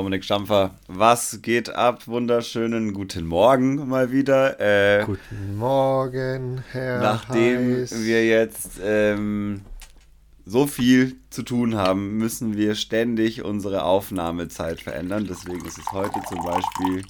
Dominik 0.00 0.24
Stampfer, 0.24 0.70
was 0.88 1.42
geht 1.42 1.68
ab? 1.68 2.06
Wunderschönen 2.06 2.94
guten 2.94 3.26
Morgen 3.26 3.86
mal 3.86 4.10
wieder. 4.10 4.58
Äh, 4.58 5.04
guten 5.04 5.58
Morgen, 5.58 6.64
Herr 6.72 7.02
Nachdem 7.02 7.82
Heiß. 7.82 8.02
wir 8.02 8.26
jetzt 8.26 8.80
ähm, 8.82 9.60
so 10.46 10.66
viel 10.66 11.16
zu 11.28 11.42
tun 11.42 11.74
haben, 11.76 12.16
müssen 12.16 12.56
wir 12.56 12.76
ständig 12.76 13.44
unsere 13.44 13.82
Aufnahmezeit 13.84 14.80
verändern. 14.80 15.26
Deswegen 15.28 15.66
ist 15.66 15.76
es 15.76 15.92
heute 15.92 16.18
zum 16.26 16.42
Beispiel, 16.44 17.02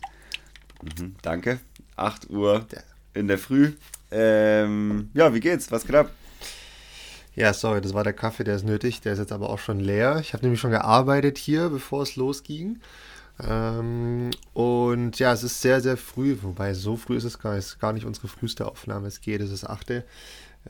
mh, 0.83 1.11
danke, 1.23 1.61
8 1.95 2.29
Uhr 2.29 2.67
in 3.15 3.29
der 3.29 3.39
Früh. 3.39 3.75
Ähm, 4.11 5.11
ja, 5.15 5.33
wie 5.33 5.39
geht's? 5.39 5.71
Was 5.71 5.87
geht 5.87 5.95
ab? 5.95 6.11
Ja, 7.41 7.55
sorry, 7.55 7.81
das 7.81 7.95
war 7.95 8.05
der 8.05 8.13
Kaffee, 8.13 8.45
der 8.45 8.57
ist 8.57 8.67
nötig. 8.67 9.01
Der 9.01 9.15
ist 9.15 9.19
jetzt 9.19 9.33
aber 9.33 9.49
auch 9.49 9.59
schon 9.59 9.81
leer. 9.81 10.19
Ich 10.21 10.35
habe 10.35 10.43
nämlich 10.43 10.61
schon 10.61 10.73
gearbeitet 10.73 11.39
hier, 11.39 11.71
bevor 11.71 12.03
es 12.03 12.15
losging. 12.17 12.81
Ähm, 13.43 14.29
und 14.53 15.19
ja, 15.19 15.33
es 15.33 15.43
ist 15.43 15.63
sehr, 15.63 15.81
sehr 15.81 15.97
früh, 15.97 16.37
wobei 16.43 16.75
so 16.75 16.97
früh 16.97 17.17
ist 17.17 17.25
es 17.25 17.39
gar 17.39 17.55
nicht, 17.57 17.81
gar 17.81 17.95
nicht 17.95 18.05
unsere 18.05 18.29
früheste 18.29 18.67
Aufnahme. 18.67 19.09
Es 19.09 19.23
geht, 19.23 19.41
es 19.41 19.51
ist 19.51 19.65
achte. 19.65 20.05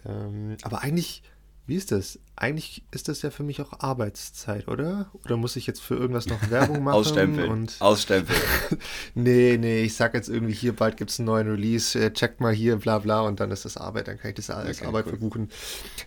Ähm, 0.06 0.58
aber 0.62 0.82
eigentlich 0.82 1.24
wie 1.70 1.76
ist 1.76 1.92
das? 1.92 2.18
Eigentlich 2.34 2.82
ist 2.90 3.06
das 3.06 3.22
ja 3.22 3.30
für 3.30 3.44
mich 3.44 3.60
auch 3.62 3.78
Arbeitszeit, 3.78 4.66
oder? 4.66 5.08
Oder 5.24 5.36
muss 5.36 5.54
ich 5.54 5.68
jetzt 5.68 5.80
für 5.80 5.94
irgendwas 5.94 6.26
noch 6.26 6.38
Werbung 6.50 6.82
machen? 6.82 6.96
Ausstempeln. 6.96 7.48
Und 7.48 7.76
Ausstempeln. 7.78 8.40
nee, 9.14 9.56
nee, 9.56 9.84
ich 9.84 9.94
sag 9.94 10.14
jetzt 10.14 10.28
irgendwie 10.28 10.52
hier, 10.52 10.74
bald 10.74 10.96
gibt 10.96 11.12
es 11.12 11.20
einen 11.20 11.26
neuen 11.26 11.48
Release, 11.48 11.96
äh, 11.96 12.12
checkt 12.12 12.40
mal 12.40 12.52
hier, 12.52 12.74
bla 12.76 12.98
bla, 12.98 13.20
und 13.20 13.38
dann 13.38 13.52
ist 13.52 13.64
das 13.64 13.76
Arbeit, 13.76 14.08
dann 14.08 14.18
kann 14.18 14.30
ich 14.30 14.34
das 14.34 14.50
als 14.50 14.78
okay, 14.78 14.88
Arbeit 14.88 15.06
cool. 15.06 15.10
verbuchen. 15.10 15.48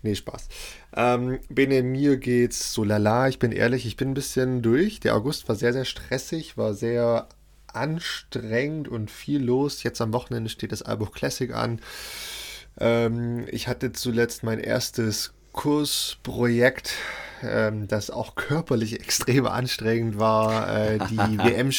Nee, 0.02 0.16
Spaß. 0.16 0.50
Ähm, 0.98 1.40
Bene, 1.48 1.82
mir 1.82 2.18
geht's 2.18 2.74
so 2.74 2.84
lala, 2.84 3.30
ich 3.30 3.40
bin 3.40 3.54
ehrlich, 3.54 3.86
ich 3.86 3.96
bin 3.96 4.10
ein 4.10 4.16
bisschen 4.16 4.62
durch. 4.62 5.00
Der 5.00 5.16
August 5.16 5.48
war 5.48 5.56
sehr, 5.56 5.72
sehr 5.72 5.86
stressig, 5.86 6.58
war 6.58 6.74
sehr 6.74 7.30
anstrengend 7.68 8.90
und 8.90 9.10
viel 9.10 9.42
los. 9.42 9.82
Jetzt 9.84 10.02
am 10.02 10.12
Wochenende 10.12 10.50
steht 10.50 10.74
das 10.74 10.82
Album 10.82 11.10
Classic 11.12 11.54
an. 11.54 11.80
Ähm, 12.80 13.46
ich 13.50 13.70
hatte 13.70 13.94
zuletzt 13.94 14.44
mein 14.44 14.60
erstes 14.60 15.34
Kursprojekt, 15.54 16.96
ähm, 17.44 17.88
das 17.88 18.10
auch 18.10 18.36
körperlich 18.36 19.00
extrem 19.00 19.46
anstrengend 19.46 20.20
war. 20.20 20.68
Äh, 20.76 21.00
die 21.10 21.18
WM 21.38 21.72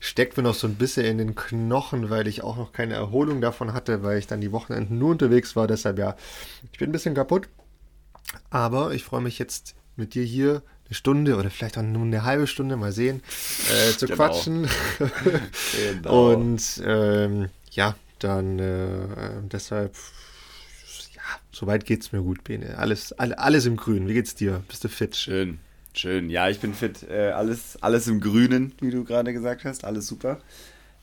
steckt 0.00 0.36
mir 0.36 0.42
noch 0.42 0.54
so 0.54 0.66
ein 0.66 0.74
bisschen 0.74 1.06
in 1.06 1.18
den 1.18 1.34
Knochen, 1.34 2.10
weil 2.10 2.26
ich 2.26 2.42
auch 2.42 2.56
noch 2.56 2.72
keine 2.72 2.94
Erholung 2.94 3.40
davon 3.40 3.72
hatte, 3.72 4.02
weil 4.02 4.18
ich 4.18 4.26
dann 4.26 4.40
die 4.40 4.52
Wochenenden 4.52 4.98
nur 4.98 5.10
unterwegs 5.10 5.54
war. 5.54 5.66
Deshalb 5.66 5.98
ja, 5.98 6.16
ich 6.72 6.78
bin 6.78 6.88
ein 6.88 6.92
bisschen 6.92 7.14
kaputt. 7.14 7.48
Aber 8.48 8.92
ich 8.92 9.04
freue 9.04 9.20
mich 9.20 9.38
jetzt 9.38 9.74
mit 9.96 10.14
dir 10.14 10.24
hier 10.24 10.62
eine 10.86 10.94
Stunde 10.94 11.36
oder 11.36 11.50
vielleicht 11.50 11.78
auch 11.78 11.82
nur 11.82 12.02
eine 12.02 12.24
halbe 12.24 12.46
Stunde 12.46 12.76
mal 12.76 12.92
sehen, 12.92 13.22
äh, 13.68 13.96
zu 13.96 14.06
genau. 14.06 14.16
quatschen. 14.16 14.68
genau. 15.92 16.32
Und 16.32 16.82
ähm, 16.84 17.48
ja, 17.70 17.94
dann 18.18 18.58
äh, 18.58 19.42
deshalb 19.52 19.94
Soweit 21.60 21.84
geht 21.84 22.00
es 22.00 22.10
mir 22.10 22.22
gut, 22.22 22.42
Bene. 22.42 22.78
Alles, 22.78 23.12
all, 23.12 23.34
alles 23.34 23.66
im 23.66 23.76
Grün. 23.76 24.08
Wie 24.08 24.14
geht's 24.14 24.34
dir? 24.34 24.62
Bist 24.66 24.82
du 24.82 24.88
fit? 24.88 25.14
Schön, 25.14 25.58
schön. 25.92 26.30
Ja, 26.30 26.48
ich 26.48 26.58
bin 26.58 26.72
fit. 26.72 27.06
Äh, 27.06 27.32
alles, 27.32 27.76
alles 27.82 28.06
im 28.06 28.22
Grünen, 28.22 28.72
wie 28.80 28.90
du 28.90 29.04
gerade 29.04 29.34
gesagt 29.34 29.66
hast. 29.66 29.84
Alles 29.84 30.06
super. 30.06 30.38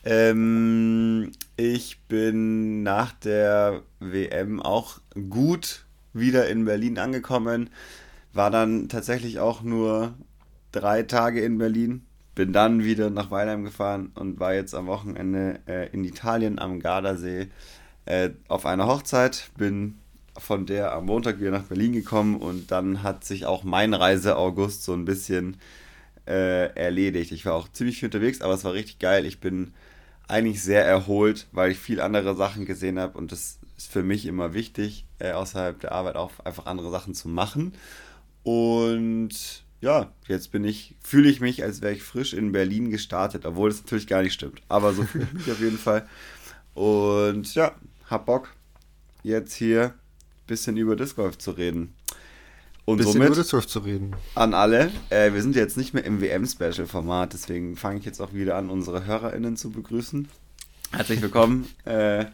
Ähm, 0.04 1.32
ich 1.58 2.00
bin 2.08 2.82
nach 2.82 3.14
der 3.14 3.84
WM 4.00 4.60
auch 4.60 5.00
gut 5.30 5.86
wieder 6.14 6.50
in 6.50 6.66
Berlin 6.66 6.98
angekommen. 6.98 7.70
War 8.34 8.50
dann 8.50 8.90
tatsächlich 8.90 9.38
auch 9.38 9.62
nur 9.62 10.16
drei 10.72 11.04
Tage 11.04 11.40
in 11.40 11.60
Berlin. 11.60 12.02
Bin 12.34 12.52
dann 12.52 12.84
wieder 12.84 13.12
nach 13.12 13.30
Weilheim 13.30 13.64
gefahren 13.64 14.12
und 14.16 14.40
war 14.40 14.56
jetzt 14.56 14.74
am 14.74 14.88
Wochenende 14.88 15.60
äh, 15.68 15.92
in 15.92 16.04
Italien 16.04 16.58
am 16.58 16.80
Gardasee 16.80 17.50
äh, 18.06 18.32
auf 18.48 18.66
einer 18.66 18.88
Hochzeit. 18.88 19.52
Bin 19.56 20.00
von 20.38 20.66
der 20.66 20.94
am 20.94 21.06
Montag 21.06 21.40
wieder 21.40 21.52
nach 21.52 21.64
Berlin 21.64 21.94
gekommen 21.94 22.38
und 22.38 22.72
dann 22.72 23.04
hat 23.04 23.24
sich 23.24 23.46
auch 23.46 23.64
mein 23.64 23.94
Reise 23.94 24.38
August 24.38 24.84
so 24.84 24.94
ein 24.94 25.06
bisschen 25.06 25.58
äh, 26.28 26.74
erledigt. 26.76 27.32
Ich 27.32 27.46
war 27.46 27.54
auch 27.54 27.68
ziemlich 27.72 28.00
viel 28.00 28.08
unterwegs, 28.08 28.42
aber 28.42 28.54
es 28.54 28.64
war 28.64 28.74
richtig 28.74 29.00
geil. 29.00 29.26
Ich 29.26 29.40
bin 29.40 29.74
eigentlich 30.28 30.62
sehr 30.62 30.86
erholt, 30.86 31.48
weil 31.52 31.72
ich 31.72 31.80
viel 31.80 32.02
andere 32.02 32.36
Sachen 32.36 32.66
gesehen 32.66 33.00
habe 33.00 33.18
und 33.18 33.32
das 33.32 33.60
ist 33.78 33.92
für 33.92 34.04
mich 34.04 34.26
immer 34.26 34.54
wichtig, 34.54 35.06
äh, 35.20 35.32
außerhalb 35.32 35.80
der 35.80 35.92
Arbeit 35.92 36.16
auch 36.16 36.32
einfach 36.44 36.66
andere 36.66 36.92
Sachen 36.92 37.14
zu 37.14 37.30
machen. 37.30 37.74
Und 38.44 39.64
ja, 39.82 40.12
jetzt 40.28 40.52
bin 40.52 40.64
ich, 40.64 40.96
fühle 41.02 41.30
ich 41.30 41.40
mich, 41.40 41.64
als 41.64 41.82
wäre 41.82 41.94
ich 41.94 42.04
frisch 42.04 42.34
in 42.34 42.52
Berlin 42.52 42.90
gestartet, 42.90 43.46
obwohl 43.46 43.70
das 43.70 43.80
natürlich 43.80 44.08
gar 44.08 44.24
nicht 44.24 44.34
stimmt. 44.34 44.62
Aber 44.68 44.94
so 44.94 45.04
fühle 45.04 45.28
ich 45.28 45.34
mich 45.34 45.52
auf 45.52 45.60
jeden 45.60 45.78
Fall. 45.78 46.08
Und 46.74 47.54
ja, 47.56 47.76
hab 48.10 48.26
Bock, 48.26 48.54
jetzt 49.24 49.54
hier 49.54 49.94
bisschen 50.48 50.78
über 50.78 50.96
Disc 50.96 51.16
Golf 51.16 51.38
zu 51.38 51.52
reden. 51.52 51.94
Und 52.86 52.98
bisschen 52.98 53.14
somit 53.14 53.28
über 53.28 53.36
Disc 53.36 53.52
Golf 53.52 53.68
zu 53.68 53.80
reden. 53.80 54.16
An 54.34 54.54
alle, 54.54 54.92
äh, 55.10 55.34
wir 55.34 55.42
sind 55.42 55.56
jetzt 55.56 55.78
nicht 55.78 55.94
mehr 55.94 56.06
im 56.06 56.22
WM-Special-Format, 56.22 57.34
deswegen 57.34 57.76
fange 57.76 58.00
ich 58.00 58.06
jetzt 58.06 58.22
auch 58.22 58.34
wieder 58.34 58.56
an, 58.56 58.70
unsere 58.70 59.06
HörerInnen 59.06 59.58
zu 59.58 59.70
begrüßen. 59.72 60.28
Herzlich 60.94 61.22
willkommen 61.22 61.68
äh, 61.84 62.26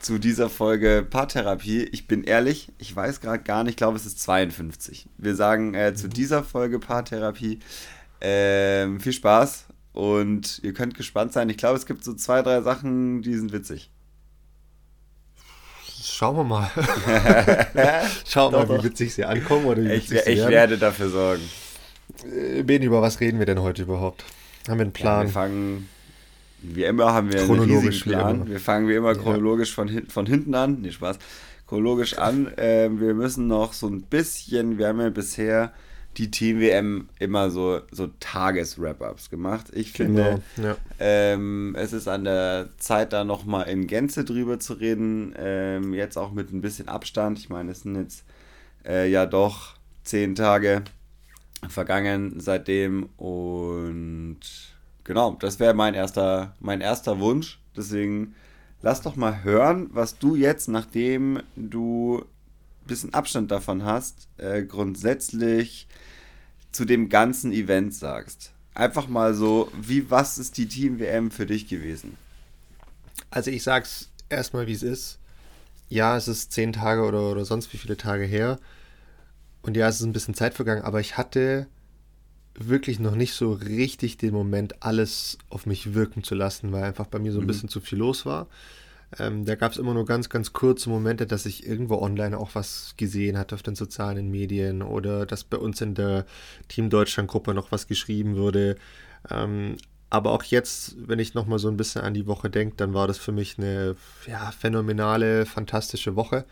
zu 0.00 0.18
dieser 0.18 0.50
Folge 0.50 1.06
Paartherapie. 1.08 1.84
Ich 1.84 2.06
bin 2.06 2.24
ehrlich, 2.24 2.70
ich 2.78 2.94
weiß 2.94 3.20
gerade 3.20 3.42
gar 3.42 3.64
nicht, 3.64 3.72
ich 3.72 3.76
glaube, 3.78 3.96
es 3.96 4.04
ist 4.04 4.20
52. 4.20 5.08
Wir 5.16 5.34
sagen 5.34 5.74
äh, 5.74 5.94
zu 5.94 6.06
mhm. 6.06 6.10
dieser 6.10 6.44
Folge 6.44 6.78
Paartherapie 6.78 7.60
ähm, 8.20 9.00
viel 9.00 9.14
Spaß 9.14 9.66
und 9.92 10.60
ihr 10.62 10.74
könnt 10.74 10.94
gespannt 10.94 11.32
sein. 11.32 11.48
Ich 11.48 11.56
glaube, 11.56 11.78
es 11.78 11.86
gibt 11.86 12.04
so 12.04 12.12
zwei, 12.14 12.42
drei 12.42 12.60
Sachen, 12.60 13.22
die 13.22 13.34
sind 13.34 13.52
witzig. 13.52 13.90
Schauen 16.12 16.36
wir 16.36 16.44
mal. 16.44 16.70
Schauen 18.26 18.52
wir 18.52 18.66
mal, 18.66 18.78
wie 18.78 18.84
witzig 18.84 19.14
sie 19.14 19.24
ankommen 19.24 19.64
oder 19.64 19.82
wie 19.82 19.92
ich, 19.92 20.10
witzig 20.10 20.24
sie 20.24 20.32
Ich 20.32 20.46
werde 20.46 20.76
dafür 20.76 21.08
sorgen. 21.08 21.42
Äh, 22.24 22.62
ben, 22.62 22.82
über 22.82 23.00
was 23.00 23.18
reden 23.20 23.38
wir 23.38 23.46
denn 23.46 23.62
heute 23.62 23.82
überhaupt? 23.82 24.24
Haben 24.68 24.78
wir 24.78 24.82
einen 24.82 24.92
Plan? 24.92 25.20
Ja, 25.20 25.24
wir 25.24 25.32
fangen, 25.32 25.88
wie 26.60 26.84
immer 26.84 27.14
haben 27.14 27.32
wir 27.32 27.42
einen 27.42 27.60
riesigen 27.60 28.10
Plan. 28.10 28.48
Wir 28.48 28.60
fangen 28.60 28.88
wie 28.88 28.94
immer 28.94 29.14
chronologisch 29.14 29.70
ja. 29.70 29.74
von, 29.74 29.88
hin, 29.88 30.06
von 30.08 30.26
hinten 30.26 30.54
an. 30.54 30.82
Nee, 30.82 30.92
Spaß. 30.92 31.18
Chronologisch 31.66 32.18
an. 32.18 32.46
Äh, 32.58 32.90
wir 32.92 33.14
müssen 33.14 33.46
noch 33.46 33.72
so 33.72 33.88
ein 33.88 34.02
bisschen, 34.02 34.76
wir 34.76 34.88
haben 34.88 35.00
ja 35.00 35.08
bisher 35.08 35.72
die 36.18 36.30
Team-WM 36.30 37.08
immer 37.18 37.50
so, 37.50 37.80
so 37.90 38.08
Tages-Wrap-Ups 38.20 39.30
gemacht. 39.30 39.66
Ich 39.72 39.92
finde, 39.92 40.42
genau, 40.56 40.68
ja. 40.68 40.76
ähm, 40.98 41.74
es 41.78 41.92
ist 41.92 42.08
an 42.08 42.24
der 42.24 42.68
Zeit, 42.78 43.12
da 43.12 43.24
nochmal 43.24 43.68
in 43.68 43.86
Gänze 43.86 44.24
drüber 44.24 44.58
zu 44.58 44.74
reden. 44.74 45.34
Ähm, 45.36 45.94
jetzt 45.94 46.18
auch 46.18 46.32
mit 46.32 46.52
ein 46.52 46.60
bisschen 46.60 46.88
Abstand. 46.88 47.38
Ich 47.38 47.48
meine, 47.48 47.72
es 47.72 47.80
sind 47.80 47.96
jetzt 47.96 48.24
äh, 48.86 49.10
ja 49.10 49.26
doch 49.26 49.74
zehn 50.04 50.34
Tage 50.34 50.82
vergangen 51.68 52.34
seitdem. 52.38 53.08
Und 53.16 54.40
genau, 55.04 55.36
das 55.40 55.60
wäre 55.60 55.74
mein 55.74 55.94
erster, 55.94 56.54
mein 56.60 56.80
erster 56.80 57.20
Wunsch. 57.20 57.58
Deswegen 57.76 58.34
lass 58.82 59.00
doch 59.00 59.16
mal 59.16 59.44
hören, 59.44 59.88
was 59.92 60.18
du 60.18 60.34
jetzt, 60.34 60.68
nachdem 60.68 61.40
du 61.56 62.24
bisschen 62.86 63.14
Abstand 63.14 63.50
davon 63.50 63.84
hast, 63.84 64.28
äh, 64.38 64.62
grundsätzlich 64.62 65.86
zu 66.72 66.84
dem 66.84 67.08
ganzen 67.08 67.52
Event 67.52 67.94
sagst. 67.94 68.52
Einfach 68.74 69.08
mal 69.08 69.34
so, 69.34 69.70
wie, 69.78 70.10
was 70.10 70.38
ist 70.38 70.56
die 70.56 70.66
Team-WM 70.66 71.30
für 71.30 71.46
dich 71.46 71.68
gewesen? 71.68 72.16
Also 73.30 73.50
ich 73.50 73.62
sag's 73.62 74.10
erstmal, 74.28 74.66
wie 74.66 74.72
es 74.72 74.82
ist. 74.82 75.18
Ja, 75.88 76.16
es 76.16 76.28
ist 76.28 76.52
zehn 76.52 76.72
Tage 76.72 77.02
oder, 77.02 77.30
oder 77.30 77.44
sonst 77.44 77.72
wie 77.72 77.76
viele 77.76 77.98
Tage 77.98 78.24
her. 78.24 78.58
Und 79.60 79.76
ja, 79.76 79.88
es 79.88 79.96
ist 79.96 80.06
ein 80.06 80.12
bisschen 80.12 80.34
Zeit 80.34 80.54
vergangen, 80.54 80.82
aber 80.82 81.00
ich 81.00 81.16
hatte 81.16 81.66
wirklich 82.54 82.98
noch 82.98 83.14
nicht 83.14 83.34
so 83.34 83.52
richtig 83.52 84.16
den 84.16 84.34
Moment, 84.34 84.82
alles 84.82 85.38
auf 85.48 85.66
mich 85.66 85.94
wirken 85.94 86.22
zu 86.22 86.34
lassen, 86.34 86.72
weil 86.72 86.84
einfach 86.84 87.06
bei 87.06 87.18
mir 87.18 87.32
so 87.32 87.38
ein 87.38 87.44
mhm. 87.44 87.48
bisschen 87.48 87.68
zu 87.68 87.80
viel 87.80 87.98
los 87.98 88.26
war. 88.26 88.48
Ähm, 89.18 89.44
da 89.44 89.54
gab 89.56 89.72
es 89.72 89.78
immer 89.78 89.94
nur 89.94 90.06
ganz, 90.06 90.28
ganz 90.28 90.52
kurze 90.52 90.88
Momente, 90.88 91.26
dass 91.26 91.44
ich 91.44 91.66
irgendwo 91.66 91.98
online 91.98 92.38
auch 92.38 92.54
was 92.54 92.94
gesehen 92.96 93.36
hatte 93.36 93.54
auf 93.54 93.62
den 93.62 93.74
sozialen 93.74 94.30
Medien 94.30 94.82
oder 94.82 95.26
dass 95.26 95.44
bei 95.44 95.58
uns 95.58 95.80
in 95.80 95.94
der 95.94 96.24
Team 96.68 96.88
Deutschland-Gruppe 96.88 97.52
noch 97.52 97.72
was 97.72 97.86
geschrieben 97.86 98.36
wurde. 98.36 98.76
Ähm, 99.30 99.76
aber 100.08 100.32
auch 100.32 100.42
jetzt, 100.44 100.96
wenn 101.08 101.18
ich 101.18 101.34
nochmal 101.34 101.58
so 101.58 101.68
ein 101.68 101.76
bisschen 101.76 102.02
an 102.02 102.14
die 102.14 102.26
Woche 102.26 102.50
denke, 102.50 102.76
dann 102.76 102.94
war 102.94 103.06
das 103.06 103.18
für 103.18 103.32
mich 103.32 103.58
eine 103.58 103.96
ja, 104.26 104.50
phänomenale, 104.50 105.46
fantastische 105.46 106.16
Woche, 106.16 106.44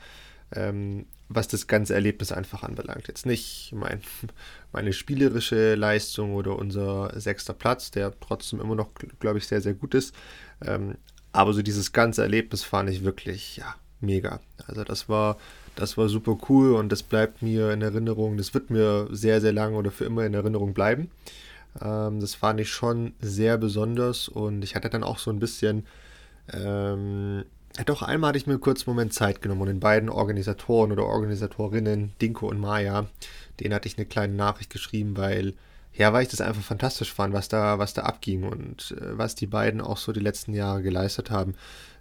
ähm, 0.55 1.07
was 1.29 1.47
das 1.47 1.67
ganze 1.67 1.95
Erlebnis 1.95 2.33
einfach 2.33 2.63
anbelangt. 2.63 3.09
Jetzt 3.09 3.27
nicht 3.27 3.73
mein, 3.75 4.01
meine 4.73 4.93
spielerische 4.93 5.75
Leistung 5.75 6.35
oder 6.35 6.59
unser 6.59 7.19
sechster 7.19 7.53
Platz, 7.53 7.91
der 7.91 8.19
trotzdem 8.19 8.61
immer 8.61 8.75
noch, 8.75 8.91
glaube 9.19 9.39
ich, 9.39 9.47
sehr, 9.47 9.61
sehr 9.61 9.75
gut 9.75 9.95
ist. 9.95 10.15
Ähm, 10.65 10.97
aber 11.33 11.53
so 11.53 11.63
dieses 11.63 11.93
ganze 11.93 12.23
Erlebnis 12.23 12.65
fand 12.65 12.91
ich 12.91 13.05
wirklich, 13.05 13.57
ja, 13.57 13.75
mega. 14.01 14.41
Also 14.67 14.85
das 14.85 15.09
war, 15.09 15.37
das 15.77 15.97
war 15.97 16.09
super 16.09 16.39
cool 16.49 16.75
und 16.75 16.91
das 16.91 17.03
bleibt 17.03 17.43
mir 17.43 17.71
in 17.71 17.83
Erinnerung. 17.83 18.37
Das 18.37 18.55
wird 18.55 18.71
mir 18.71 19.09
sehr, 19.11 19.41
sehr 19.41 19.53
lange 19.53 19.77
oder 19.77 19.91
für 19.91 20.05
immer 20.05 20.25
in 20.25 20.35
Erinnerung 20.35 20.75
bleiben. 20.75 21.11
Ähm, 21.81 22.21
das 22.21 22.35
fand 22.35 22.61
ich 22.61 22.71
schon 22.71 23.15
sehr 23.21 23.59
besonders 23.59 24.29
und 24.29 24.63
ich 24.63 24.75
hatte 24.75 24.91
dann 24.91 25.05
auch 25.05 25.19
so 25.19 25.31
ein 25.31 25.39
bisschen, 25.39 25.87
ähm, 26.53 27.45
doch 27.87 28.03
einmal 28.03 28.31
hatte 28.31 28.39
ich 28.39 28.47
mir 28.47 28.59
kurz 28.59 28.87
einen 28.87 28.97
Moment 28.97 29.15
Zeit 29.15 29.41
genommen 29.41 29.63
und 29.63 29.69
den 29.69 29.81
beiden 29.81 30.09
Organisatoren 30.09 30.91
oder 30.91 31.07
Organisatorinnen, 31.07 32.13
Dinko 32.21 32.49
und 32.49 32.59
Maya, 32.59 33.07
denen 33.61 33.75
hatte 33.75 33.87
ich 33.87 33.97
eine 33.97 34.07
kleine 34.07 34.35
Nachricht 34.35 34.71
geschrieben, 34.71 35.17
weil 35.17 35.55
ja, 36.01 36.15
weil 36.15 36.23
ich 36.23 36.31
das 36.31 36.41
einfach 36.41 36.63
fantastisch 36.63 37.13
fand, 37.13 37.35
was 37.35 37.49
da, 37.49 37.79
was 37.79 37.93
da 37.93 38.03
abging 38.03 38.45
und 38.45 38.97
äh, 38.99 39.19
was 39.19 39.35
die 39.35 39.47
beiden 39.47 39.83
auch 39.83 39.99
so 39.99 40.13
die 40.13 40.21
letzten 40.21 40.55
Jahre 40.55 40.83
geleistet 40.83 41.31
haben. 41.31 41.55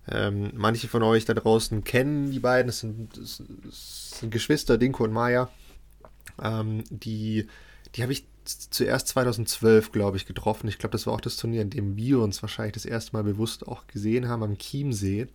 Ähm, 0.10 0.52
manche 0.56 0.88
von 0.88 1.04
euch 1.04 1.26
da 1.26 1.34
draußen 1.34 1.84
kennen 1.84 2.32
die 2.32 2.40
beiden, 2.40 2.70
es 2.70 2.80
sind, 2.80 3.18
das 3.18 3.44
sind 4.20 4.32
Geschwister, 4.32 4.78
Dinko 4.78 5.04
und 5.04 5.12
Maya. 5.12 5.50
Ähm, 6.42 6.86
die 6.90 7.48
die 7.96 8.04
habe 8.04 8.14
ich 8.14 8.26
zuerst 8.46 9.10
2012, 9.10 9.92
glaube 9.92 10.18
ich, 10.18 10.26
getroffen. 10.26 10.68
Ich 10.68 10.78
glaube, 10.78 10.92
das 10.92 11.06
war 11.06 11.14
auch 11.14 11.22
das 11.22 11.38
Turnier, 11.38 11.62
in 11.62 11.70
dem 11.70 11.98
wir 11.98 12.20
uns 12.20 12.42
wahrscheinlich 12.42 12.74
das 12.74 12.86
erste 12.86 13.14
Mal 13.14 13.24
bewusst 13.24 13.68
auch 13.68 13.88
gesehen 13.88 14.28
haben 14.28 14.44
am 14.44 14.58
Chiemsee. 14.58 15.28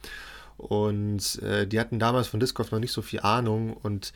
Und 0.57 1.43
äh, 1.43 1.67
die 1.67 1.81
hatten 1.81 1.99
damals 1.99 2.29
von 2.29 2.41
Disc 2.41 2.57
Golf 2.57 2.71
noch 2.71 2.79
nicht 2.79 2.93
so 2.93 3.03
viel 3.03 3.21
Ahnung 3.21 3.75
und 3.75 4.13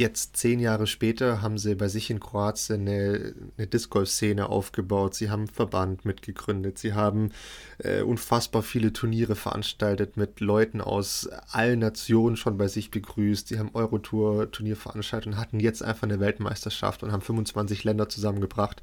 Jetzt 0.00 0.38
zehn 0.38 0.60
Jahre 0.60 0.86
später 0.86 1.42
haben 1.42 1.58
sie 1.58 1.74
bei 1.74 1.88
sich 1.88 2.08
in 2.08 2.20
Kroatien 2.20 2.88
eine, 2.88 3.34
eine 3.58 3.66
Disc 3.66 3.90
Golf-Szene 3.90 4.48
aufgebaut. 4.48 5.14
Sie 5.14 5.28
haben 5.28 5.40
einen 5.40 5.48
Verband 5.48 6.06
mitgegründet. 6.06 6.78
Sie 6.78 6.94
haben 6.94 7.32
äh, 7.76 8.00
unfassbar 8.00 8.62
viele 8.62 8.94
Turniere 8.94 9.36
veranstaltet 9.36 10.16
mit 10.16 10.40
Leuten 10.40 10.80
aus 10.80 11.28
allen 11.50 11.80
Nationen 11.80 12.38
schon 12.38 12.56
bei 12.56 12.66
sich 12.66 12.90
begrüßt. 12.90 13.48
Sie 13.48 13.58
haben 13.58 13.74
Eurotour-Turnier 13.74 14.76
veranstaltet 14.76 15.34
und 15.34 15.38
hatten 15.38 15.60
jetzt 15.60 15.82
einfach 15.82 16.04
eine 16.04 16.18
Weltmeisterschaft 16.18 17.02
und 17.02 17.12
haben 17.12 17.20
25 17.20 17.84
Länder 17.84 18.08
zusammengebracht 18.08 18.80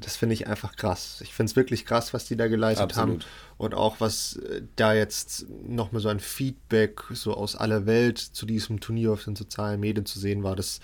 das 0.00 0.16
finde 0.16 0.34
ich 0.34 0.46
einfach 0.46 0.76
krass. 0.76 1.20
Ich 1.22 1.34
finde 1.34 1.50
es 1.50 1.56
wirklich 1.56 1.86
krass, 1.86 2.14
was 2.14 2.24
die 2.26 2.36
da 2.36 2.48
geleistet 2.48 2.90
Absolut. 2.90 3.24
haben. 3.24 3.30
Und 3.56 3.74
auch 3.74 4.00
was 4.00 4.36
äh, 4.36 4.62
da 4.76 4.94
jetzt 4.94 5.46
nochmal 5.66 6.00
so 6.00 6.08
ein 6.08 6.20
Feedback 6.20 7.02
so 7.12 7.34
aus 7.34 7.56
aller 7.56 7.86
Welt 7.86 8.18
zu 8.18 8.46
diesem 8.46 8.80
Turnier 8.80 9.12
auf 9.12 9.24
den 9.24 9.36
sozialen 9.36 9.80
Medien 9.80 10.06
zu 10.06 10.18
sehen 10.18 10.42
war, 10.42 10.56
das 10.56 10.80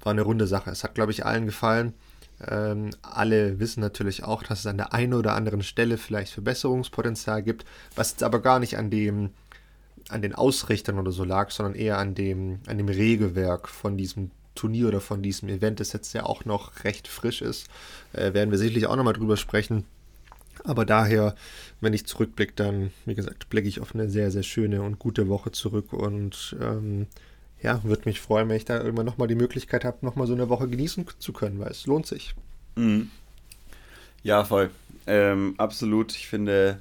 war 0.00 0.12
eine 0.12 0.22
runde 0.22 0.46
Sache. 0.46 0.70
Es 0.70 0.84
hat, 0.84 0.94
glaube 0.94 1.12
ich, 1.12 1.24
allen 1.24 1.46
gefallen. 1.46 1.94
Ähm, 2.46 2.90
alle 3.02 3.60
wissen 3.60 3.80
natürlich 3.80 4.24
auch, 4.24 4.42
dass 4.42 4.60
es 4.60 4.66
an 4.66 4.76
der 4.76 4.92
einen 4.92 5.14
oder 5.14 5.34
anderen 5.34 5.62
Stelle 5.62 5.98
vielleicht 5.98 6.32
Verbesserungspotenzial 6.32 7.42
gibt, 7.42 7.64
was 7.94 8.10
jetzt 8.10 8.22
aber 8.22 8.40
gar 8.40 8.58
nicht 8.58 8.76
an 8.76 8.90
dem 8.90 9.30
an 10.10 10.22
den 10.22 10.34
Ausrichtern 10.34 10.98
oder 10.98 11.12
so 11.12 11.24
lag, 11.24 11.50
sondern 11.50 11.74
eher 11.74 11.98
an 11.98 12.14
dem, 12.14 12.60
an 12.66 12.78
dem 12.78 12.88
Regelwerk 12.88 13.68
von 13.68 13.96
diesem 13.96 14.30
Turnier 14.54 14.88
oder 14.88 15.00
von 15.00 15.22
diesem 15.22 15.48
Event, 15.48 15.80
das 15.80 15.92
jetzt 15.92 16.12
ja 16.14 16.24
auch 16.24 16.44
noch 16.44 16.84
recht 16.84 17.08
frisch 17.08 17.42
ist, 17.42 17.68
äh, 18.12 18.32
werden 18.32 18.50
wir 18.50 18.58
sicherlich 18.58 18.86
auch 18.86 18.96
nochmal 18.96 19.14
drüber 19.14 19.36
sprechen. 19.36 19.84
Aber 20.62 20.84
daher, 20.84 21.34
wenn 21.80 21.92
ich 21.92 22.06
zurückblicke, 22.06 22.52
dann, 22.54 22.90
wie 23.04 23.14
gesagt, 23.14 23.48
blicke 23.50 23.68
ich 23.68 23.80
auf 23.80 23.94
eine 23.94 24.08
sehr, 24.08 24.30
sehr 24.30 24.42
schöne 24.42 24.82
und 24.82 24.98
gute 24.98 25.28
Woche 25.28 25.52
zurück 25.52 25.92
und 25.92 26.56
ähm, 26.60 27.06
ja, 27.60 27.82
würde 27.82 28.02
mich 28.04 28.20
freuen, 28.20 28.48
wenn 28.48 28.56
ich 28.56 28.64
da 28.64 28.80
irgendwann 28.80 29.06
nochmal 29.06 29.28
die 29.28 29.34
Möglichkeit 29.34 29.84
habe, 29.84 30.04
nochmal 30.04 30.26
so 30.26 30.34
eine 30.34 30.48
Woche 30.48 30.68
genießen 30.68 31.06
zu 31.18 31.32
können, 31.32 31.58
weil 31.58 31.70
es 31.70 31.86
lohnt 31.86 32.06
sich. 32.06 32.34
Mhm. 32.76 33.10
Ja, 34.22 34.44
voll. 34.44 34.70
Ähm, 35.06 35.54
absolut. 35.58 36.14
Ich 36.14 36.28
finde, 36.28 36.80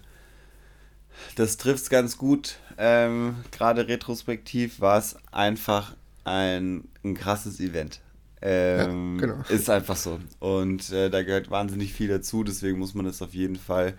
das 1.36 1.58
trifft 1.58 1.84
es 1.84 1.90
ganz 1.90 2.18
gut. 2.18 2.58
Ähm, 2.78 3.36
Gerade 3.52 3.88
retrospektiv 3.88 4.80
war 4.80 4.98
es 4.98 5.16
einfach 5.32 5.96
ein, 6.24 6.88
ein 7.04 7.16
krasses 7.16 7.60
Event. 7.60 8.02
Ähm, 8.42 9.20
ja, 9.20 9.28
genau. 9.28 9.44
Ist 9.50 9.70
einfach 9.70 9.96
so. 9.96 10.20
Und 10.40 10.92
äh, 10.92 11.10
da 11.10 11.24
gehört 11.24 11.50
wahnsinnig 11.50 11.94
viel 11.94 12.10
dazu, 12.10 12.44
deswegen 12.44 12.80
muss 12.80 12.94
man 12.94 13.06
das 13.06 13.22
auf 13.22 13.34
jeden 13.34 13.56
Fall 13.56 13.96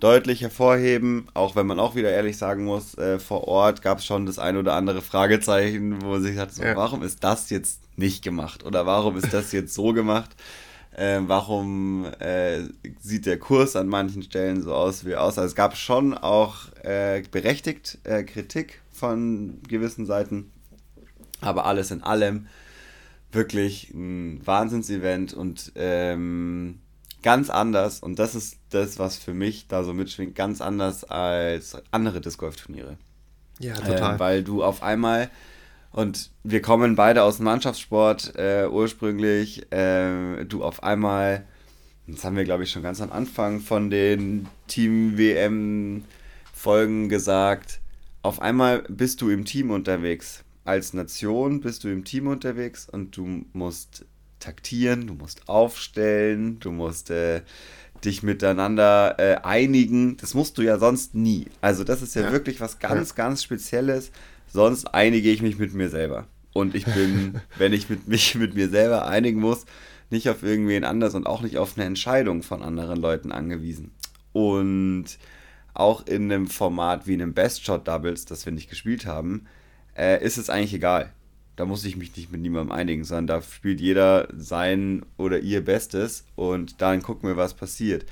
deutlich 0.00 0.42
hervorheben, 0.42 1.26
auch 1.34 1.56
wenn 1.56 1.66
man 1.66 1.80
auch 1.80 1.94
wieder 1.96 2.10
ehrlich 2.10 2.36
sagen 2.36 2.64
muss, 2.64 2.96
äh, 2.98 3.18
vor 3.18 3.48
Ort 3.48 3.82
gab 3.82 3.98
es 3.98 4.06
schon 4.06 4.26
das 4.26 4.38
ein 4.38 4.56
oder 4.56 4.74
andere 4.74 5.02
Fragezeichen, 5.02 6.02
wo 6.02 6.10
man 6.10 6.22
sich 6.22 6.36
sagt, 6.36 6.54
so, 6.54 6.62
ja. 6.62 6.76
warum 6.76 7.02
ist 7.02 7.24
das 7.24 7.50
jetzt 7.50 7.80
nicht 7.96 8.22
gemacht 8.22 8.64
oder 8.64 8.86
warum 8.86 9.16
ist 9.16 9.32
das 9.32 9.50
jetzt 9.52 9.74
so 9.74 9.92
gemacht? 9.92 10.36
Äh, 10.96 11.20
warum 11.26 12.06
äh, 12.20 12.64
sieht 13.00 13.26
der 13.26 13.38
Kurs 13.38 13.76
an 13.76 13.88
manchen 13.88 14.22
Stellen 14.22 14.62
so 14.62 14.74
aus 14.74 15.04
wie 15.04 15.16
aus? 15.16 15.38
Also 15.38 15.48
es 15.48 15.54
gab 15.54 15.76
schon 15.76 16.14
auch 16.14 16.72
äh, 16.82 17.22
berechtigt 17.30 17.98
äh, 18.04 18.22
Kritik 18.22 18.82
von 18.90 19.60
gewissen 19.68 20.06
Seiten, 20.06 20.50
aber 21.40 21.66
alles 21.66 21.90
in 21.90 22.02
allem 22.02 22.48
wirklich 23.32 23.90
ein 23.92 24.46
Wahnsinnsevent 24.46 25.34
und 25.34 25.72
ähm, 25.74 26.80
ganz 27.22 27.50
anders. 27.50 28.00
Und 28.00 28.18
das 28.18 28.34
ist 28.34 28.58
das, 28.70 28.98
was 28.98 29.16
für 29.16 29.34
mich 29.34 29.68
da 29.68 29.84
so 29.84 29.92
mitschwingt, 29.92 30.34
ganz 30.34 30.60
anders 30.60 31.04
als 31.04 31.76
andere 31.90 32.20
Disc 32.20 32.38
Golf 32.38 32.56
Turniere. 32.56 32.96
Ja, 33.58 33.74
total. 33.74 34.14
Ähm, 34.14 34.18
weil 34.18 34.44
du 34.44 34.62
auf 34.62 34.82
einmal 34.82 35.30
und 35.90 36.30
wir 36.44 36.62
kommen 36.62 36.96
beide 36.96 37.22
aus 37.22 37.36
dem 37.36 37.44
Mannschaftssport 37.44 38.34
äh, 38.36 38.68
ursprünglich. 38.70 39.70
Äh, 39.72 40.44
du 40.44 40.62
auf 40.62 40.82
einmal, 40.82 41.44
das 42.06 42.24
haben 42.24 42.36
wir 42.36 42.44
glaube 42.44 42.64
ich 42.64 42.70
schon 42.70 42.82
ganz 42.82 43.00
am 43.00 43.10
Anfang 43.10 43.60
von 43.60 43.90
den 43.90 44.46
Team 44.66 45.18
WM 45.18 46.04
Folgen 46.52 47.08
gesagt. 47.08 47.80
Auf 48.22 48.42
einmal 48.42 48.82
bist 48.88 49.22
du 49.22 49.30
im 49.30 49.44
Team 49.44 49.70
unterwegs 49.70 50.44
als 50.68 50.92
Nation 50.92 51.60
bist 51.60 51.82
du 51.82 51.88
im 51.88 52.04
Team 52.04 52.26
unterwegs 52.26 52.88
und 52.88 53.16
du 53.16 53.46
musst 53.54 54.04
taktieren, 54.38 55.06
du 55.06 55.14
musst 55.14 55.48
aufstellen, 55.48 56.60
du 56.60 56.70
musst 56.70 57.10
äh, 57.10 57.40
dich 58.04 58.22
miteinander 58.22 59.16
äh, 59.18 59.36
einigen. 59.42 60.18
Das 60.18 60.34
musst 60.34 60.58
du 60.58 60.62
ja 60.62 60.78
sonst 60.78 61.14
nie. 61.14 61.46
Also 61.62 61.84
das 61.84 62.02
ist 62.02 62.14
ja, 62.14 62.22
ja. 62.22 62.32
wirklich 62.32 62.60
was 62.60 62.78
ganz, 62.78 63.10
ja. 63.10 63.14
ganz 63.16 63.42
Spezielles. 63.42 64.12
Sonst 64.46 64.86
einige 64.86 65.30
ich 65.30 65.40
mich 65.40 65.58
mit 65.58 65.72
mir 65.72 65.88
selber. 65.88 66.26
Und 66.52 66.74
ich 66.74 66.84
bin, 66.84 67.40
wenn 67.56 67.72
ich 67.72 67.88
mit, 67.88 68.06
mich 68.06 68.34
mit 68.34 68.54
mir 68.54 68.68
selber 68.68 69.06
einigen 69.08 69.40
muss, 69.40 69.64
nicht 70.10 70.28
auf 70.28 70.42
irgendwen 70.42 70.84
anders 70.84 71.14
und 71.14 71.26
auch 71.26 71.40
nicht 71.40 71.56
auf 71.56 71.76
eine 71.76 71.86
Entscheidung 71.86 72.42
von 72.42 72.62
anderen 72.62 73.00
Leuten 73.00 73.32
angewiesen. 73.32 73.92
Und 74.32 75.18
auch 75.72 76.06
in 76.06 76.30
einem 76.30 76.46
Format 76.46 77.06
wie 77.06 77.14
einem 77.14 77.32
Best 77.32 77.64
Shot 77.64 77.88
Doubles, 77.88 78.26
das 78.26 78.44
wir 78.44 78.52
nicht 78.52 78.68
gespielt 78.68 79.06
haben, 79.06 79.46
äh, 79.98 80.24
ist 80.24 80.38
es 80.38 80.48
eigentlich 80.48 80.74
egal. 80.74 81.12
Da 81.56 81.66
muss 81.66 81.84
ich 81.84 81.96
mich 81.96 82.16
nicht 82.16 82.30
mit 82.30 82.40
niemandem 82.40 82.70
einigen, 82.70 83.04
sondern 83.04 83.26
da 83.26 83.42
spielt 83.42 83.80
jeder 83.80 84.28
sein 84.36 85.04
oder 85.16 85.40
ihr 85.40 85.64
Bestes 85.64 86.24
und 86.36 86.80
dann 86.80 87.02
gucken 87.02 87.28
wir, 87.28 87.36
was 87.36 87.54
passiert. 87.54 88.06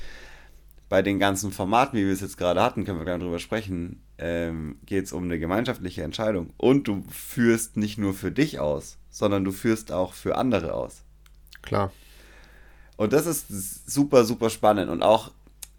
Bei 0.88 1.00
den 1.00 1.18
ganzen 1.20 1.52
Formaten, 1.52 1.98
wie 1.98 2.04
wir 2.04 2.12
es 2.12 2.20
jetzt 2.20 2.38
gerade 2.38 2.62
hatten, 2.62 2.84
können 2.84 2.98
wir 2.98 3.04
gerne 3.04 3.22
drüber 3.22 3.38
sprechen, 3.38 4.02
ähm, 4.18 4.78
geht 4.84 5.04
es 5.04 5.12
um 5.12 5.24
eine 5.24 5.38
gemeinschaftliche 5.38 6.02
Entscheidung. 6.02 6.50
Und 6.56 6.88
du 6.88 7.04
führst 7.08 7.76
nicht 7.76 7.98
nur 7.98 8.14
für 8.14 8.32
dich 8.32 8.58
aus, 8.58 8.98
sondern 9.10 9.44
du 9.44 9.52
führst 9.52 9.92
auch 9.92 10.12
für 10.12 10.36
andere 10.36 10.74
aus. 10.74 11.02
Klar. 11.62 11.92
Und 12.96 13.12
das 13.12 13.26
ist 13.26 13.88
super, 13.88 14.24
super 14.24 14.50
spannend. 14.50 14.90
Und 14.90 15.02
auch 15.02 15.32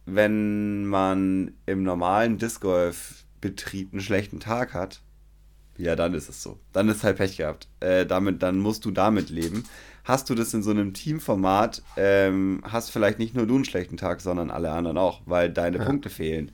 wenn 0.06 0.86
man 0.86 1.54
im 1.66 1.84
normalen 1.84 2.38
Disc 2.38 2.62
Golf 2.62 3.26
Betrieb 3.42 3.92
einen 3.92 4.02
schlechten 4.02 4.40
Tag 4.40 4.74
hat, 4.74 5.02
ja, 5.78 5.96
dann 5.96 6.14
ist 6.14 6.30
es 6.30 6.42
so. 6.42 6.60
Dann 6.74 6.90
ist 6.90 7.04
halt 7.04 7.18
Pech 7.18 7.38
gehabt. 7.38 7.68
Äh, 7.80 8.06
damit, 8.06 8.42
dann 8.44 8.58
musst 8.60 8.86
du 8.86 8.92
damit 8.92 9.30
leben. 9.30 9.64
Hast 10.04 10.30
du 10.30 10.36
das 10.36 10.54
in 10.54 10.64
so 10.64 10.72
einem 10.72 10.94
Teamformat, 10.94 11.82
ähm, 11.98 12.62
hast 12.64 12.92
vielleicht 12.92 13.20
nicht 13.20 13.36
nur 13.36 13.46
du 13.46 13.56
einen 13.56 13.66
schlechten 13.66 13.98
Tag, 13.98 14.22
sondern 14.22 14.50
alle 14.50 14.72
anderen 14.72 14.98
auch, 14.98 15.22
weil 15.26 15.50
deine 15.52 15.78
ja. 15.80 15.86
Punkte 15.86 16.10
fehlen. 16.10 16.52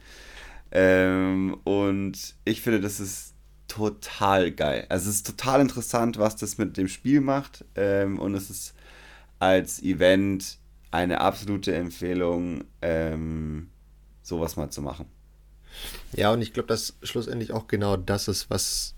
Ähm, 0.72 1.58
und 1.64 2.36
ich 2.46 2.62
finde, 2.62 2.82
das 2.82 3.00
ist 3.00 3.34
total 3.68 4.52
geil. 4.52 4.86
Also 4.90 5.10
es 5.10 5.18
ist 5.18 5.28
total 5.28 5.62
interessant, 5.62 6.18
was 6.18 6.36
das 6.36 6.58
mit 6.58 6.78
dem 6.78 6.88
Spiel 6.88 7.22
macht. 7.22 7.64
Ähm, 7.76 8.20
und 8.20 8.34
es 8.36 8.50
ist 8.50 8.74
als 9.40 9.82
Event 9.84 10.58
eine 10.92 11.22
absolute 11.22 11.74
Empfehlung, 11.76 12.64
ähm, 12.82 13.70
sowas 14.22 14.56
mal 14.56 14.70
zu 14.70 14.82
machen. 14.82 15.06
Ja, 16.14 16.32
und 16.32 16.42
ich 16.42 16.54
glaube, 16.54 16.68
dass 16.68 16.96
schlussendlich 17.04 17.52
auch 17.52 17.68
genau 17.68 17.98
das 17.98 18.28
ist, 18.28 18.50
was 18.50 18.96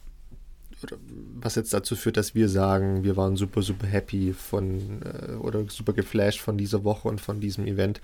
was 1.35 1.55
jetzt 1.55 1.73
dazu 1.73 1.95
führt, 1.95 2.17
dass 2.17 2.35
wir 2.35 2.49
sagen, 2.49 3.03
wir 3.03 3.17
waren 3.17 3.35
super, 3.35 3.61
super 3.61 3.87
happy 3.87 4.33
von 4.33 5.01
äh, 5.03 5.33
oder 5.33 5.65
super 5.69 5.93
geflasht 5.93 6.39
von 6.41 6.57
dieser 6.57 6.83
Woche 6.83 7.07
und 7.07 7.21
von 7.21 7.39
diesem 7.39 7.65
Event, 7.65 8.01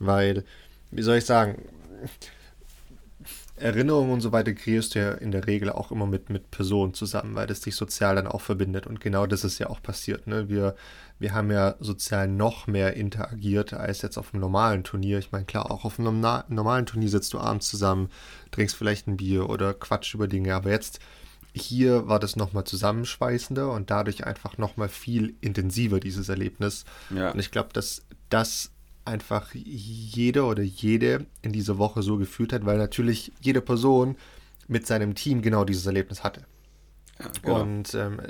weil, 0.00 0.44
wie 0.90 1.02
soll 1.02 1.18
ich 1.18 1.24
sagen, 1.24 1.62
Erinnerungen 3.60 4.12
und 4.12 4.20
so 4.20 4.32
weiter 4.32 4.52
kreierst 4.52 4.94
du 4.94 5.00
ja 5.00 5.12
in 5.12 5.30
der 5.30 5.46
Regel 5.46 5.70
auch 5.70 5.90
immer 5.90 6.06
mit, 6.06 6.30
mit 6.30 6.50
Personen 6.50 6.94
zusammen, 6.94 7.34
weil 7.34 7.46
das 7.46 7.60
dich 7.60 7.74
sozial 7.74 8.16
dann 8.16 8.26
auch 8.26 8.40
verbindet. 8.40 8.86
Und 8.86 9.00
genau 9.00 9.26
das 9.26 9.44
ist 9.44 9.58
ja 9.58 9.68
auch 9.68 9.82
passiert. 9.82 10.26
Ne? 10.26 10.48
Wir, 10.48 10.76
wir 11.18 11.34
haben 11.34 11.50
ja 11.50 11.74
sozial 11.80 12.28
noch 12.28 12.66
mehr 12.66 12.94
interagiert 12.94 13.72
als 13.72 14.02
jetzt 14.02 14.16
auf 14.16 14.32
einem 14.32 14.40
normalen 14.40 14.84
Turnier. 14.84 15.18
Ich 15.18 15.32
meine, 15.32 15.44
klar, 15.44 15.70
auch 15.70 15.84
auf 15.84 15.98
einem 15.98 16.20
normalen 16.20 16.86
Turnier 16.86 17.08
sitzt 17.08 17.32
du 17.32 17.38
abends 17.38 17.68
zusammen, 17.68 18.10
trinkst 18.52 18.76
vielleicht 18.76 19.08
ein 19.08 19.16
Bier 19.16 19.50
oder 19.50 19.74
quatsch 19.74 20.14
über 20.14 20.28
Dinge. 20.28 20.54
Aber 20.54 20.70
jetzt 20.70 21.00
hier 21.54 22.08
war 22.08 22.18
das 22.18 22.36
nochmal 22.36 22.64
zusammenschweißender 22.64 23.70
und 23.72 23.90
dadurch 23.90 24.26
einfach 24.26 24.58
nochmal 24.58 24.88
viel 24.88 25.34
intensiver, 25.40 26.00
dieses 26.00 26.28
Erlebnis. 26.28 26.84
Ja. 27.10 27.30
Und 27.30 27.38
ich 27.38 27.50
glaube, 27.50 27.70
dass 27.72 28.02
dass 28.28 28.70
einfach 29.04 29.54
jeder 29.54 30.46
oder 30.46 30.62
jede 30.62 31.26
in 31.42 31.52
dieser 31.52 31.78
Woche 31.78 32.02
so 32.02 32.18
gefühlt 32.18 32.52
hat, 32.52 32.66
weil 32.66 32.76
natürlich 32.76 33.32
jede 33.40 33.62
Person 33.62 34.16
mit 34.66 34.86
seinem 34.86 35.14
Team 35.14 35.40
genau 35.40 35.64
dieses 35.64 35.86
Erlebnis 35.86 36.22
hatte. 36.22 36.42
Ja, 37.18 37.30
genau. 37.42 37.62
Und 37.62 37.94
ähm, 37.94 38.20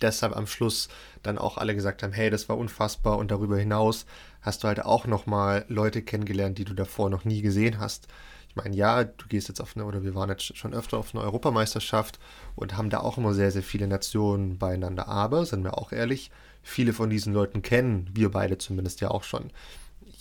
deshalb 0.00 0.34
am 0.36 0.46
Schluss 0.46 0.88
dann 1.22 1.38
auch 1.38 1.58
alle 1.58 1.74
gesagt 1.74 2.02
haben, 2.02 2.12
hey, 2.12 2.30
das 2.30 2.48
war 2.48 2.58
unfassbar 2.58 3.18
und 3.18 3.30
darüber 3.30 3.58
hinaus 3.58 4.06
hast 4.40 4.64
du 4.64 4.68
halt 4.68 4.84
auch 4.84 5.06
nochmal 5.06 5.64
Leute 5.68 6.02
kennengelernt, 6.02 6.58
die 6.58 6.64
du 6.64 6.74
davor 6.74 7.10
noch 7.10 7.24
nie 7.24 7.42
gesehen 7.42 7.78
hast. 7.78 8.08
Ich 8.52 8.56
meine, 8.56 8.76
ja, 8.76 9.04
du 9.04 9.26
gehst 9.28 9.48
jetzt 9.48 9.62
auf 9.62 9.76
eine, 9.76 9.86
oder 9.86 10.02
wir 10.02 10.14
waren 10.14 10.28
jetzt 10.28 10.54
schon 10.58 10.74
öfter 10.74 10.98
auf 10.98 11.14
eine 11.14 11.24
Europameisterschaft 11.24 12.18
und 12.54 12.76
haben 12.76 12.90
da 12.90 13.00
auch 13.00 13.16
immer 13.16 13.32
sehr, 13.32 13.50
sehr 13.50 13.62
viele 13.62 13.86
Nationen 13.88 14.58
beieinander. 14.58 15.08
Aber, 15.08 15.46
sind 15.46 15.64
wir 15.64 15.78
auch 15.78 15.90
ehrlich, 15.90 16.30
viele 16.62 16.92
von 16.92 17.08
diesen 17.08 17.32
Leuten 17.32 17.62
kennen 17.62 18.10
wir 18.12 18.30
beide 18.30 18.58
zumindest 18.58 19.00
ja 19.00 19.10
auch 19.10 19.24
schon 19.24 19.50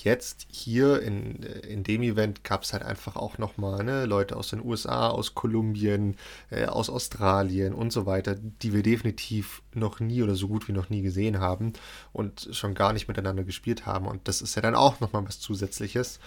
jetzt 0.04 0.48
hier 0.50 1.02
in, 1.02 1.44
in 1.44 1.84
dem 1.84 2.02
Event 2.02 2.44
gab 2.44 2.64
es 2.64 2.74
halt 2.74 2.84
einfach 2.84 3.16
auch 3.16 3.38
nochmal 3.38 3.84
ne, 3.84 4.06
Leute 4.06 4.36
aus 4.36 4.50
den 4.50 4.64
USA, 4.64 5.10
aus 5.10 5.36
Kolumbien, 5.36 6.16
äh, 6.50 6.66
aus 6.66 6.90
Australien 6.90 7.74
und 7.74 7.92
so 7.92 8.06
weiter, 8.06 8.36
die 8.36 8.74
wir 8.74 8.84
definitiv 8.84 9.62
noch 9.74 10.00
nie 10.00 10.24
oder 10.24 10.36
so 10.36 10.48
gut 10.48 10.68
wie 10.68 10.74
noch 10.74 10.90
nie 10.90 11.02
gesehen 11.02 11.40
haben 11.40 11.74
und 12.14 12.50
schon 12.52 12.74
gar 12.74 12.94
nicht 12.94 13.08
miteinander 13.08 13.44
gespielt 13.44 13.86
haben. 13.86 14.08
Und 14.08 14.28
das 14.28 14.42
ist 14.42 14.56
ja 14.56 14.62
dann 14.62 14.76
auch 14.76 15.00
nochmal 15.00 15.26
was 15.28 15.40
Zusätzliches. 15.40 16.20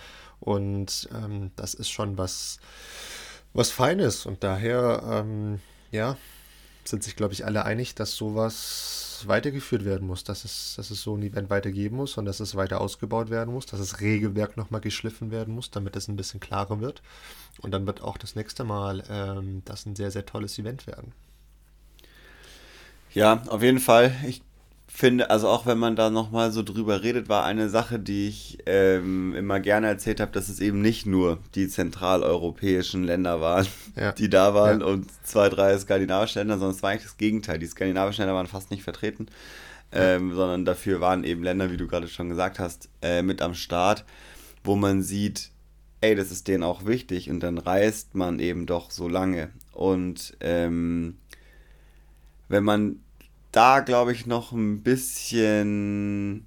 Und 0.44 1.08
ähm, 1.14 1.52
das 1.56 1.72
ist 1.72 1.88
schon 1.88 2.18
was, 2.18 2.58
was 3.54 3.70
Feines. 3.70 4.26
Und 4.26 4.44
daher, 4.44 5.02
ähm, 5.10 5.60
ja, 5.90 6.18
sind 6.84 7.02
sich, 7.02 7.16
glaube 7.16 7.32
ich, 7.32 7.46
alle 7.46 7.64
einig, 7.64 7.94
dass 7.94 8.14
sowas 8.14 9.24
weitergeführt 9.26 9.86
werden 9.86 10.06
muss, 10.06 10.22
dass 10.22 10.44
es, 10.44 10.74
dass 10.76 10.90
es 10.90 11.00
so 11.00 11.16
ein 11.16 11.22
Event 11.22 11.48
weitergeben 11.48 11.96
muss 11.96 12.18
und 12.18 12.26
dass 12.26 12.40
es 12.40 12.56
weiter 12.56 12.82
ausgebaut 12.82 13.30
werden 13.30 13.54
muss, 13.54 13.64
dass 13.64 13.80
das 13.80 14.00
Regelwerk 14.02 14.58
nochmal 14.58 14.82
geschliffen 14.82 15.30
werden 15.30 15.54
muss, 15.54 15.70
damit 15.70 15.96
es 15.96 16.08
ein 16.08 16.16
bisschen 16.16 16.40
klarer 16.40 16.80
wird. 16.80 17.00
Und 17.62 17.70
dann 17.70 17.86
wird 17.86 18.02
auch 18.02 18.18
das 18.18 18.34
nächste 18.36 18.64
Mal 18.64 19.02
ähm, 19.08 19.62
das 19.64 19.86
ein 19.86 19.96
sehr, 19.96 20.10
sehr 20.10 20.26
tolles 20.26 20.58
Event 20.58 20.86
werden. 20.86 21.12
Ja, 23.14 23.42
auf 23.46 23.62
jeden 23.62 23.78
Fall. 23.78 24.14
Ich 24.26 24.42
finde, 24.96 25.28
also 25.28 25.48
auch 25.48 25.66
wenn 25.66 25.78
man 25.78 25.96
da 25.96 26.08
nochmal 26.08 26.52
so 26.52 26.62
drüber 26.62 27.02
redet, 27.02 27.28
war 27.28 27.44
eine 27.44 27.68
Sache, 27.68 27.98
die 27.98 28.28
ich 28.28 28.58
ähm, 28.64 29.34
immer 29.34 29.58
gerne 29.58 29.88
erzählt 29.88 30.20
habe, 30.20 30.30
dass 30.30 30.48
es 30.48 30.60
eben 30.60 30.80
nicht 30.80 31.04
nur 31.04 31.40
die 31.56 31.66
zentraleuropäischen 31.66 33.02
Länder 33.02 33.40
waren, 33.40 33.66
ja. 33.96 34.12
die 34.12 34.30
da 34.30 34.54
waren 34.54 34.80
ja. 34.80 34.86
und 34.86 35.08
zwei, 35.24 35.48
drei 35.48 35.76
skandinavische 35.76 36.38
Länder, 36.38 36.58
sondern 36.58 36.76
es 36.76 36.82
war 36.84 36.90
eigentlich 36.90 37.02
das 37.02 37.16
Gegenteil. 37.16 37.58
Die 37.58 37.66
skandinavischen 37.66 38.22
Länder 38.22 38.36
waren 38.36 38.46
fast 38.46 38.70
nicht 38.70 38.84
vertreten, 38.84 39.26
ähm, 39.90 40.30
ja. 40.30 40.36
sondern 40.36 40.64
dafür 40.64 41.00
waren 41.00 41.24
eben 41.24 41.42
Länder, 41.42 41.72
wie 41.72 41.76
du 41.76 41.88
gerade 41.88 42.06
schon 42.06 42.28
gesagt 42.28 42.60
hast, 42.60 42.88
äh, 43.02 43.22
mit 43.22 43.42
am 43.42 43.54
Start, 43.54 44.04
wo 44.62 44.76
man 44.76 45.02
sieht, 45.02 45.50
ey, 46.02 46.14
das 46.14 46.30
ist 46.30 46.46
denen 46.46 46.62
auch 46.62 46.86
wichtig 46.86 47.28
und 47.30 47.40
dann 47.40 47.58
reist 47.58 48.14
man 48.14 48.38
eben 48.38 48.64
doch 48.64 48.92
so 48.92 49.08
lange. 49.08 49.50
Und 49.72 50.36
ähm, 50.38 51.16
wenn 52.48 52.62
man 52.62 53.00
da, 53.56 53.80
glaube 53.80 54.12
ich, 54.12 54.26
noch 54.26 54.52
ein 54.52 54.82
bisschen, 54.82 56.46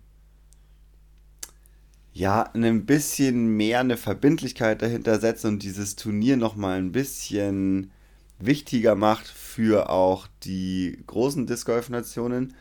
ja, 2.14 2.44
ein 2.54 2.86
bisschen 2.86 3.48
mehr 3.56 3.80
eine 3.80 3.98
Verbindlichkeit 3.98 4.82
dahinter 4.82 5.20
setzen 5.20 5.48
und 5.48 5.64
dieses 5.64 5.96
Turnier 5.96 6.38
noch 6.38 6.56
mal 6.56 6.78
ein 6.78 6.92
bisschen 6.92 7.92
wichtiger 8.40 8.96
macht 8.96 9.28
für 9.28 9.90
auch 9.90 10.28
die 10.44 11.04
großen 11.08 11.48
Disc 11.48 11.66
Golf 11.66 11.90
Nationen 11.90 12.54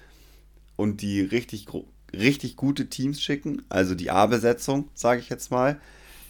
und 0.77 1.03
die 1.03 1.21
richtig 1.21 1.67
richtig 2.15 2.57
gute 2.57 2.89
Teams 2.89 3.21
schicken, 3.21 3.63
also 3.69 3.95
die 3.95 4.11
A-Besetzung, 4.11 4.89
sage 4.95 5.21
ich 5.21 5.29
jetzt 5.29 5.51
mal, 5.51 5.81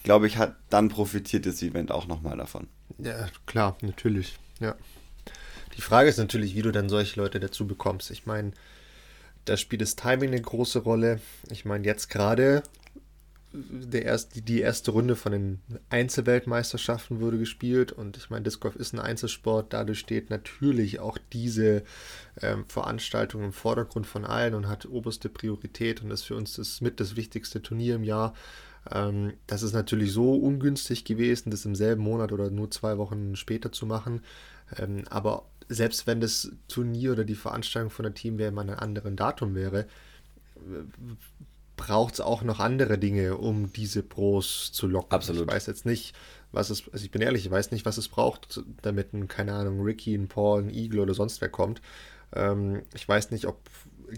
glaube 0.03 0.27
ich, 0.27 0.37
hat 0.37 0.57
dann 0.71 0.89
profitiert 0.89 1.47
das 1.47 1.63
Event 1.63 1.93
auch 1.93 2.07
noch 2.07 2.23
mal 2.23 2.37
davon. 2.37 2.67
Ja, 2.99 3.29
klar, 3.47 3.77
natürlich. 3.83 4.39
Ja. 4.61 4.75
Die 5.77 5.83
Frage 5.83 6.09
ist 6.09 6.19
natürlich, 6.19 6.55
wie 6.55 6.63
du 6.63 6.73
dann 6.73 6.89
solche 6.89 7.21
Leute 7.21 7.39
dazu 7.39 7.67
bekommst. 7.67 8.11
Ich 8.11 8.27
meine, 8.27 8.53
da 9.45 9.57
spielt 9.57 9.83
das 9.83 9.97
Timing 9.97 10.31
eine 10.31 10.41
große 10.41 10.81
Rolle. 10.81 11.21
Ich 11.51 11.65
meine, 11.65 11.85
jetzt 11.85 12.09
gerade 12.09 12.63
der 13.53 14.05
erste, 14.05 14.43
die 14.43 14.61
erste 14.61 14.91
Runde 14.91 15.17
von 15.17 15.33
den 15.33 15.61
Einzelweltmeisterschaften 15.89 17.21
wurde 17.21 17.39
gespielt 17.39 17.93
und 17.93 18.17
ich 18.17 18.29
meine, 18.29 18.43
Disc 18.43 18.61
Golf 18.61 18.77
ist 18.77 18.93
ein 18.93 19.01
Einzelsport, 19.01 19.73
dadurch 19.73 19.99
steht 19.99 20.31
natürlich 20.31 21.01
auch 21.01 21.19
diese 21.33 21.83
ähm, 22.43 22.65
Veranstaltung 22.69 23.43
im 23.45 23.53
Vordergrund 23.53 24.07
von 24.07 24.25
allen 24.25 24.55
und 24.55 24.69
hat 24.69 24.87
oberste 24.87 25.29
Priorität 25.29 26.03
und 26.03 26.11
ist 26.11 26.25
für 26.25 26.37
uns 26.37 26.57
das 26.57 26.81
mit 26.81 27.01
das 27.01 27.17
wichtigste 27.17 27.63
Turnier 27.63 27.95
im 27.95 28.05
Jahr. 28.05 28.35
Ähm, 28.91 29.35
das 29.47 29.63
ist 29.63 29.73
natürlich 29.73 30.13
so 30.13 30.35
ungünstig 30.35 31.05
gewesen, 31.05 31.51
das 31.51 31.65
im 31.65 31.75
selben 31.75 32.03
Monat 32.03 32.33
oder 32.33 32.51
nur 32.51 32.71
zwei 32.71 32.99
Wochen 32.99 33.37
später 33.37 33.73
zu 33.73 33.87
machen, 33.87 34.23
ähm, 34.77 35.05
aber 35.09 35.47
selbst 35.69 36.07
wenn 36.07 36.21
das 36.21 36.53
Turnier 36.69 37.13
oder 37.13 37.25
die 37.25 37.35
Veranstaltung 37.35 37.91
von 37.91 38.05
der 38.05 38.15
Team 38.15 38.39
wäre 38.39 38.53
mal 38.53 38.69
ein 38.69 38.79
anderen 38.79 39.17
Datum 39.17 39.55
wäre, 39.55 39.87
braucht 41.77 42.15
es 42.15 42.21
auch 42.21 42.43
noch 42.43 42.61
andere 42.61 42.99
Dinge, 42.99 43.37
um 43.37 43.73
diese 43.73 44.03
Pros 44.03 44.73
zu 44.73 44.87
locken. 44.87 45.13
Absolut. 45.13 45.43
Ich 45.43 45.55
weiß 45.55 45.67
jetzt 45.67 45.87
nicht, 45.87 46.15
was 46.53 46.71
es, 46.71 46.85
also 46.93 47.05
ich 47.05 47.11
bin 47.11 47.23
ehrlich, 47.23 47.45
ich 47.45 47.51
weiß 47.51 47.71
nicht, 47.71 47.85
was 47.85 47.99
es 47.99 48.09
braucht, 48.09 48.63
damit 48.83 49.13
ein, 49.13 49.29
keine 49.29 49.53
Ahnung, 49.53 49.83
Ricky, 49.83 50.15
ein 50.15 50.29
Paul, 50.29 50.63
ein 50.63 50.71
Eagle 50.71 51.01
oder 51.01 51.15
sonst 51.15 51.41
wer 51.41 51.49
kommt. 51.49 51.83
Ähm, 52.35 52.83
ich 52.95 53.07
weiß 53.07 53.31
nicht, 53.31 53.47
ob 53.47 53.61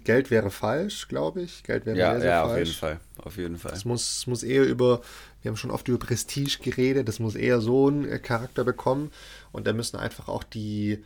Geld 0.05 0.31
wäre 0.31 0.50
falsch, 0.50 1.09
glaube 1.09 1.43
ich. 1.43 1.64
Geld 1.64 1.87
wäre 1.87 1.99
ja, 1.99 2.12
sehr, 2.12 2.21
sehr 2.21 2.31
ja, 2.31 2.47
falsch. 2.47 2.52
auf 2.52 2.59
jeden 2.59 2.76
Fall. 2.76 3.00
Auf 3.19 3.37
jeden 3.37 3.57
Fall. 3.57 3.73
Es 3.73 3.85
muss, 3.85 4.26
muss 4.26 4.43
eher 4.43 4.64
über, 4.64 5.00
wir 5.43 5.50
haben 5.50 5.57
schon 5.57 5.71
oft 5.71 5.88
über 5.88 5.99
Prestige 5.99 6.59
geredet, 6.62 7.09
das 7.09 7.19
muss 7.19 7.35
eher 7.35 7.61
so 7.61 7.88
einen 7.88 8.23
Charakter 8.23 8.64
bekommen. 8.64 9.11
Und 9.50 9.67
da 9.67 9.73
müssen 9.73 9.97
einfach 9.97 10.28
auch 10.28 10.45
die, 10.45 11.02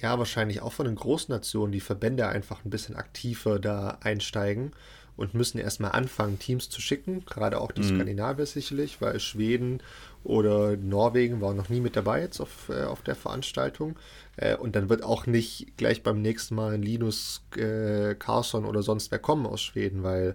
ja, 0.00 0.18
wahrscheinlich 0.18 0.62
auch 0.62 0.72
von 0.72 0.86
den 0.86 0.96
Großnationen 0.96 1.72
die 1.72 1.80
Verbände 1.80 2.28
einfach 2.28 2.64
ein 2.64 2.70
bisschen 2.70 2.96
aktiver 2.96 3.58
da 3.58 3.98
einsteigen 4.00 4.72
und 5.16 5.34
müssen 5.34 5.58
erstmal 5.58 5.92
anfangen, 5.92 6.38
Teams 6.38 6.68
zu 6.68 6.80
schicken, 6.80 7.24
gerade 7.24 7.60
auch 7.60 7.72
die 7.72 7.82
mhm. 7.82 7.96
Skandinavier 7.96 8.46
sicherlich, 8.46 9.00
weil 9.00 9.18
Schweden 9.18 9.82
oder 10.24 10.76
Norwegen 10.76 11.40
war 11.40 11.54
noch 11.54 11.68
nie 11.68 11.80
mit 11.80 11.96
dabei 11.96 12.20
jetzt 12.20 12.40
auf, 12.40 12.68
äh, 12.68 12.84
auf 12.84 13.02
der 13.02 13.14
Veranstaltung. 13.14 13.96
Äh, 14.36 14.56
und 14.56 14.76
dann 14.76 14.88
wird 14.88 15.02
auch 15.02 15.26
nicht 15.26 15.76
gleich 15.76 16.02
beim 16.02 16.20
nächsten 16.20 16.54
Mal 16.54 16.74
ein 16.74 16.82
Linus 16.82 17.42
äh, 17.56 18.14
Carlson 18.14 18.64
oder 18.66 18.82
sonst 18.82 19.10
wer 19.10 19.18
kommen 19.18 19.46
aus 19.46 19.62
Schweden, 19.62 20.02
weil 20.02 20.34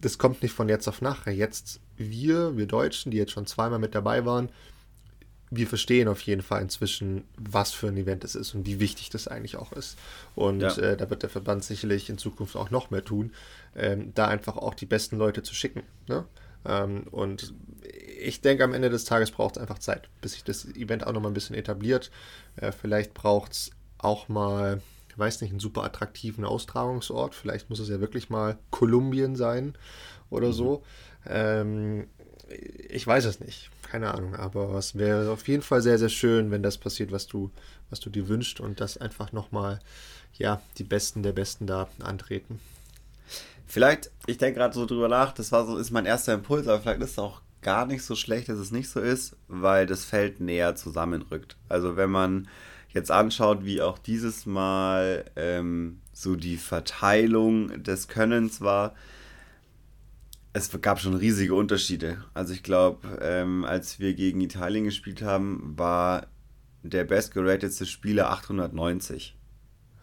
das 0.00 0.18
kommt 0.18 0.42
nicht 0.42 0.52
von 0.52 0.68
jetzt 0.68 0.86
auf 0.86 1.00
nachher. 1.00 1.34
Jetzt 1.34 1.80
wir, 1.96 2.56
wir 2.56 2.66
Deutschen, 2.66 3.10
die 3.10 3.16
jetzt 3.16 3.32
schon 3.32 3.46
zweimal 3.46 3.78
mit 3.78 3.94
dabei 3.94 4.24
waren, 4.24 4.50
wir 5.50 5.66
verstehen 5.66 6.08
auf 6.08 6.20
jeden 6.22 6.42
Fall 6.42 6.62
inzwischen, 6.62 7.24
was 7.36 7.72
für 7.72 7.88
ein 7.88 7.96
Event 7.96 8.24
es 8.24 8.34
ist 8.34 8.54
und 8.54 8.66
wie 8.66 8.80
wichtig 8.80 9.10
das 9.10 9.28
eigentlich 9.28 9.56
auch 9.56 9.72
ist. 9.72 9.96
Und 10.34 10.60
ja. 10.60 10.76
äh, 10.76 10.96
da 10.96 11.08
wird 11.08 11.22
der 11.22 11.30
Verband 11.30 11.64
sicherlich 11.64 12.10
in 12.10 12.18
Zukunft 12.18 12.56
auch 12.56 12.70
noch 12.70 12.90
mehr 12.90 13.04
tun, 13.04 13.32
ähm, 13.76 14.12
da 14.14 14.26
einfach 14.26 14.56
auch 14.56 14.74
die 14.74 14.86
besten 14.86 15.16
Leute 15.16 15.42
zu 15.42 15.54
schicken. 15.54 15.82
Ne? 16.08 16.24
Ähm, 16.64 17.04
und 17.10 17.54
ich 18.18 18.40
denke, 18.40 18.64
am 18.64 18.74
Ende 18.74 18.90
des 18.90 19.04
Tages 19.04 19.30
braucht 19.30 19.56
es 19.56 19.62
einfach 19.62 19.78
Zeit, 19.78 20.08
bis 20.20 20.32
sich 20.32 20.42
das 20.42 20.64
Event 20.64 21.06
auch 21.06 21.12
noch 21.12 21.20
mal 21.20 21.28
ein 21.28 21.34
bisschen 21.34 21.56
etabliert. 21.56 22.10
Äh, 22.56 22.72
vielleicht 22.72 23.14
braucht 23.14 23.52
es 23.52 23.70
auch 23.98 24.28
mal, 24.28 24.82
ich 25.08 25.18
weiß 25.18 25.40
nicht, 25.42 25.50
einen 25.50 25.60
super 25.60 25.84
attraktiven 25.84 26.44
Austragungsort. 26.44 27.36
Vielleicht 27.36 27.70
muss 27.70 27.78
es 27.78 27.88
ja 27.88 28.00
wirklich 28.00 28.30
mal 28.30 28.58
Kolumbien 28.70 29.36
sein 29.36 29.76
oder 30.28 30.48
mhm. 30.48 30.52
so. 30.52 30.82
Ähm, 31.24 32.08
ich 32.88 33.06
weiß 33.06 33.24
es 33.26 33.40
nicht 33.40 33.70
keine 33.96 34.12
Ahnung, 34.12 34.36
aber 34.36 34.74
es 34.74 34.98
wäre 34.98 35.30
auf 35.30 35.48
jeden 35.48 35.62
Fall 35.62 35.80
sehr, 35.80 35.98
sehr 35.98 36.10
schön, 36.10 36.50
wenn 36.50 36.62
das 36.62 36.76
passiert, 36.76 37.12
was 37.12 37.26
du, 37.26 37.50
was 37.88 37.98
du 37.98 38.10
dir 38.10 38.28
wünschst 38.28 38.60
und 38.60 38.78
dass 38.78 38.98
einfach 38.98 39.32
nochmal, 39.32 39.78
ja, 40.34 40.60
die 40.76 40.84
Besten 40.84 41.22
der 41.22 41.32
Besten 41.32 41.66
da 41.66 41.88
antreten. 42.00 42.60
Vielleicht, 43.66 44.10
ich 44.26 44.36
denke 44.36 44.58
gerade 44.58 44.74
so 44.74 44.84
drüber 44.84 45.08
nach, 45.08 45.32
das 45.32 45.50
war 45.50 45.64
so, 45.64 45.78
ist 45.78 45.92
mein 45.92 46.04
erster 46.04 46.34
Impuls, 46.34 46.68
aber 46.68 46.82
vielleicht 46.82 47.00
ist 47.00 47.12
es 47.12 47.18
auch 47.18 47.40
gar 47.62 47.86
nicht 47.86 48.02
so 48.02 48.16
schlecht, 48.16 48.50
dass 48.50 48.58
es 48.58 48.70
nicht 48.70 48.90
so 48.90 49.00
ist, 49.00 49.34
weil 49.48 49.86
das 49.86 50.04
Feld 50.04 50.40
näher 50.40 50.76
zusammenrückt. 50.76 51.56
Also 51.70 51.96
wenn 51.96 52.10
man 52.10 52.48
jetzt 52.90 53.10
anschaut, 53.10 53.64
wie 53.64 53.80
auch 53.80 53.96
dieses 53.96 54.44
Mal 54.44 55.24
ähm, 55.36 56.02
so 56.12 56.36
die 56.36 56.58
Verteilung 56.58 57.82
des 57.82 58.08
Könnens 58.08 58.60
war, 58.60 58.94
es 60.56 60.70
gab 60.80 60.98
schon 61.00 61.14
riesige 61.14 61.54
Unterschiede. 61.54 62.24
Also 62.32 62.54
ich 62.54 62.62
glaube, 62.62 63.18
ähm, 63.20 63.66
als 63.66 64.00
wir 64.00 64.14
gegen 64.14 64.40
Italien 64.40 64.84
gespielt 64.84 65.20
haben, 65.20 65.74
war 65.76 66.28
der 66.82 67.04
bestgeratedste 67.04 67.84
Spieler 67.84 68.30
890. 68.30 69.36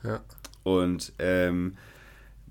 Ja. 0.03 0.22
Und 0.62 1.13
ähm, 1.17 1.75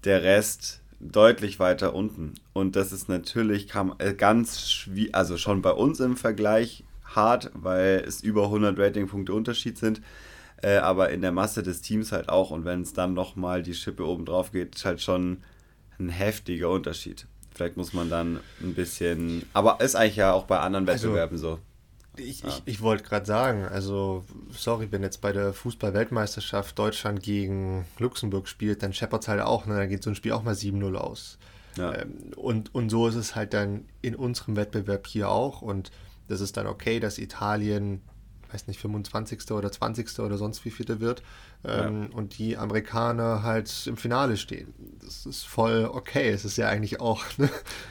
der 0.03 0.25
Rest 0.25 0.81
deutlich 0.99 1.61
weiter 1.61 1.95
unten. 1.95 2.35
Und 2.53 2.75
das 2.75 2.93
ist 2.93 3.09
natürlich 3.09 3.69
kam, 3.69 3.95
äh, 3.99 4.15
ganz 4.15 4.69
schwierig, 4.69 5.15
also 5.15 5.37
schon 5.37 5.63
bei 5.63 5.71
uns 5.71 6.01
im 6.01 6.17
Vergleich 6.17 6.83
hart, 7.05 7.53
weil 7.55 8.03
es 8.05 8.21
über 8.21 8.45
100 8.45 8.77
Ratingpunkte 8.77 9.33
Unterschied 9.33 9.79
sind. 9.79 10.03
Äh, 10.61 10.79
aber 10.79 11.11
in 11.11 11.23
der 11.23 11.33
Masse 11.33 11.63
des 11.63 11.83
Teams 11.83 12.11
halt 12.11 12.29
auch. 12.29 12.51
Und 12.51 12.65
wenn 12.65 12.83
es 12.83 12.95
dann 12.95 13.15
nochmal 13.15 13.63
die 13.63 13.75
Schippe 13.75 14.05
oben 14.05 14.25
drauf 14.25 14.51
geht, 14.51 14.75
ist 14.75 14.85
halt 14.85 15.01
schon 15.01 15.39
ein 16.01 16.09
heftiger 16.09 16.69
Unterschied. 16.69 17.29
Vielleicht 17.55 17.77
muss 17.77 17.93
man 17.93 18.09
dann 18.09 18.41
ein 18.61 18.75
bisschen. 18.75 19.45
Aber 19.53 19.81
ist 19.81 19.95
eigentlich 19.95 20.17
ja 20.17 20.33
auch 20.33 20.45
bei 20.45 20.59
anderen 20.59 20.89
also, 20.89 21.09
Wettbewerben 21.09 21.37
also, 21.37 21.57
so. 21.57 21.59
Ich, 22.17 22.43
ja. 22.43 22.49
ich, 22.49 22.63
ich 22.67 22.83
wollte 22.83 23.05
gerade 23.05 23.25
sagen, 23.25 23.65
also, 23.65 24.25
sorry, 24.51 24.89
wenn 24.91 25.03
jetzt 25.03 25.21
bei 25.23 25.33
der 25.33 25.53
Fußball-Weltmeisterschaft 25.55 26.79
Deutschland 26.79 27.23
gegen 27.23 27.87
Luxemburg 27.99 28.49
spielt, 28.49 28.83
dann 28.83 28.93
scheppert 28.93 29.23
es 29.23 29.29
halt 29.29 29.41
auch, 29.41 29.65
ne? 29.67 29.77
dann 29.77 29.89
geht 29.89 30.03
so 30.03 30.11
ein 30.11 30.15
Spiel 30.15 30.33
auch 30.33 30.43
mal 30.43 30.55
7-0 30.55 30.95
aus. 30.95 31.39
Ja. 31.77 31.95
Ähm, 31.95 32.33
und, 32.37 32.75
und 32.75 32.91
so 32.91 33.09
ist 33.09 33.15
es 33.15 33.35
halt 33.35 33.55
dann 33.55 33.87
in 34.03 34.15
unserem 34.15 34.57
Wettbewerb 34.57 35.07
hier 35.07 35.31
auch. 35.31 35.63
Und 35.63 35.91
das 36.29 36.41
ist 36.41 36.57
dann 36.57 36.67
okay, 36.67 37.01
dass 37.01 37.19
Italien, 37.19 38.03
weiß 38.53 38.67
nicht, 38.67 38.81
25. 38.81 39.51
oder 39.53 39.71
20. 39.71 40.19
oder 40.21 40.37
sonst 40.39 40.65
wie 40.65 40.71
viele 40.71 41.01
wird. 41.01 41.23
Ähm, 41.65 42.09
ja. 42.11 42.17
Und 42.17 42.39
die 42.39 42.57
Amerikaner 42.57 43.43
halt 43.43 43.87
im 43.87 43.97
Finale 43.97 44.37
stehen. 44.37 44.75
Das 45.01 45.27
ist 45.27 45.45
voll 45.45 45.89
okay. 45.93 46.31
Es 46.31 46.45
ist 46.45 46.57
ja 46.57 46.69
eigentlich 46.69 47.01
auch 47.01 47.25
ne, 47.39 47.49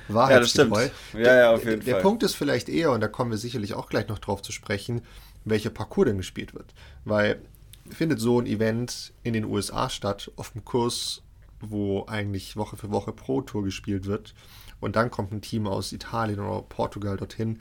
wahrheitsgetreu. 0.07 0.89
Ja. 1.13 1.19
Ja, 1.19 1.35
ja, 1.35 1.51
auf 1.51 1.63
jeden 1.63 1.81
der, 1.81 1.83
Fall. 1.83 1.93
Der 1.93 2.01
Punkt 2.01 2.23
ist 2.23 2.35
vielleicht 2.35 2.69
eher, 2.69 2.91
und 2.91 3.01
da 3.01 3.07
kommen 3.07 3.31
wir 3.31 3.37
sicherlich 3.37 3.73
auch 3.73 3.89
gleich 3.89 4.07
noch 4.07 4.19
drauf 4.19 4.41
zu 4.41 4.51
sprechen, 4.51 5.01
welcher 5.45 5.69
Parcours 5.69 6.07
denn 6.07 6.17
gespielt 6.17 6.53
wird. 6.53 6.73
Weil 7.05 7.41
findet 7.89 8.19
so 8.19 8.39
ein 8.39 8.45
Event 8.45 9.13
in 9.23 9.33
den 9.33 9.45
USA 9.45 9.89
statt, 9.89 10.31
auf 10.35 10.51
dem 10.51 10.63
Kurs 10.63 11.23
wo 11.61 12.05
eigentlich 12.07 12.57
Woche 12.57 12.77
für 12.77 12.91
Woche 12.91 13.11
Pro 13.11 13.41
Tour 13.41 13.63
gespielt 13.63 14.05
wird. 14.05 14.33
Und 14.79 14.95
dann 14.95 15.11
kommt 15.11 15.31
ein 15.31 15.41
Team 15.41 15.67
aus 15.67 15.93
Italien 15.93 16.39
oder 16.39 16.63
Portugal 16.63 17.17
dorthin. 17.17 17.59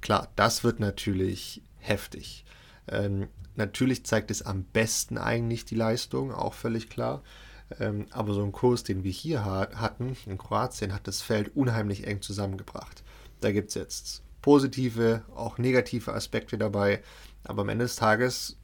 Klar, 0.00 0.28
das 0.36 0.64
wird 0.64 0.80
natürlich 0.80 1.62
heftig. 1.82 2.44
Ähm, 2.88 3.28
natürlich 3.54 4.04
zeigt 4.04 4.30
es 4.30 4.42
am 4.42 4.64
besten 4.64 5.18
eigentlich 5.18 5.64
die 5.64 5.74
Leistung, 5.74 6.32
auch 6.32 6.54
völlig 6.54 6.88
klar. 6.88 7.22
Ähm, 7.80 8.06
aber 8.10 8.34
so 8.34 8.42
ein 8.42 8.52
Kurs, 8.52 8.84
den 8.84 9.04
wir 9.04 9.12
hier 9.12 9.44
hatten, 9.44 10.16
in 10.26 10.38
Kroatien, 10.38 10.92
hat 10.92 11.06
das 11.06 11.22
Feld 11.22 11.56
unheimlich 11.56 12.06
eng 12.06 12.20
zusammengebracht. 12.20 13.02
Da 13.40 13.52
gibt 13.52 13.70
es 13.70 13.74
jetzt 13.74 14.22
positive, 14.40 15.22
auch 15.34 15.58
negative 15.58 16.12
Aspekte 16.12 16.58
dabei. 16.58 17.02
Aber 17.44 17.62
am 17.62 17.68
Ende 17.68 17.84
des 17.84 17.96
Tages 17.96 18.58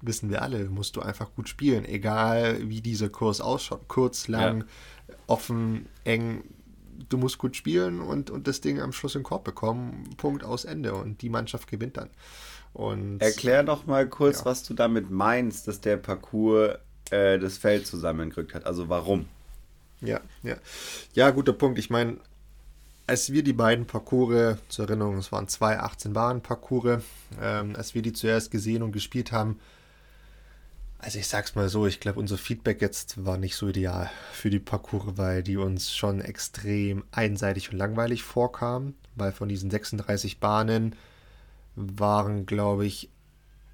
wissen 0.00 0.30
wir 0.30 0.42
alle, 0.42 0.66
musst 0.66 0.96
du 0.96 1.02
einfach 1.02 1.34
gut 1.34 1.48
spielen, 1.48 1.84
egal 1.84 2.68
wie 2.68 2.80
dieser 2.80 3.08
Kurs 3.08 3.40
ausschaut. 3.40 3.88
Kurz, 3.88 4.28
lang, 4.28 4.64
ja. 5.08 5.14
offen, 5.26 5.86
eng. 6.04 6.44
Du 7.08 7.16
musst 7.16 7.38
gut 7.38 7.56
spielen 7.56 8.00
und, 8.00 8.30
und 8.30 8.48
das 8.48 8.60
Ding 8.60 8.80
am 8.80 8.92
Schluss 8.92 9.14
in 9.14 9.20
den 9.20 9.24
Korb 9.24 9.44
bekommen. 9.44 10.10
Punkt 10.16 10.44
aus 10.44 10.64
Ende. 10.64 10.94
Und 10.94 11.22
die 11.22 11.28
Mannschaft 11.28 11.68
gewinnt 11.68 11.96
dann. 11.96 12.10
Und, 12.72 13.20
Erklär 13.20 13.62
doch 13.62 13.86
mal 13.86 14.08
kurz, 14.08 14.40
ja. 14.40 14.44
was 14.44 14.62
du 14.62 14.74
damit 14.74 15.10
meinst, 15.10 15.68
dass 15.68 15.80
der 15.80 15.96
Parcours 15.96 16.78
äh, 17.10 17.38
das 17.38 17.58
Feld 17.58 17.86
zusammengerückt 17.86 18.54
hat. 18.54 18.66
Also 18.66 18.88
warum? 18.88 19.26
Ja, 20.00 20.20
ja. 20.42 20.56
Ja, 21.14 21.30
guter 21.30 21.52
Punkt. 21.52 21.78
Ich 21.78 21.90
meine, 21.90 22.18
als 23.06 23.32
wir 23.32 23.42
die 23.42 23.52
beiden 23.52 23.86
Parcours, 23.86 24.58
zur 24.68 24.86
Erinnerung, 24.86 25.16
es 25.16 25.32
waren 25.32 25.48
zwei 25.48 25.80
18-Bahn-Parcours, 25.80 27.02
ähm, 27.40 27.74
als 27.74 27.94
wir 27.94 28.02
die 28.02 28.12
zuerst 28.12 28.50
gesehen 28.50 28.82
und 28.82 28.92
gespielt 28.92 29.32
haben, 29.32 29.58
also 30.98 31.18
ich 31.18 31.28
sag's 31.28 31.54
mal 31.54 31.68
so, 31.68 31.86
ich 31.86 32.00
glaube, 32.00 32.18
unser 32.18 32.38
Feedback 32.38 32.82
jetzt 32.82 33.24
war 33.24 33.38
nicht 33.38 33.54
so 33.54 33.68
ideal 33.68 34.10
für 34.32 34.50
die 34.50 34.58
Parcours, 34.58 35.16
weil 35.16 35.42
die 35.42 35.56
uns 35.56 35.94
schon 35.94 36.20
extrem 36.20 37.04
einseitig 37.12 37.70
und 37.70 37.78
langweilig 37.78 38.24
vorkamen, 38.24 38.94
weil 39.14 39.32
von 39.32 39.48
diesen 39.48 39.70
36 39.70 40.40
Bahnen 40.40 40.96
waren, 41.76 42.46
glaube 42.46 42.84
ich, 42.84 43.10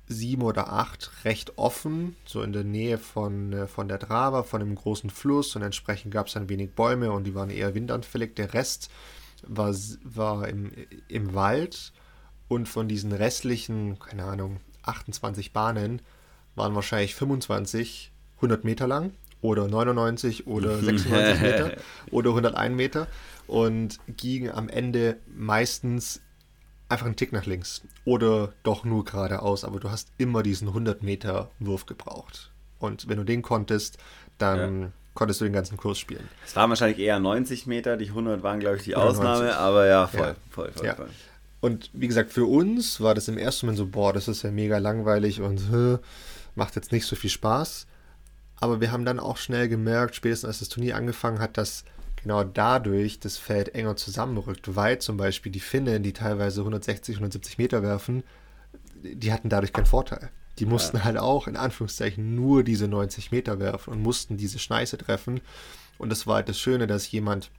sieben 0.07 0.43
oder 0.43 0.71
acht 0.71 1.25
recht 1.25 1.57
offen, 1.57 2.15
so 2.27 2.43
in 2.43 2.53
der 2.53 2.65
Nähe 2.65 2.99
von, 2.99 3.55
äh, 3.55 3.67
von 3.67 3.89
der 3.89 3.97
Drava, 3.97 4.43
von 4.43 4.61
einem 4.61 4.75
großen 4.75 5.09
Fluss 5.09 5.57
und 5.57 5.63
entsprechend 5.63 6.13
gab 6.13 6.27
es 6.27 6.35
dann 6.35 6.51
wenig 6.51 6.73
Bäume 6.73 7.11
und 7.11 7.25
die 7.25 7.35
waren 7.35 7.49
eher 7.49 7.75
windanfällig. 7.75 8.37
Der 8.37 8.53
Rest 8.53 8.91
war, 9.47 9.75
war 10.03 10.47
im, 10.47 10.73
im 11.09 11.35
Wald 11.35 11.93
und 12.49 12.69
von 12.69 12.87
diesen 12.87 13.13
restlichen, 13.13 13.99
keine 13.99 14.25
Ahnung, 14.25 14.61
28 14.83 15.55
Bahnen 15.55 16.03
waren 16.55 16.75
wahrscheinlich 16.75 17.15
25 17.15 18.13
100 18.37 18.65
Meter 18.65 18.87
lang 18.87 19.13
oder 19.41 19.69
99 19.69 20.47
oder 20.47 20.79
96 20.79 21.41
Meter 21.43 21.73
oder 22.11 22.31
101 22.31 22.75
Meter 22.75 23.07
und 23.47 23.99
gingen 24.17 24.51
am 24.51 24.69
Ende 24.69 25.17
meistens 25.35 26.21
einfach 26.89 27.07
einen 27.07 27.17
Tick 27.17 27.33
nach 27.33 27.47
links 27.47 27.83
oder 28.05 28.53
doch 28.63 28.85
nur 28.85 29.05
geradeaus, 29.05 29.65
aber 29.65 29.81
du 29.81 29.91
hast 29.91 30.13
immer 30.19 30.43
diesen 30.43 30.69
100 30.69 31.03
Meter 31.03 31.51
Wurf 31.59 31.87
gebraucht. 31.87 32.51
Und 32.79 33.09
wenn 33.09 33.17
du 33.17 33.25
den 33.25 33.43
konntest, 33.43 33.99
dann 34.39 34.81
ja. 34.81 34.89
konntest 35.15 35.41
du 35.41 35.45
den 35.45 35.53
ganzen 35.53 35.77
Kurs 35.77 35.99
spielen. 35.99 36.29
Es 36.45 36.55
waren 36.57 36.71
wahrscheinlich 36.71 36.99
eher 36.99 37.19
90 37.19 37.67
Meter, 37.67 37.97
die 37.97 38.09
100 38.09 38.43
waren, 38.43 38.61
glaube 38.61 38.77
ich, 38.77 38.85
die 38.85 38.97
Ausnahme, 38.97 39.57
aber 39.57 39.87
ja, 39.87 40.07
voll, 40.07 40.21
ja. 40.21 40.37
voll, 40.51 40.73
voll, 40.73 40.87
ja. 40.87 40.95
voll. 40.95 41.09
Und 41.61 41.89
wie 41.95 42.09
gesagt, 42.09 42.31
für 42.31 42.45
uns 42.45 43.01
war 43.01 43.15
das 43.15 43.29
im 43.29 43.39
ersten 43.39 43.67
Moment 43.67 43.79
so, 43.79 43.87
boah, 43.87 44.13
das 44.13 44.29
ist 44.29 44.43
ja 44.43 44.51
mega 44.51 44.77
langweilig 44.79 45.41
und 45.41 45.61
macht 46.55 46.77
jetzt 46.77 46.93
nicht 46.93 47.07
so 47.07 47.17
viel 47.17 47.31
Spaß. 47.31 47.87
Aber 48.57 48.81
wir 48.81 48.93
haben 48.93 49.05
dann 49.05 49.21
auch 49.21 49.37
schnell 49.37 49.69
gemerkt, 49.69 50.15
spätestens 50.15 50.49
als 50.49 50.59
das 50.61 50.69
Turnier 50.69 50.97
angefangen 50.97 51.41
hat, 51.41 51.59
dass 51.59 51.85
genau 52.23 52.45
dadurch 52.45 53.21
das 53.21 53.37
Feld 53.37 53.75
enger 53.75 53.97
zusammenrückt, 53.97 54.75
weil 54.75 54.99
zum 54.99 55.17
Beispiel 55.17 55.53
die 55.53 55.61
Finnen, 55.61 56.03
die 56.03 56.13
teilweise 56.13 56.61
160, 56.61 57.17
170 57.17 57.59
Meter 57.59 57.83
werfen, 57.83 58.25
die 59.03 59.33
hatten 59.33 59.49
dadurch 59.49 59.73
keinen 59.73 59.87
Vorteil. 59.87 60.31
Die 60.59 60.67
mussten 60.67 60.99
ja. 60.99 61.05
halt 61.05 61.19
auch 61.19 61.47
in 61.49 61.57
Anführungszeichen 61.57 62.35
nur 62.35 62.63
diese 62.65 62.89
90 62.89 63.33
Meter 63.33 63.59
werfen 63.59 63.93
und 63.93 64.03
mussten 64.03 64.37
diese 64.37 64.59
Schneise 64.59 64.97
treffen. 64.97 65.41
Und 65.99 66.11
das 66.11 66.27
war 66.27 66.37
halt 66.37 66.49
das 66.49 66.59
Schöne, 66.59 66.87
dass 66.87 67.11
jemand, 67.11 67.51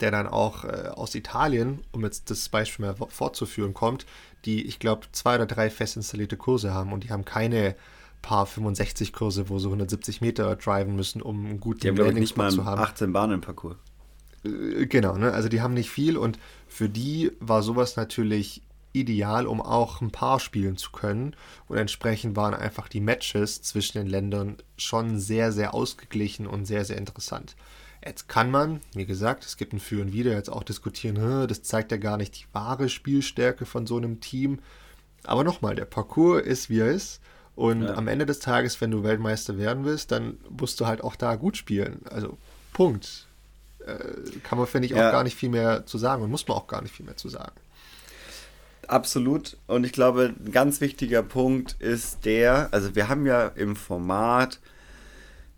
der 0.00 0.10
dann 0.10 0.26
auch 0.26 0.64
äh, 0.64 0.88
aus 0.94 1.14
Italien, 1.14 1.82
um 1.92 2.04
jetzt 2.04 2.30
das 2.30 2.48
Beispiel 2.48 2.86
mal 2.86 2.94
fortzuführen, 3.08 3.74
kommt, 3.74 4.06
die, 4.44 4.64
ich 4.64 4.78
glaube, 4.78 5.06
zwei 5.12 5.34
oder 5.34 5.46
drei 5.46 5.70
fest 5.70 5.96
installierte 5.96 6.36
Kurse 6.36 6.72
haben 6.72 6.92
und 6.92 7.04
die 7.04 7.10
haben 7.10 7.24
keine 7.24 7.74
paar 8.24 8.46
65 8.46 9.12
Kurse, 9.12 9.48
wo 9.48 9.58
sie 9.58 9.66
170 9.66 10.20
Meter 10.20 10.56
driven 10.56 10.96
müssen, 10.96 11.20
um 11.20 11.44
einen 11.44 11.60
guten 11.60 11.80
die 11.80 11.88
haben, 11.88 11.96
Landing 11.96 12.20
nicht 12.20 12.36
mal 12.36 12.50
zu 12.50 12.64
haben. 12.64 12.80
18 12.80 13.12
Bahnen 13.12 13.34
im 13.34 13.40
Parcours. 13.42 13.76
Äh, 14.44 14.86
genau, 14.86 15.16
ne? 15.16 15.32
also 15.32 15.48
die 15.48 15.60
haben 15.60 15.74
nicht 15.74 15.90
viel 15.90 16.16
und 16.16 16.38
für 16.66 16.88
die 16.88 17.32
war 17.40 17.62
sowas 17.62 17.96
natürlich 17.96 18.62
ideal, 18.94 19.46
um 19.46 19.60
auch 19.60 20.00
ein 20.00 20.10
paar 20.10 20.40
spielen 20.40 20.76
zu 20.76 20.90
können. 20.92 21.36
Und 21.68 21.76
entsprechend 21.76 22.36
waren 22.36 22.54
einfach 22.54 22.88
die 22.88 23.00
Matches 23.00 23.60
zwischen 23.60 23.98
den 23.98 24.06
Ländern 24.06 24.56
schon 24.76 25.18
sehr, 25.18 25.52
sehr 25.52 25.74
ausgeglichen 25.74 26.46
und 26.46 26.64
sehr, 26.64 26.84
sehr 26.84 26.96
interessant. 26.96 27.56
Jetzt 28.04 28.28
kann 28.28 28.50
man, 28.50 28.80
wie 28.94 29.06
gesagt, 29.06 29.44
es 29.44 29.56
gibt 29.56 29.72
ein 29.72 29.80
Für 29.80 30.00
und 30.00 30.12
Wider, 30.12 30.32
jetzt 30.32 30.50
auch 30.50 30.62
diskutieren, 30.62 31.48
das 31.48 31.62
zeigt 31.62 31.90
ja 31.90 31.96
gar 31.96 32.16
nicht 32.16 32.38
die 32.38 32.46
wahre 32.52 32.88
Spielstärke 32.88 33.66
von 33.66 33.86
so 33.86 33.96
einem 33.96 34.20
Team. 34.20 34.60
Aber 35.24 35.42
nochmal, 35.42 35.74
der 35.74 35.86
Parcours 35.86 36.42
ist, 36.42 36.70
wie 36.70 36.80
er 36.80 36.90
ist. 36.90 37.20
Und 37.56 37.82
ja. 37.82 37.94
am 37.94 38.08
Ende 38.08 38.26
des 38.26 38.40
Tages, 38.40 38.80
wenn 38.80 38.90
du 38.90 39.04
Weltmeister 39.04 39.58
werden 39.58 39.84
willst, 39.84 40.10
dann 40.10 40.38
musst 40.50 40.80
du 40.80 40.86
halt 40.86 41.02
auch 41.02 41.16
da 41.16 41.36
gut 41.36 41.56
spielen. 41.56 42.00
Also 42.10 42.36
Punkt. 42.72 43.26
Äh, 43.86 44.40
kann 44.42 44.58
man, 44.58 44.66
finde 44.66 44.86
ich, 44.86 44.94
auch 44.94 44.98
ja. 44.98 45.10
gar 45.10 45.24
nicht 45.24 45.36
viel 45.36 45.50
mehr 45.50 45.86
zu 45.86 45.98
sagen 45.98 46.22
und 46.22 46.30
muss 46.30 46.48
man 46.48 46.56
auch 46.56 46.66
gar 46.66 46.82
nicht 46.82 46.94
viel 46.94 47.06
mehr 47.06 47.16
zu 47.16 47.28
sagen. 47.28 47.52
Absolut. 48.88 49.56
Und 49.66 49.84
ich 49.84 49.92
glaube, 49.92 50.34
ein 50.44 50.52
ganz 50.52 50.80
wichtiger 50.80 51.22
Punkt 51.22 51.76
ist 51.78 52.24
der, 52.24 52.68
also 52.72 52.94
wir 52.94 53.08
haben 53.08 53.26
ja 53.26 53.48
im 53.48 53.76
Format 53.76 54.58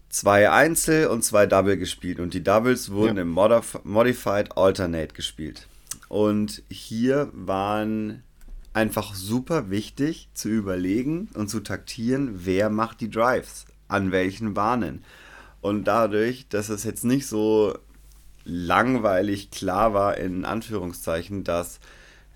zwei 0.08 0.50
Einzel 0.50 1.08
und 1.08 1.24
zwei 1.24 1.46
Double 1.46 1.76
gespielt 1.76 2.20
und 2.20 2.34
die 2.34 2.42
Doubles 2.42 2.90
wurden 2.90 3.16
ja. 3.16 3.22
im 3.22 3.30
Modif 3.30 3.78
Modified 3.84 4.56
Alternate 4.56 5.14
gespielt. 5.14 5.66
Und 6.08 6.62
hier 6.68 7.30
waren 7.32 8.22
einfach 8.76 9.14
super 9.14 9.70
wichtig 9.70 10.28
zu 10.34 10.50
überlegen 10.50 11.30
und 11.32 11.48
zu 11.48 11.60
taktieren, 11.60 12.44
wer 12.44 12.68
macht 12.68 13.00
die 13.00 13.08
Drives, 13.08 13.64
an 13.88 14.12
welchen 14.12 14.52
Bahnen. 14.52 15.02
Und 15.62 15.84
dadurch, 15.84 16.46
dass 16.50 16.68
es 16.68 16.84
jetzt 16.84 17.02
nicht 17.02 17.26
so 17.26 17.78
langweilig 18.44 19.50
klar 19.50 19.94
war, 19.94 20.18
in 20.18 20.44
Anführungszeichen, 20.44 21.42
dass 21.42 21.80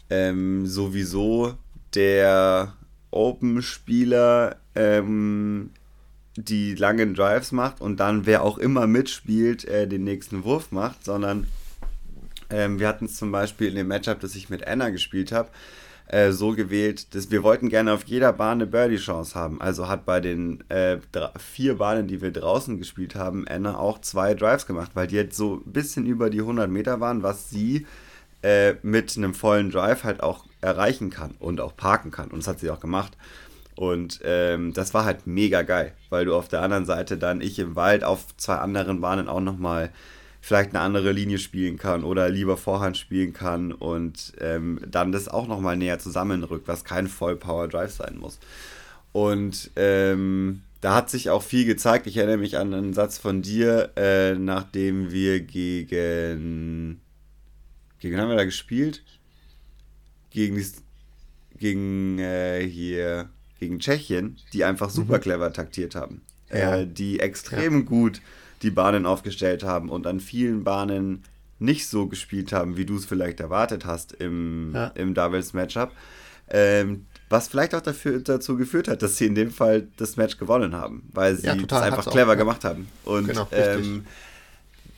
ähm, 0.09 0.67
sowieso 0.67 1.57
der 1.95 2.73
Open-Spieler 3.11 4.57
ähm, 4.75 5.71
die 6.37 6.75
langen 6.75 7.13
Drives 7.13 7.53
macht 7.53 7.83
und 7.83 8.01
dann 8.01 8.25
wer 8.25 8.43
auch 8.45 8.57
immer 8.57 8.87
mitspielt, 8.87 9.67
äh, 9.67 9.87
den 9.87 10.05
nächsten 10.05 10.43
Wurf 10.45 10.73
macht, 10.73 11.05
sondern 11.05 11.47
ähm, 12.49 12.81
wir 12.81 12.89
hatten 12.89 13.05
es 13.05 13.17
zum 13.17 13.31
Beispiel 13.31 13.69
in 13.69 13.75
dem 13.75 13.89
Matchup, 13.89 14.21
das 14.21 14.35
ich 14.35 14.49
mit 14.49 14.67
Anna 14.67 14.89
gespielt 14.89 15.33
habe, 15.33 15.51
äh, 16.11 16.33
so 16.33 16.57
gewählt, 16.57 17.15
dass 17.15 17.31
wir 17.31 17.45
wollten 17.45 17.69
gerne 17.69 17.93
auf 17.93 18.03
jeder 18.05 18.33
Bahn 18.33 18.59
eine 18.59 18.67
Birdie-Chance 18.67 19.37
haben. 19.39 19.61
Also 19.61 19.87
hat 19.87 20.05
bei 20.05 20.21
den 20.21 20.69
äh, 20.69 20.99
vier 21.39 21.79
Bahnen, 21.79 22.09
die 22.09 22.21
wir 22.21 22.33
draußen 22.33 22.79
gespielt 22.79 23.15
haben, 23.15 23.47
Anna 23.47 23.79
auch 23.79 24.01
zwei 24.01 24.35
Drives 24.35 24.67
gemacht, 24.67 24.91
weil 24.95 25.07
die 25.07 25.15
jetzt 25.15 25.37
so 25.37 25.63
ein 25.65 25.73
bisschen 25.73 26.07
über 26.07 26.29
die 26.29 26.41
100 26.41 26.69
Meter 26.69 26.99
waren, 26.99 27.23
was 27.23 27.51
sie 27.51 27.87
äh, 28.43 28.75
mit 28.83 29.17
einem 29.17 29.35
vollen 29.35 29.71
Drive 29.71 30.03
halt 30.03 30.21
auch 30.21 30.47
erreichen 30.61 31.11
kann 31.11 31.35
und 31.39 31.61
auch 31.61 31.77
parken 31.77 32.11
kann. 32.11 32.29
Und 32.31 32.41
das 32.41 32.49
hat 32.49 32.59
sie 32.59 32.71
auch 32.71 32.81
gemacht. 32.81 33.17
Und 33.77 34.21
ähm, 34.25 34.73
das 34.73 34.93
war 34.95 35.05
halt 35.05 35.29
mega 35.29 35.63
geil, 35.63 35.93
weil 36.09 36.25
du 36.25 36.35
auf 36.35 36.49
der 36.49 36.63
anderen 36.63 36.87
Seite 36.87 37.19
dann 37.19 37.41
ich 37.41 37.59
im 37.61 37.77
Wald 37.77 38.03
auf 38.03 38.37
zwei 38.37 38.57
anderen 38.57 39.01
Bahnen 39.01 39.29
auch 39.29 39.41
nochmal 39.41 39.91
vielleicht 40.41 40.71
eine 40.71 40.81
andere 40.81 41.13
Linie 41.13 41.39
spielen 41.39 41.77
kann 41.77 42.03
oder 42.03 42.29
lieber 42.31 42.57
Vorhand 42.57 42.97
spielen 42.97 43.33
kann 43.33 43.73
und 43.73 44.33
ähm, 44.41 44.81
dann 44.87 45.13
das 45.13 45.29
auch 45.29 45.47
nochmal 45.47 45.77
näher 45.77 45.99
zusammenrückt, 45.99 46.67
was 46.67 46.85
kein 46.85 47.09
Voll-Power-Drive 47.09 47.93
sein 47.93 48.17
muss. 48.19 48.39
Und 49.13 49.71
ähm, 49.77 50.63
da 50.81 50.95
hat 50.95 51.11
sich 51.11 51.31
auch 51.31 51.43
viel 51.43 51.67
gezeigt. 51.67 52.07
Ich 52.07 52.17
erinnere 52.17 52.39
mich 52.39 52.57
an 52.57 52.73
einen 52.73 52.95
Satz 52.95 53.19
von 53.19 53.43
dir, 53.43 53.91
äh, 53.97 54.35
nachdem 54.35 55.13
wir 55.13 55.41
gegen. 55.41 57.01
Gegen 57.99 58.19
haben 58.19 58.31
wir 58.31 58.37
da 58.37 58.45
gespielt? 58.45 59.03
Gegen, 60.31 60.65
gegen 61.59 62.19
äh, 62.19 62.67
hier. 62.67 63.29
Gegen 63.59 63.79
Tschechien, 63.79 64.39
die 64.55 64.65
einfach 64.65 64.89
super 64.89 65.19
mhm. 65.19 65.21
clever 65.21 65.53
taktiert 65.53 65.95
haben. 65.95 66.23
Ja. 66.51 66.79
Äh, 66.79 66.87
die 66.87 67.21
extrem 67.21 67.81
ja. 67.81 67.85
gut 67.85 68.23
die 68.63 68.71
Bahnen 68.71 69.07
aufgestellt 69.07 69.65
haben 69.65 69.89
und 69.89 70.07
an 70.07 70.21
vielen 70.21 70.65
Bahnen 70.65 71.25
nicht 71.59 71.89
so 71.89 72.07
gespielt 72.07 72.53
haben, 72.53 72.77
wie 72.77 72.87
du 72.87 72.97
es 72.97 73.05
vielleicht 73.05 73.41
erwartet 73.41 73.85
hast 73.85 74.13
im, 74.13 74.73
ja. 74.75 74.87
im 74.95 75.15
Doubles-Matchup. 75.15 75.93
Ähm, 76.53 77.07
was 77.29 77.47
vielleicht 77.47 77.75
auch 77.75 77.81
dafür, 77.81 78.19
dazu 78.19 78.57
geführt 78.57 78.89
hat, 78.89 79.03
dass 79.03 79.17
sie 79.17 79.27
in 79.27 79.37
dem 79.37 79.53
Fall 79.53 79.87
das 79.97 80.17
Match 80.17 80.37
gewonnen 80.37 80.75
haben, 80.75 81.09
weil 81.13 81.37
sie 81.37 81.47
ja, 81.47 81.55
es 81.55 81.73
einfach 81.73 82.11
clever 82.11 82.33
auch, 82.33 82.37
gemacht 82.37 82.65
haben. 82.65 82.89
Und 83.05 83.29
genau, 83.29 83.47
ähm, 83.53 84.05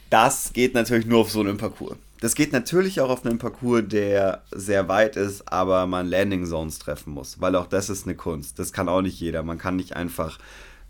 das 0.08 0.52
geht 0.54 0.74
natürlich 0.74 1.04
nur 1.04 1.20
auf 1.20 1.30
so 1.30 1.40
einem 1.40 1.58
Parcours. 1.58 1.96
Das 2.20 2.34
geht 2.34 2.52
natürlich 2.52 3.00
auch 3.00 3.10
auf 3.10 3.26
einem 3.26 3.38
Parcours, 3.38 3.82
der 3.86 4.42
sehr 4.52 4.88
weit 4.88 5.16
ist, 5.16 5.52
aber 5.52 5.86
man 5.86 6.06
Landing 6.06 6.46
Zones 6.46 6.78
treffen 6.78 7.12
muss, 7.12 7.40
weil 7.40 7.56
auch 7.56 7.66
das 7.66 7.90
ist 7.90 8.06
eine 8.06 8.14
Kunst. 8.14 8.58
Das 8.58 8.72
kann 8.72 8.88
auch 8.88 9.02
nicht 9.02 9.18
jeder. 9.18 9.42
Man 9.42 9.58
kann 9.58 9.76
nicht 9.76 9.96
einfach 9.96 10.38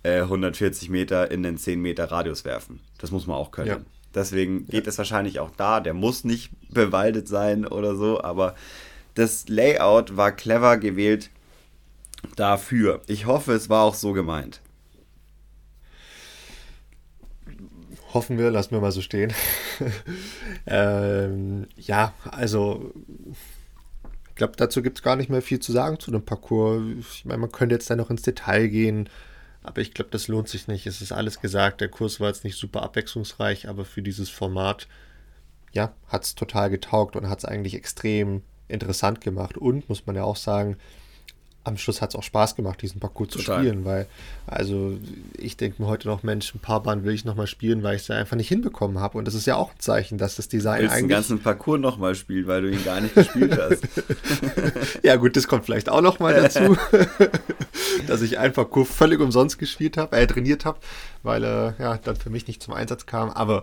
äh, 0.02 0.20
140 0.20 0.88
Meter 0.90 1.30
in 1.30 1.42
den 1.42 1.58
10 1.58 1.80
Meter 1.80 2.10
Radius 2.10 2.44
werfen. 2.44 2.80
Das 2.98 3.10
muss 3.10 3.26
man 3.26 3.36
auch 3.36 3.50
können. 3.50 3.68
Ja. 3.68 3.80
Deswegen 4.14 4.66
geht 4.66 4.84
ja. 4.84 4.90
es 4.90 4.98
wahrscheinlich 4.98 5.40
auch 5.40 5.50
da. 5.56 5.80
Der 5.80 5.94
muss 5.94 6.24
nicht 6.24 6.50
bewaldet 6.70 7.28
sein 7.28 7.66
oder 7.66 7.94
so, 7.96 8.22
aber 8.22 8.54
das 9.14 9.48
Layout 9.48 10.16
war 10.16 10.32
clever 10.32 10.78
gewählt 10.78 11.30
dafür. 12.36 13.02
Ich 13.06 13.26
hoffe, 13.26 13.52
es 13.52 13.68
war 13.68 13.82
auch 13.82 13.94
so 13.94 14.12
gemeint. 14.12 14.60
Hoffen 18.14 18.38
wir, 18.38 18.50
lassen 18.50 18.72
wir 18.72 18.80
mal 18.80 18.92
so 18.92 19.00
stehen. 19.00 19.32
ähm, 20.66 21.66
ja, 21.76 22.12
also 22.30 22.92
ich 24.28 24.36
glaube, 24.36 24.54
dazu 24.56 24.82
gibt 24.82 24.98
es 24.98 25.02
gar 25.02 25.16
nicht 25.16 25.30
mehr 25.30 25.42
viel 25.42 25.60
zu 25.60 25.72
sagen 25.72 25.98
zu 25.98 26.10
dem 26.10 26.22
Parcours. 26.22 26.82
Ich 26.98 27.24
meine, 27.24 27.38
man 27.38 27.52
könnte 27.52 27.74
jetzt 27.74 27.88
da 27.88 27.96
noch 27.96 28.10
ins 28.10 28.22
Detail 28.22 28.68
gehen, 28.68 29.08
aber 29.62 29.80
ich 29.80 29.94
glaube, 29.94 30.10
das 30.10 30.28
lohnt 30.28 30.48
sich 30.48 30.68
nicht. 30.68 30.86
Es 30.86 31.00
ist 31.00 31.12
alles 31.12 31.40
gesagt. 31.40 31.80
Der 31.80 31.88
Kurs 31.88 32.20
war 32.20 32.28
jetzt 32.28 32.44
nicht 32.44 32.56
super 32.56 32.82
abwechslungsreich, 32.82 33.68
aber 33.68 33.84
für 33.84 34.02
dieses 34.02 34.28
Format, 34.28 34.88
ja, 35.72 35.94
hat 36.08 36.24
es 36.24 36.34
total 36.34 36.70
getaugt 36.70 37.16
und 37.16 37.28
hat 37.28 37.38
es 37.38 37.44
eigentlich 37.44 37.74
extrem 37.74 38.42
interessant 38.68 39.20
gemacht. 39.20 39.56
Und, 39.56 39.88
muss 39.88 40.06
man 40.06 40.16
ja 40.16 40.24
auch 40.24 40.36
sagen, 40.36 40.76
am 41.64 41.76
Schluss 41.76 42.02
hat 42.02 42.10
es 42.10 42.16
auch 42.16 42.22
Spaß 42.22 42.56
gemacht, 42.56 42.82
diesen 42.82 43.00
Parcours 43.00 43.30
Total. 43.30 43.44
zu 43.44 43.52
spielen, 43.52 43.84
weil, 43.84 44.06
also 44.46 44.98
ich 45.38 45.56
denke 45.56 45.80
mir 45.80 45.88
heute 45.88 46.08
noch, 46.08 46.22
Mensch, 46.22 46.54
ein 46.54 46.58
paar 46.58 46.82
Bahnen 46.82 47.04
will 47.04 47.14
ich 47.14 47.24
nochmal 47.24 47.46
spielen, 47.46 47.82
weil 47.82 47.96
ich 47.96 48.02
es 48.02 48.10
einfach 48.10 48.36
nicht 48.36 48.48
hinbekommen 48.48 48.98
habe. 48.98 49.18
Und 49.18 49.26
das 49.26 49.34
ist 49.34 49.46
ja 49.46 49.56
auch 49.56 49.70
ein 49.70 49.78
Zeichen, 49.78 50.18
dass 50.18 50.36
das 50.36 50.48
Design 50.48 50.80
Willst 50.80 50.92
eigentlich. 50.92 51.04
den 51.04 51.08
ganzen 51.08 51.38
Parcours 51.40 51.80
nochmal 51.80 52.14
spielen, 52.14 52.46
weil 52.48 52.62
du 52.62 52.70
ihn 52.70 52.84
gar 52.84 53.00
nicht 53.00 53.14
gespielt 53.14 53.56
hast. 53.56 53.82
ja, 55.04 55.16
gut, 55.16 55.36
das 55.36 55.46
kommt 55.46 55.64
vielleicht 55.64 55.88
auch 55.88 56.00
nochmal 56.00 56.34
dazu, 56.34 56.76
dass 58.08 58.22
ich 58.22 58.38
ein 58.38 58.52
Parcours 58.52 58.88
völlig 58.88 59.20
umsonst 59.20 59.58
gespielt 59.58 59.96
habe, 59.96 60.16
äh, 60.16 60.26
trainiert 60.26 60.64
habe, 60.64 60.80
weil 61.22 61.44
er 61.44 61.74
äh, 61.78 61.82
ja 61.82 61.98
dann 61.98 62.16
für 62.16 62.30
mich 62.30 62.48
nicht 62.48 62.62
zum 62.62 62.74
Einsatz 62.74 63.06
kam. 63.06 63.30
Aber 63.30 63.62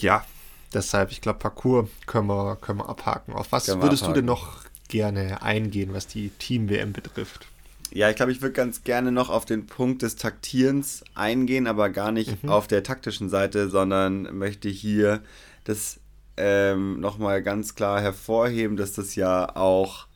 ja, 0.00 0.24
deshalb, 0.72 1.12
ich 1.12 1.20
glaube, 1.20 1.40
Parcours 1.40 1.88
können 2.06 2.28
wir, 2.28 2.56
können 2.56 2.78
wir 2.78 2.88
abhaken. 2.88 3.34
Auf 3.34 3.52
was 3.52 3.68
würdest 3.68 4.02
abhaken. 4.02 4.14
du 4.14 4.20
denn 4.20 4.24
noch 4.24 4.67
gerne 4.88 5.42
eingehen, 5.42 5.92
was 5.92 6.06
die 6.06 6.30
Team-WM 6.30 6.92
betrifft? 6.92 7.46
Ja, 7.90 8.10
ich 8.10 8.16
glaube, 8.16 8.32
ich 8.32 8.42
würde 8.42 8.52
ganz 8.52 8.84
gerne 8.84 9.12
noch 9.12 9.30
auf 9.30 9.46
den 9.46 9.66
Punkt 9.66 10.02
des 10.02 10.16
Taktierens 10.16 11.04
eingehen, 11.14 11.66
aber 11.66 11.88
gar 11.88 12.12
nicht 12.12 12.42
mhm. 12.42 12.50
auf 12.50 12.66
der 12.66 12.82
taktischen 12.82 13.30
Seite, 13.30 13.68
sondern 13.70 14.36
möchte 14.36 14.68
hier 14.68 15.22
das 15.64 16.00
ähm, 16.36 17.00
nochmal 17.00 17.42
ganz 17.42 17.74
klar 17.74 18.00
hervorheben, 18.00 18.76
dass 18.76 18.92
das 18.92 19.14
ja 19.14 19.56
auch, 19.56 20.06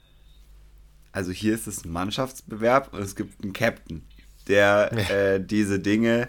also 1.13 1.33
hier 1.33 1.55
ist 1.55 1.67
es 1.67 1.85
ein 1.85 1.93
Mannschaftsbewerb 1.93 2.93
und 2.93 3.01
es 3.01 3.17
gibt 3.17 3.43
einen 3.43 3.55
Captain, 3.55 4.05
der 4.49 4.93
äh, 5.11 5.41
diese 5.41 5.79
Dinge 5.79 6.29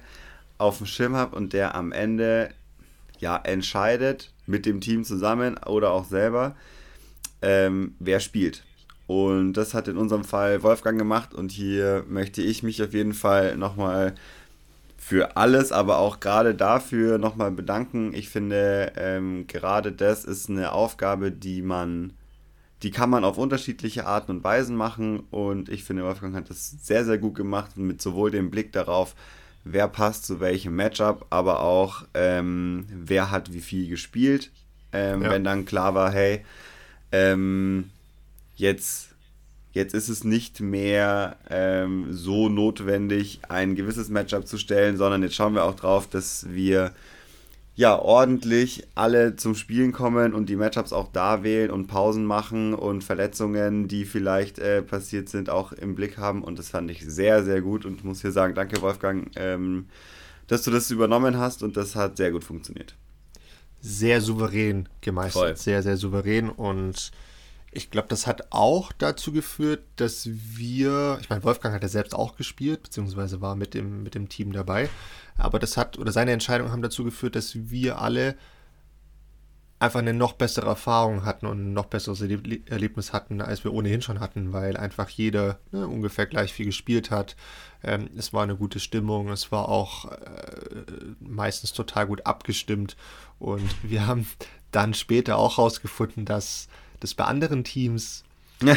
auf 0.57 0.77
dem 0.77 0.87
Schirm 0.87 1.15
hat 1.15 1.33
und 1.33 1.51
der 1.51 1.75
am 1.75 1.91
Ende 1.91 2.49
ja 3.19 3.35
entscheidet 3.37 4.31
mit 4.45 4.65
dem 4.65 4.81
Team 4.81 5.03
zusammen 5.03 5.57
oder 5.57 5.91
auch 5.91 6.05
selber, 6.05 6.55
ähm, 7.43 7.95
wer 7.99 8.19
spielt. 8.19 8.63
Und 9.05 9.53
das 9.53 9.73
hat 9.73 9.87
in 9.87 9.97
unserem 9.97 10.23
Fall 10.23 10.63
Wolfgang 10.63 10.97
gemacht 10.97 11.33
und 11.33 11.51
hier 11.51 12.05
möchte 12.07 12.41
ich 12.41 12.63
mich 12.63 12.81
auf 12.81 12.93
jeden 12.93 13.13
Fall 13.13 13.57
nochmal 13.57 14.15
für 14.97 15.35
alles, 15.35 15.73
aber 15.73 15.97
auch 15.97 16.21
gerade 16.21 16.55
dafür 16.55 17.17
nochmal 17.17 17.51
bedanken. 17.51 18.13
Ich 18.13 18.29
finde, 18.29 18.93
ähm, 18.95 19.45
gerade 19.47 19.91
das 19.91 20.23
ist 20.23 20.49
eine 20.49 20.71
Aufgabe, 20.71 21.31
die 21.31 21.61
man, 21.61 22.13
die 22.81 22.91
kann 22.91 23.09
man 23.09 23.25
auf 23.25 23.37
unterschiedliche 23.37 24.07
Arten 24.07 24.31
und 24.31 24.43
Weisen 24.45 24.77
machen 24.77 25.23
und 25.29 25.67
ich 25.67 25.83
finde, 25.83 26.05
Wolfgang 26.05 26.33
hat 26.35 26.49
das 26.49 26.71
sehr, 26.81 27.03
sehr 27.03 27.17
gut 27.17 27.35
gemacht 27.35 27.75
mit 27.75 28.01
sowohl 28.01 28.31
dem 28.31 28.49
Blick 28.49 28.71
darauf, 28.71 29.15
wer 29.65 29.89
passt 29.89 30.25
zu 30.25 30.39
welchem 30.39 30.77
Matchup, 30.77 31.25
aber 31.29 31.59
auch 31.59 32.05
ähm, 32.13 32.85
wer 32.89 33.31
hat 33.31 33.51
wie 33.51 33.61
viel 33.61 33.89
gespielt. 33.89 34.51
Ähm, 34.93 35.23
ja. 35.23 35.31
Wenn 35.31 35.43
dann 35.43 35.65
klar 35.65 35.95
war, 35.95 36.11
hey, 36.11 36.45
ähm, 37.13 37.91
jetzt, 38.55 39.09
jetzt 39.71 39.93
ist 39.93 40.09
es 40.09 40.23
nicht 40.23 40.59
mehr 40.59 41.37
ähm, 41.49 42.07
so 42.11 42.49
notwendig, 42.49 43.39
ein 43.47 43.75
gewisses 43.75 44.09
Matchup 44.09 44.47
zu 44.47 44.57
stellen, 44.57 44.97
sondern 44.97 45.21
jetzt 45.21 45.35
schauen 45.35 45.53
wir 45.53 45.63
auch 45.63 45.75
drauf, 45.75 46.09
dass 46.09 46.47
wir 46.49 46.91
ja 47.75 47.97
ordentlich 47.97 48.87
alle 48.95 49.35
zum 49.35 49.53
Spielen 49.55 49.91
kommen 49.91 50.33
und 50.33 50.49
die 50.49 50.55
Matchups 50.55 50.91
auch 50.91 51.11
da 51.11 51.43
wählen 51.43 51.69
und 51.69 51.87
Pausen 51.87 52.25
machen 52.25 52.73
und 52.73 53.03
Verletzungen, 53.03 53.87
die 53.87 54.05
vielleicht 54.05 54.57
äh, 54.57 54.81
passiert 54.81 55.29
sind, 55.29 55.51
auch 55.51 55.71
im 55.71 55.95
Blick 55.95 56.17
haben. 56.17 56.43
Und 56.43 56.57
das 56.57 56.69
fand 56.69 56.89
ich 56.89 57.05
sehr, 57.05 57.43
sehr 57.43 57.61
gut. 57.61 57.85
Und 57.85 58.03
muss 58.03 58.21
hier 58.21 58.31
sagen, 58.31 58.55
danke 58.55 58.81
Wolfgang, 58.81 59.31
ähm, 59.35 59.87
dass 60.47 60.63
du 60.63 60.71
das 60.71 60.89
übernommen 60.91 61.37
hast. 61.37 61.61
Und 61.61 61.77
das 61.77 61.95
hat 61.95 62.17
sehr 62.17 62.31
gut 62.31 62.43
funktioniert 62.43 62.95
sehr 63.83 64.21
souverän 64.21 64.87
gemeistert. 65.01 65.33
Voll. 65.43 65.55
Sehr, 65.57 65.83
sehr 65.83 65.97
souverän. 65.97 66.49
Und 66.49 67.11
ich 67.71 67.91
glaube, 67.91 68.07
das 68.07 68.25
hat 68.25 68.47
auch 68.51 68.91
dazu 68.93 69.33
geführt, 69.33 69.81
dass 69.97 70.27
wir, 70.31 71.17
ich 71.21 71.29
meine, 71.29 71.43
Wolfgang 71.43 71.75
hat 71.75 71.83
ja 71.83 71.89
selbst 71.89 72.15
auch 72.15 72.37
gespielt, 72.37 72.83
beziehungsweise 72.83 73.41
war 73.41 73.55
mit 73.55 73.73
dem, 73.73 74.03
mit 74.03 74.15
dem 74.15 74.29
Team 74.29 74.53
dabei. 74.53 74.89
Aber 75.37 75.59
das 75.59 75.75
hat, 75.75 75.99
oder 75.99 76.11
seine 76.11 76.31
Entscheidungen 76.31 76.71
haben 76.71 76.81
dazu 76.81 77.03
geführt, 77.03 77.35
dass 77.35 77.69
wir 77.69 77.99
alle 77.99 78.35
einfach 79.83 79.99
eine 79.99 80.13
noch 80.13 80.33
bessere 80.33 80.67
Erfahrung 80.67 81.25
hatten 81.25 81.45
und 81.45 81.59
ein 81.59 81.73
noch 81.73 81.85
besseres 81.85 82.21
Erlebnis 82.21 83.13
hatten, 83.13 83.41
als 83.41 83.63
wir 83.63 83.73
ohnehin 83.73 84.01
schon 84.01 84.19
hatten, 84.19 84.53
weil 84.53 84.77
einfach 84.77 85.09
jeder 85.09 85.59
ne, 85.71 85.87
ungefähr 85.87 86.25
gleich 86.25 86.53
viel 86.53 86.65
gespielt 86.65 87.11
hat. 87.11 87.35
Ähm, 87.83 88.09
es 88.17 88.33
war 88.33 88.43
eine 88.43 88.55
gute 88.55 88.79
Stimmung, 88.79 89.29
es 89.29 89.51
war 89.51 89.69
auch 89.69 90.11
äh, 90.11 90.15
meistens 91.19 91.73
total 91.73 92.07
gut 92.07 92.25
abgestimmt 92.25 92.95
und 93.39 93.69
wir 93.83 94.07
haben 94.07 94.25
dann 94.71 94.93
später 94.93 95.37
auch 95.37 95.57
herausgefunden, 95.57 96.25
dass 96.25 96.67
das 96.99 97.13
bei 97.13 97.25
anderen 97.25 97.63
Teams 97.63 98.23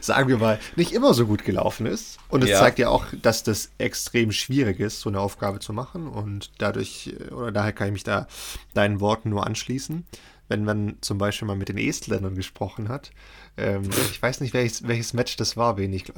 sagen 0.00 0.28
wir 0.28 0.38
mal, 0.38 0.58
nicht 0.76 0.92
immer 0.92 1.14
so 1.14 1.26
gut 1.26 1.44
gelaufen 1.44 1.86
ist. 1.86 2.18
Und 2.28 2.42
es 2.44 2.50
ja. 2.50 2.58
zeigt 2.58 2.78
ja 2.78 2.88
auch, 2.88 3.06
dass 3.22 3.42
das 3.42 3.70
extrem 3.78 4.32
schwierig 4.32 4.80
ist, 4.80 5.00
so 5.00 5.08
eine 5.08 5.20
Aufgabe 5.20 5.60
zu 5.60 5.72
machen. 5.72 6.08
Und 6.08 6.50
dadurch, 6.58 7.14
oder 7.30 7.52
daher 7.52 7.72
kann 7.72 7.88
ich 7.88 7.92
mich 7.92 8.04
da 8.04 8.26
deinen 8.74 9.00
Worten 9.00 9.30
nur 9.30 9.46
anschließen. 9.46 10.06
Wenn 10.48 10.64
man 10.64 10.96
zum 11.00 11.16
Beispiel 11.18 11.48
mal 11.48 11.56
mit 11.56 11.68
den 11.70 11.78
Estländern 11.78 12.34
gesprochen 12.34 12.88
hat, 12.88 13.12
ähm, 13.56 13.88
ich 14.10 14.20
weiß 14.20 14.40
nicht, 14.40 14.52
welches, 14.54 14.86
welches 14.86 15.12
Match 15.14 15.36
das 15.36 15.56
war, 15.56 15.76
wenig. 15.76 16.12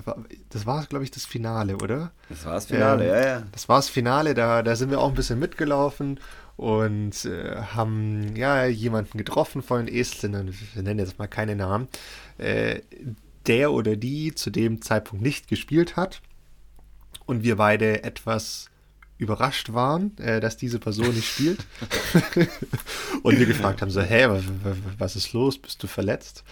Das 0.50 0.66
war, 0.66 0.86
glaube 0.86 1.04
ich, 1.04 1.10
das 1.10 1.24
Finale, 1.24 1.76
oder? 1.76 2.10
Das 2.28 2.44
war 2.44 2.54
das 2.54 2.66
Finale, 2.66 3.04
ähm, 3.04 3.10
ja, 3.10 3.26
ja. 3.26 3.42
Das 3.52 3.68
war 3.68 3.76
das 3.78 3.88
Finale, 3.88 4.34
da, 4.34 4.62
da 4.62 4.76
sind 4.76 4.90
wir 4.90 5.00
auch 5.00 5.08
ein 5.08 5.14
bisschen 5.14 5.38
mitgelaufen 5.38 6.18
und 6.56 7.24
äh, 7.24 7.56
haben 7.74 8.36
ja 8.36 8.66
jemanden 8.66 9.18
getroffen 9.18 9.62
von 9.62 9.86
den 9.86 9.94
Estländern, 9.94 10.54
wir 10.74 10.82
nennen 10.82 11.00
jetzt 11.00 11.18
mal 11.18 11.26
keine 11.26 11.56
Namen, 11.56 11.88
äh, 12.38 12.80
der 13.46 13.72
oder 13.72 13.96
die 13.96 14.34
zu 14.34 14.50
dem 14.50 14.80
Zeitpunkt 14.80 15.22
nicht 15.22 15.48
gespielt 15.48 15.96
hat 15.96 16.22
und 17.26 17.42
wir 17.42 17.56
beide 17.56 18.04
etwas 18.04 18.70
überrascht 19.18 19.72
waren, 19.72 20.16
äh, 20.18 20.40
dass 20.40 20.56
diese 20.56 20.78
Person 20.78 21.14
nicht 21.14 21.28
spielt 21.28 21.66
und 23.22 23.38
wir 23.38 23.46
gefragt 23.46 23.82
haben 23.82 23.90
so, 23.90 24.00
was, 24.00 24.44
was 24.98 25.16
ist 25.16 25.32
los, 25.32 25.58
bist 25.58 25.82
du 25.82 25.86
verletzt? 25.86 26.44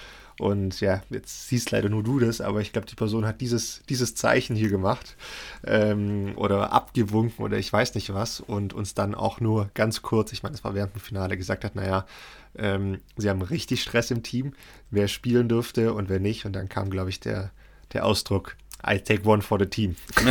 Und 0.42 0.80
ja, 0.80 1.02
jetzt 1.08 1.46
siehst 1.46 1.70
leider 1.70 1.88
nur 1.88 2.02
du 2.02 2.18
das, 2.18 2.40
aber 2.40 2.60
ich 2.60 2.72
glaube, 2.72 2.88
die 2.88 2.96
Person 2.96 3.24
hat 3.24 3.40
dieses, 3.40 3.80
dieses 3.88 4.16
Zeichen 4.16 4.56
hier 4.56 4.70
gemacht 4.70 5.16
ähm, 5.64 6.32
oder 6.34 6.72
abgewunken 6.72 7.44
oder 7.44 7.58
ich 7.58 7.72
weiß 7.72 7.94
nicht 7.94 8.12
was 8.12 8.40
und 8.40 8.72
uns 8.72 8.94
dann 8.94 9.14
auch 9.14 9.38
nur 9.38 9.70
ganz 9.74 10.02
kurz, 10.02 10.32
ich 10.32 10.42
meine, 10.42 10.56
es 10.56 10.64
war 10.64 10.74
während 10.74 10.96
dem 10.96 11.00
Finale, 11.00 11.36
gesagt 11.36 11.62
hat, 11.62 11.76
naja, 11.76 12.06
ähm, 12.56 12.98
sie 13.16 13.30
haben 13.30 13.40
richtig 13.40 13.82
Stress 13.82 14.10
im 14.10 14.24
Team, 14.24 14.52
wer 14.90 15.06
spielen 15.06 15.48
dürfte 15.48 15.94
und 15.94 16.08
wer 16.08 16.18
nicht. 16.18 16.44
Und 16.44 16.54
dann 16.54 16.68
kam, 16.68 16.90
glaube 16.90 17.10
ich, 17.10 17.20
der, 17.20 17.52
der 17.92 18.04
Ausdruck, 18.04 18.56
I 18.84 18.98
take 18.98 19.24
one 19.24 19.42
for 19.42 19.60
the 19.60 19.66
team. 19.66 19.94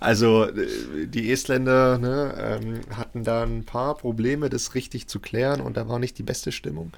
also 0.00 0.46
äh, 0.46 1.06
die 1.06 1.30
Estländer 1.30 1.98
ne, 1.98 2.60
ähm, 2.60 2.80
hatten 2.96 3.22
da 3.22 3.44
ein 3.44 3.64
paar 3.64 3.94
Probleme, 3.94 4.50
das 4.50 4.74
richtig 4.74 5.06
zu 5.06 5.20
klären 5.20 5.60
und 5.60 5.76
da 5.76 5.88
war 5.88 6.00
nicht 6.00 6.18
die 6.18 6.24
beste 6.24 6.50
Stimmung. 6.50 6.90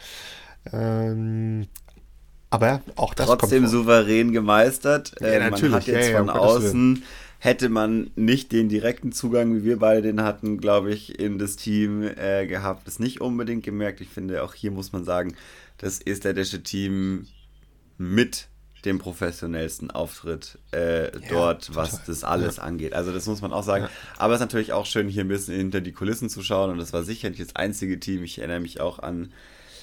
Ähm, 0.72 1.66
aber 2.50 2.82
auch 2.96 3.14
das 3.14 3.26
trotzdem 3.26 3.66
souverän 3.66 4.32
gemeistert. 4.32 5.14
Ja, 5.20 5.26
äh, 5.26 5.50
man 5.50 5.72
hat 5.72 5.86
jetzt 5.86 6.06
ja, 6.06 6.12
ja, 6.12 6.18
von 6.18 6.30
außen 6.30 7.02
hätte 7.38 7.68
man 7.68 8.10
nicht 8.16 8.52
den 8.52 8.68
direkten 8.68 9.12
Zugang, 9.12 9.54
wie 9.54 9.64
wir 9.64 9.78
beide 9.78 10.02
den 10.02 10.22
hatten, 10.22 10.58
glaube 10.58 10.92
ich, 10.92 11.18
in 11.18 11.38
das 11.38 11.56
Team 11.56 12.02
äh, 12.02 12.46
gehabt. 12.46 12.86
Das 12.86 12.98
nicht 12.98 13.20
unbedingt 13.20 13.64
gemerkt. 13.64 14.00
Ich 14.00 14.08
finde, 14.08 14.42
auch 14.42 14.54
hier 14.54 14.70
muss 14.70 14.92
man 14.92 15.04
sagen, 15.04 15.36
das 15.78 16.00
estländische 16.00 16.62
Team 16.62 17.26
mit 17.96 18.48
dem 18.84 18.98
professionellsten 18.98 19.90
Auftritt 19.90 20.58
äh, 20.72 21.04
ja, 21.04 21.10
dort, 21.28 21.66
total. 21.66 21.84
was 21.84 22.04
das 22.04 22.24
alles 22.24 22.56
ja. 22.56 22.62
angeht. 22.62 22.94
Also 22.94 23.12
das 23.12 23.26
muss 23.26 23.42
man 23.42 23.52
auch 23.52 23.64
sagen. 23.64 23.84
Ja. 23.84 23.90
Aber 24.16 24.34
es 24.34 24.38
ist 24.38 24.46
natürlich 24.46 24.72
auch 24.72 24.86
schön, 24.86 25.08
hier 25.08 25.24
ein 25.24 25.28
bisschen 25.28 25.56
hinter 25.56 25.80
die 25.80 25.92
Kulissen 25.92 26.28
zu 26.28 26.42
schauen. 26.42 26.70
Und 26.70 26.78
das 26.78 26.92
war 26.92 27.02
sicherlich 27.02 27.38
das 27.38 27.56
einzige 27.56 28.00
Team. 28.00 28.24
Ich 28.24 28.38
erinnere 28.38 28.60
mich 28.60 28.80
auch 28.80 28.98
an 29.00 29.32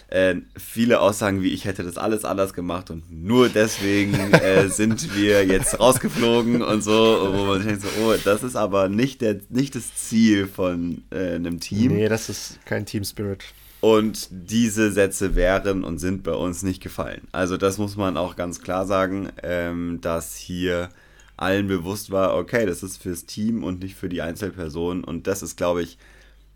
äh, 0.08 0.36
viele 0.58 1.00
Aussagen 1.00 1.42
wie, 1.42 1.50
ich 1.50 1.66
hätte 1.66 1.84
das 1.84 1.98
alles 1.98 2.26
anders 2.26 2.54
gemacht 2.54 2.92
und 2.92 3.12
nur 3.12 3.50
deswegen 3.50 4.14
äh, 4.34 4.70
sind 4.70 5.16
wir 5.16 5.46
jetzt 5.46 5.80
rausgeflogen 5.80 6.62
und 6.62 6.84
so, 6.84 7.30
wo 7.34 7.46
man 7.46 7.66
denkt 7.66 7.82
so, 7.82 7.88
oh, 8.04 8.14
das 8.24 8.44
ist 8.44 8.56
aber 8.56 8.90
nicht, 8.90 9.22
der, 9.22 9.38
nicht 9.50 9.76
das 9.76 9.96
Ziel 9.96 10.48
von 10.48 11.04
äh, 11.12 11.36
einem 11.36 11.60
Team. 11.60 11.94
Nee, 11.94 12.10
das 12.10 12.30
ist 12.30 12.60
kein 12.66 12.86
Team 12.86 13.04
Spirit. 13.04 13.44
Und 13.82 14.30
diese 14.32 14.92
Sätze 14.92 15.36
wären 15.36 15.84
und 15.84 16.00
sind 16.00 16.24
bei 16.24 16.34
uns 16.34 16.64
nicht 16.64 16.82
gefallen. 16.82 17.28
Also 17.32 17.58
das 17.58 17.78
muss 17.78 17.96
man 17.98 18.18
auch 18.18 18.36
ganz 18.36 18.62
klar 18.62 18.86
sagen, 18.86 19.30
ähm, 19.44 20.00
dass 20.02 20.36
hier 20.36 20.90
allen 21.38 21.68
bewusst 21.68 22.12
war, 22.12 22.36
okay, 22.36 22.66
das 22.66 22.82
ist 22.82 23.02
fürs 23.02 23.26
Team 23.26 23.64
und 23.64 23.82
nicht 23.82 23.96
für 23.96 24.10
die 24.10 24.22
Einzelperson. 24.22 25.04
Und 25.04 25.28
das 25.28 25.44
ist, 25.44 25.58
glaube 25.58 25.84
ich, 25.84 25.98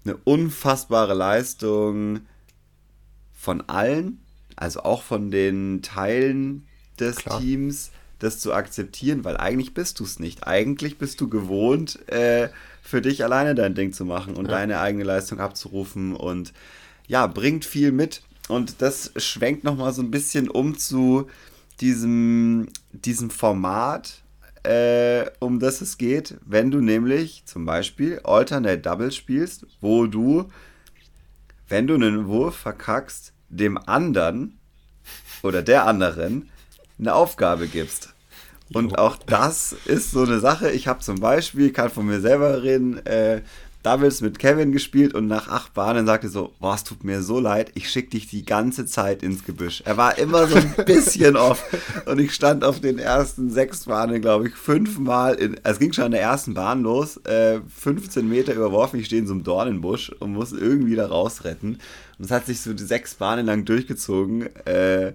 eine 0.05 0.17
unfassbare 0.23 1.13
Leistung 1.13 2.21
von 3.49 3.63
allen, 3.67 4.19
also 4.57 4.81
auch 4.81 5.01
von 5.01 5.31
den 5.31 5.81
Teilen 5.81 6.67
des 6.99 7.15
Klar. 7.15 7.41
Teams, 7.41 7.89
das 8.19 8.37
zu 8.37 8.53
akzeptieren, 8.53 9.23
weil 9.23 9.37
eigentlich 9.37 9.73
bist 9.73 9.99
du 9.99 10.03
es 10.03 10.19
nicht. 10.19 10.45
Eigentlich 10.45 10.99
bist 10.99 11.19
du 11.19 11.29
gewohnt, 11.29 12.07
äh, 12.11 12.49
für 12.83 13.01
dich 13.01 13.23
alleine 13.23 13.55
dein 13.55 13.73
Ding 13.73 13.91
zu 13.91 14.05
machen 14.05 14.35
und 14.35 14.45
ja. 14.45 14.51
deine 14.51 14.81
eigene 14.81 15.03
Leistung 15.03 15.39
abzurufen 15.39 16.15
und 16.15 16.53
ja, 17.07 17.25
bringt 17.25 17.65
viel 17.65 17.91
mit. 17.91 18.21
Und 18.49 18.83
das 18.83 19.13
schwenkt 19.15 19.63
nochmal 19.63 19.93
so 19.93 20.03
ein 20.03 20.11
bisschen 20.11 20.47
um 20.47 20.77
zu 20.77 21.25
diesem, 21.81 22.67
diesem 22.91 23.31
Format, 23.31 24.21
äh, 24.61 25.25
um 25.39 25.59
das 25.59 25.81
es 25.81 25.97
geht, 25.97 26.35
wenn 26.45 26.69
du 26.69 26.81
nämlich 26.81 27.45
zum 27.45 27.65
Beispiel 27.65 28.19
Alternate 28.23 28.77
Double 28.77 29.11
spielst, 29.11 29.65
wo 29.81 30.05
du 30.05 30.51
wenn 31.69 31.87
du 31.87 31.93
einen 31.93 32.27
Wurf 32.27 32.55
verkackst, 32.55 33.31
dem 33.49 33.77
anderen 33.77 34.57
oder 35.41 35.61
der 35.61 35.85
anderen 35.85 36.49
eine 36.97 37.13
Aufgabe 37.13 37.67
gibst. 37.67 38.13
Und 38.73 38.99
auch 38.99 39.15
das 39.15 39.75
ist 39.85 40.11
so 40.11 40.23
eine 40.23 40.39
Sache. 40.39 40.69
Ich 40.71 40.87
habe 40.87 40.99
zum 40.99 41.19
Beispiel, 41.19 41.71
kann 41.71 41.89
von 41.89 42.05
mir 42.05 42.21
selber 42.21 42.61
reden, 42.61 43.03
äh, 43.05 43.41
Doubles 43.83 44.19
mit 44.19 44.39
Kevin 44.39 44.73
gespielt 44.73 45.13
und 45.13 45.27
nach 45.27 45.47
acht 45.47 45.73
Bahnen 45.73 46.05
sagte 46.05 46.27
so, 46.27 46.53
boah, 46.59 46.75
es 46.75 46.83
tut 46.83 47.05
mir 47.05 47.21
so 47.21 47.39
leid, 47.39 47.71
ich 47.75 47.89
schicke 47.89 48.09
dich 48.09 48.27
die 48.27 48.43
ganze 48.43 48.85
Zeit 48.85 49.23
ins 49.23 49.45
Gebüsch. 49.45 49.81
Er 49.85 49.95
war 49.95 50.17
immer 50.17 50.47
so 50.47 50.55
ein 50.55 50.73
bisschen 50.85 51.37
off 51.37 51.63
und 52.05 52.19
ich 52.19 52.33
stand 52.33 52.65
auf 52.65 52.81
den 52.81 52.99
ersten 52.99 53.49
sechs 53.49 53.85
Bahnen, 53.85 54.21
glaube 54.21 54.49
ich, 54.49 54.55
fünfmal, 54.55 55.35
in, 55.35 55.59
es 55.63 55.79
ging 55.79 55.93
schon 55.93 56.05
an 56.05 56.11
der 56.11 56.21
ersten 56.21 56.53
Bahn 56.53 56.81
los, 56.81 57.17
äh, 57.25 57.61
15 57.69 58.27
Meter 58.27 58.53
überworfen, 58.53 58.99
ich 58.99 59.05
stehe 59.05 59.21
in 59.21 59.27
so 59.27 59.33
einem 59.33 59.43
Dornenbusch 59.43 60.09
und 60.19 60.33
muss 60.33 60.51
irgendwie 60.51 60.95
da 60.95 61.07
rausretten. 61.07 61.79
Und 62.17 62.25
es 62.25 62.31
hat 62.31 62.47
sich 62.47 62.59
so 62.59 62.75
sechs 62.75 63.15
Bahnen 63.15 63.45
lang 63.45 63.63
durchgezogen. 63.63 64.53
Äh, 64.65 65.13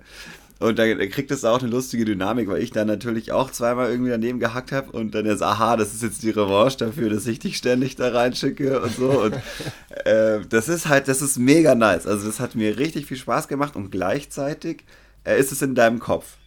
und 0.64 0.78
da 0.78 0.94
kriegt 1.06 1.30
es 1.30 1.44
auch 1.44 1.60
eine 1.60 1.70
lustige 1.70 2.06
Dynamik, 2.06 2.48
weil 2.48 2.62
ich 2.62 2.70
dann 2.70 2.86
natürlich 2.86 3.32
auch 3.32 3.50
zweimal 3.50 3.90
irgendwie 3.90 4.10
daneben 4.10 4.40
gehackt 4.40 4.72
habe 4.72 4.92
und 4.92 5.14
dann 5.14 5.26
ist, 5.26 5.42
aha, 5.42 5.76
das 5.76 5.92
ist 5.92 6.02
jetzt 6.02 6.22
die 6.22 6.30
Revanche 6.30 6.78
dafür, 6.78 7.10
dass 7.10 7.26
ich 7.26 7.38
dich 7.38 7.58
ständig 7.58 7.96
da 7.96 8.08
reinschicke 8.08 8.80
und 8.80 8.96
so. 8.96 9.10
Und 9.10 9.34
äh, 10.06 10.40
das 10.48 10.70
ist 10.70 10.88
halt, 10.88 11.08
das 11.08 11.20
ist 11.20 11.38
mega 11.38 11.74
nice. 11.74 12.06
Also 12.06 12.26
das 12.26 12.40
hat 12.40 12.54
mir 12.54 12.78
richtig 12.78 13.04
viel 13.04 13.18
Spaß 13.18 13.46
gemacht 13.48 13.76
und 13.76 13.90
gleichzeitig 13.90 14.84
äh, 15.24 15.38
ist 15.38 15.52
es 15.52 15.60
in 15.60 15.74
deinem 15.74 15.98
Kopf. 15.98 16.38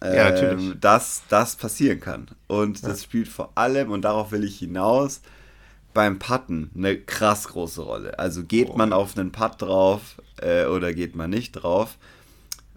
Ähm, 0.00 0.16
ja, 0.16 0.30
natürlich. 0.30 0.80
Dass 0.80 1.22
das 1.28 1.54
passieren 1.54 2.00
kann. 2.00 2.26
Und 2.48 2.82
ja. 2.82 2.88
das 2.88 3.04
spielt 3.04 3.28
vor 3.28 3.52
allem, 3.54 3.92
und 3.92 4.02
darauf 4.02 4.32
will 4.32 4.42
ich 4.42 4.58
hinaus, 4.58 5.20
beim 5.94 6.18
Putten 6.18 6.72
eine 6.76 6.96
krass 6.96 7.46
große 7.46 7.82
Rolle. 7.82 8.18
Also 8.18 8.42
geht 8.42 8.70
oh. 8.70 8.76
man 8.76 8.92
auf 8.92 9.16
einen 9.16 9.30
Putt 9.30 9.62
drauf 9.62 10.20
äh, 10.40 10.64
oder 10.64 10.92
geht 10.92 11.14
man 11.14 11.30
nicht 11.30 11.52
drauf 11.52 11.96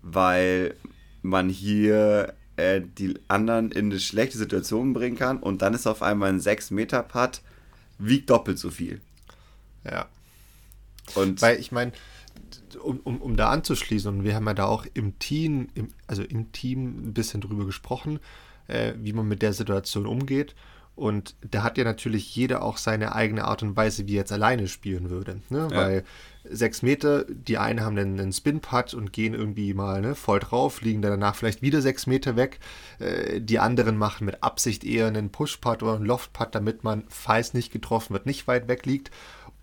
weil 0.05 0.75
man 1.23 1.49
hier 1.49 2.33
äh, 2.57 2.81
die 2.81 3.15
anderen 3.27 3.71
in 3.71 3.85
eine 3.85 3.99
schlechte 3.99 4.37
Situation 4.37 4.93
bringen 4.93 5.17
kann 5.17 5.39
und 5.39 5.63
dann 5.63 5.73
ist 5.73 5.87
auf 5.87 6.03
einmal 6.03 6.29
ein 6.29 6.39
6-Meter-Putt, 6.39 7.41
wiegt 7.97 8.29
doppelt 8.29 8.59
so 8.59 8.69
viel. 8.69 9.01
Ja. 9.83 10.07
Und 11.15 11.41
weil 11.41 11.59
ich 11.59 11.71
meine, 11.71 11.91
um, 12.83 12.99
um, 13.03 13.19
um 13.19 13.35
da 13.35 13.49
anzuschließen, 13.49 14.19
und 14.19 14.23
wir 14.23 14.35
haben 14.35 14.45
ja 14.45 14.53
da 14.53 14.65
auch 14.65 14.85
im 14.93 15.17
Team, 15.17 15.69
im, 15.73 15.89
also 16.05 16.21
im 16.21 16.51
Team 16.51 17.09
ein 17.09 17.13
bisschen 17.13 17.41
drüber 17.41 17.65
gesprochen, 17.65 18.19
äh, 18.67 18.93
wie 19.01 19.13
man 19.13 19.27
mit 19.27 19.41
der 19.41 19.53
Situation 19.53 20.05
umgeht. 20.05 20.55
Und 20.95 21.35
da 21.41 21.63
hat 21.63 21.77
ja 21.77 21.83
natürlich 21.83 22.35
jeder 22.35 22.61
auch 22.61 22.77
seine 22.77 23.13
eigene 23.15 23.43
Art 23.43 23.63
und 23.63 23.75
Weise, 23.75 24.07
wie 24.07 24.13
er 24.13 24.19
jetzt 24.19 24.31
alleine 24.31 24.67
spielen 24.69 25.09
würde. 25.09 25.41
Ne? 25.49 25.67
Ja. 25.69 25.77
Weil 25.77 26.03
sechs 26.49 26.81
Meter, 26.81 27.25
die 27.25 27.57
einen 27.57 27.81
haben 27.81 27.97
einen, 27.97 28.19
einen 28.19 28.31
Spin-Putt 28.31 28.93
und 28.93 29.11
gehen 29.11 29.33
irgendwie 29.33 29.73
mal 29.73 30.01
ne, 30.01 30.15
voll 30.15 30.39
drauf, 30.39 30.81
liegen 30.81 31.01
dann 31.01 31.11
danach 31.11 31.35
vielleicht 31.35 31.61
wieder 31.61 31.81
sechs 31.81 32.07
Meter 32.07 32.37
weg. 32.37 32.59
Äh, 32.99 33.41
die 33.41 33.59
anderen 33.59 33.97
machen 33.97 34.25
mit 34.25 34.41
Absicht 34.41 34.85
eher 34.85 35.07
einen 35.07 35.31
Push-Putt 35.31 35.83
oder 35.83 35.95
einen 35.95 36.05
Loft-Putt, 36.05 36.55
damit 36.55 36.83
man, 36.83 37.03
falls 37.09 37.53
nicht 37.53 37.73
getroffen 37.73 38.13
wird, 38.13 38.25
nicht 38.25 38.47
weit 38.47 38.69
weg 38.69 38.85
liegt. 38.85 39.11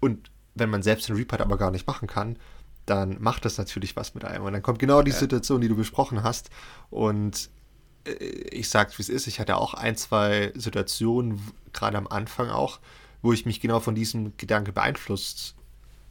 Und 0.01 0.31
wenn 0.55 0.69
man 0.69 0.83
selbst 0.83 1.09
den 1.09 1.17
Reputt 1.17 1.41
aber 1.41 1.57
gar 1.57 1.71
nicht 1.71 1.87
machen 1.87 2.09
kann, 2.09 2.37
dann 2.85 3.23
macht 3.23 3.45
das 3.45 3.57
natürlich 3.57 3.97
was 3.97 4.15
mit 4.15 4.25
einem. 4.25 4.45
Und 4.45 4.53
dann 4.53 4.63
kommt 4.63 4.79
genau 4.79 5.03
die 5.03 5.13
ja. 5.13 5.17
Situation, 5.17 5.61
die 5.61 5.69
du 5.69 5.77
besprochen 5.77 6.23
hast. 6.23 6.51
Und 6.91 7.49
ich 8.05 8.69
sag's 8.69 8.99
wie 8.99 9.03
es 9.03 9.09
ist, 9.09 9.27
ich 9.27 9.41
hatte 9.41 9.57
auch 9.57 9.75
ein, 9.75 9.97
zwei 9.97 10.53
Situationen, 10.55 11.41
gerade 11.73 11.97
am 11.97 12.07
Anfang 12.07 12.51
auch, 12.51 12.81
wo 13.23 13.33
ich 13.33 13.47
mich 13.47 13.61
genau 13.61 13.81
von 13.81 13.95
diesem 13.95 14.37
Gedanke 14.37 14.73
beeinflusst 14.73 15.55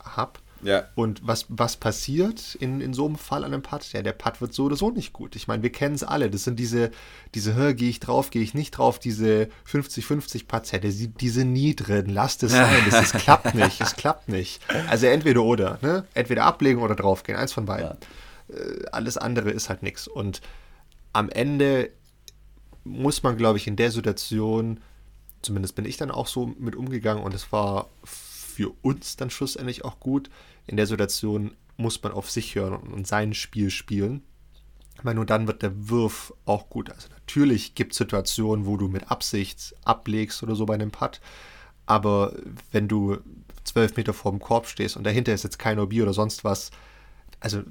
habe. 0.03 0.39
Ja. 0.63 0.85
Und 0.95 1.25
was, 1.25 1.45
was 1.49 1.75
passiert 1.75 2.55
in, 2.55 2.81
in 2.81 2.93
so 2.93 3.05
einem 3.05 3.15
Fall 3.15 3.43
an 3.43 3.53
einem 3.53 3.63
Putt? 3.63 3.93
Ja, 3.93 4.01
der 4.01 4.13
Putt 4.13 4.41
wird 4.41 4.53
so 4.53 4.65
oder 4.65 4.75
so 4.75 4.91
nicht 4.91 5.11
gut. 5.13 5.35
Ich 5.35 5.47
meine, 5.47 5.63
wir 5.63 5.71
kennen 5.71 5.95
es 5.95 6.03
alle. 6.03 6.29
Das 6.29 6.43
sind 6.43 6.59
diese, 6.59 6.91
diese, 7.33 7.73
gehe 7.75 7.89
ich 7.89 7.99
drauf, 7.99 8.29
gehe 8.29 8.43
ich 8.43 8.53
nicht 8.53 8.71
drauf, 8.71 8.99
diese 8.99 9.49
50-50 9.69 10.47
Putts. 10.47 10.71
Ja, 10.71 10.79
die, 10.79 11.07
die 11.07 11.29
sind 11.29 11.51
nie 11.51 11.75
drin. 11.75 12.09
Lasst 12.09 12.43
es 12.43 12.51
sein. 12.51 12.83
Das, 12.89 13.11
das 13.11 13.21
klappt 13.23 13.55
nicht. 13.55 13.81
Es 13.81 13.95
klappt 13.95 14.29
nicht. 14.29 14.61
Also 14.87 15.07
entweder 15.07 15.41
oder. 15.43 15.79
Ne? 15.81 16.05
Entweder 16.13 16.45
ablegen 16.45 16.81
oder 16.81 16.95
draufgehen. 16.95 17.37
Eins 17.37 17.53
von 17.53 17.65
beiden. 17.65 17.97
Ja. 18.49 18.55
Äh, 18.55 18.85
alles 18.91 19.17
andere 19.17 19.49
ist 19.49 19.69
halt 19.69 19.81
nichts. 19.81 20.07
Und 20.07 20.41
am 21.13 21.29
Ende 21.29 21.91
muss 22.83 23.23
man, 23.23 23.37
glaube 23.37 23.57
ich, 23.57 23.67
in 23.67 23.75
der 23.75 23.91
Situation, 23.91 24.79
zumindest 25.41 25.75
bin 25.75 25.85
ich 25.85 25.97
dann 25.97 26.11
auch 26.11 26.27
so 26.27 26.47
mit 26.47 26.75
umgegangen 26.75 27.23
und 27.23 27.33
es 27.33 27.51
war 27.51 27.89
für 28.03 28.71
uns 28.81 29.15
dann 29.17 29.29
schlussendlich 29.29 29.85
auch 29.85 29.99
gut. 29.99 30.29
In 30.67 30.77
der 30.77 30.87
Situation 30.87 31.51
muss 31.77 32.01
man 32.01 32.11
auf 32.11 32.29
sich 32.29 32.55
hören 32.55 32.75
und 32.91 33.07
sein 33.07 33.33
Spiel 33.33 33.69
spielen. 33.69 34.23
Weil 35.03 35.15
nur 35.15 35.25
dann 35.25 35.47
wird 35.47 35.63
der 35.63 35.89
Wurf 35.89 36.33
auch 36.45 36.69
gut. 36.69 36.91
Also 36.91 37.07
natürlich 37.09 37.73
gibt 37.73 37.93
es 37.93 37.97
Situationen, 37.97 38.65
wo 38.65 38.77
du 38.77 38.87
mit 38.87 39.09
Absicht 39.09 39.73
ablegst 39.83 40.43
oder 40.43 40.55
so 40.55 40.65
bei 40.65 40.75
einem 40.75 40.91
Putt. 40.91 41.21
Aber 41.85 42.35
wenn 42.71 42.87
du 42.87 43.17
zwölf 43.63 43.95
Meter 43.97 44.13
vor 44.13 44.31
dem 44.31 44.39
Korb 44.39 44.67
stehst 44.67 44.97
und 44.97 45.03
dahinter 45.03 45.33
ist 45.33 45.43
jetzt 45.43 45.59
kein 45.59 45.79
OB 45.79 45.93
oder 45.93 46.13
sonst 46.13 46.43
was, 46.43 46.71
also 47.41 47.63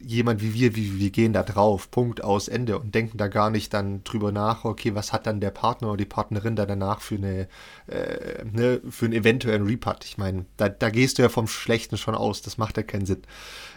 jemand 0.00 0.40
wie 0.40 0.54
wir, 0.54 0.74
wie 0.74 0.98
wir 0.98 1.10
gehen 1.10 1.34
da 1.34 1.42
drauf, 1.42 1.90
Punkt 1.90 2.24
aus 2.24 2.48
Ende 2.48 2.78
und 2.78 2.94
denken 2.94 3.18
da 3.18 3.28
gar 3.28 3.50
nicht 3.50 3.72
dann 3.74 4.02
drüber 4.04 4.32
nach, 4.32 4.64
okay, 4.64 4.94
was 4.94 5.12
hat 5.12 5.26
dann 5.26 5.38
der 5.38 5.50
Partner 5.50 5.88
oder 5.88 5.98
die 5.98 6.06
Partnerin 6.06 6.56
da 6.56 6.64
danach 6.64 7.02
für 7.02 7.16
eine, 7.16 7.46
äh, 7.88 8.42
ne, 8.50 8.80
für 8.88 9.04
einen 9.04 9.12
eventuellen 9.12 9.66
Reputt. 9.66 10.06
Ich 10.06 10.16
meine, 10.16 10.46
da, 10.56 10.70
da 10.70 10.88
gehst 10.88 11.18
du 11.18 11.22
ja 11.22 11.28
vom 11.28 11.46
Schlechten 11.46 11.98
schon 11.98 12.14
aus, 12.14 12.40
das 12.40 12.56
macht 12.56 12.78
ja 12.78 12.82
keinen 12.82 13.04
Sinn. 13.04 13.22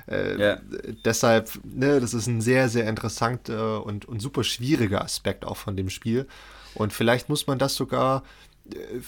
Äh, 0.08 0.40
ja. 0.42 0.58
Deshalb, 1.04 1.52
ne, 1.66 2.00
das 2.00 2.14
ist 2.14 2.28
ein 2.28 2.40
sehr, 2.40 2.70
sehr 2.70 2.88
interessanter 2.88 3.86
und, 3.86 4.06
und 4.06 4.22
super 4.22 4.46
schwieriger 4.46 5.04
Aspekt 5.04 5.44
auch 5.44 5.58
von 5.58 5.76
dem 5.76 5.90
Spiel. 5.90 6.28
Und 6.76 6.94
vielleicht 6.94 7.28
muss 7.28 7.46
man 7.46 7.60
das 7.60 7.76
sogar 7.76 8.24
äh, 8.72 9.02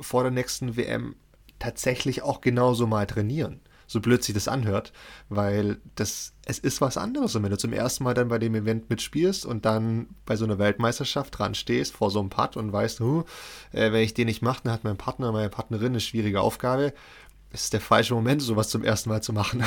vor 0.00 0.22
der 0.22 0.30
nächsten 0.30 0.76
WM 0.76 1.16
tatsächlich 1.58 2.22
auch 2.22 2.40
genauso 2.40 2.86
mal 2.86 3.06
trainieren 3.06 3.60
so 3.86 4.00
blöd 4.00 4.22
sich 4.22 4.34
das 4.34 4.48
anhört, 4.48 4.92
weil 5.28 5.78
das, 5.94 6.32
es 6.44 6.58
ist 6.58 6.80
was 6.80 6.96
anderes. 6.96 7.34
Und 7.34 7.42
wenn 7.42 7.50
du 7.50 7.58
zum 7.58 7.72
ersten 7.72 8.04
Mal 8.04 8.14
dann 8.14 8.28
bei 8.28 8.38
dem 8.38 8.54
Event 8.54 8.90
mitspielst 8.90 9.46
und 9.46 9.64
dann 9.64 10.08
bei 10.24 10.36
so 10.36 10.44
einer 10.44 10.58
Weltmeisterschaft 10.58 11.38
dran 11.38 11.54
stehst, 11.54 11.94
vor 11.94 12.10
so 12.10 12.20
einem 12.20 12.30
Putt 12.30 12.56
und 12.56 12.72
weißt, 12.72 13.00
huh, 13.00 13.24
äh, 13.72 13.92
wenn 13.92 14.02
ich 14.02 14.14
den 14.14 14.26
nicht 14.26 14.42
mache, 14.42 14.62
dann 14.64 14.72
hat 14.72 14.84
mein 14.84 14.96
Partner, 14.96 15.32
meine 15.32 15.50
Partnerin 15.50 15.88
eine 15.88 16.00
schwierige 16.00 16.40
Aufgabe. 16.40 16.92
Es 17.52 17.64
ist 17.64 17.72
der 17.72 17.80
falsche 17.80 18.12
Moment, 18.12 18.42
sowas 18.42 18.68
zum 18.68 18.82
ersten 18.82 19.08
Mal 19.08 19.22
zu 19.22 19.32
machen. 19.32 19.62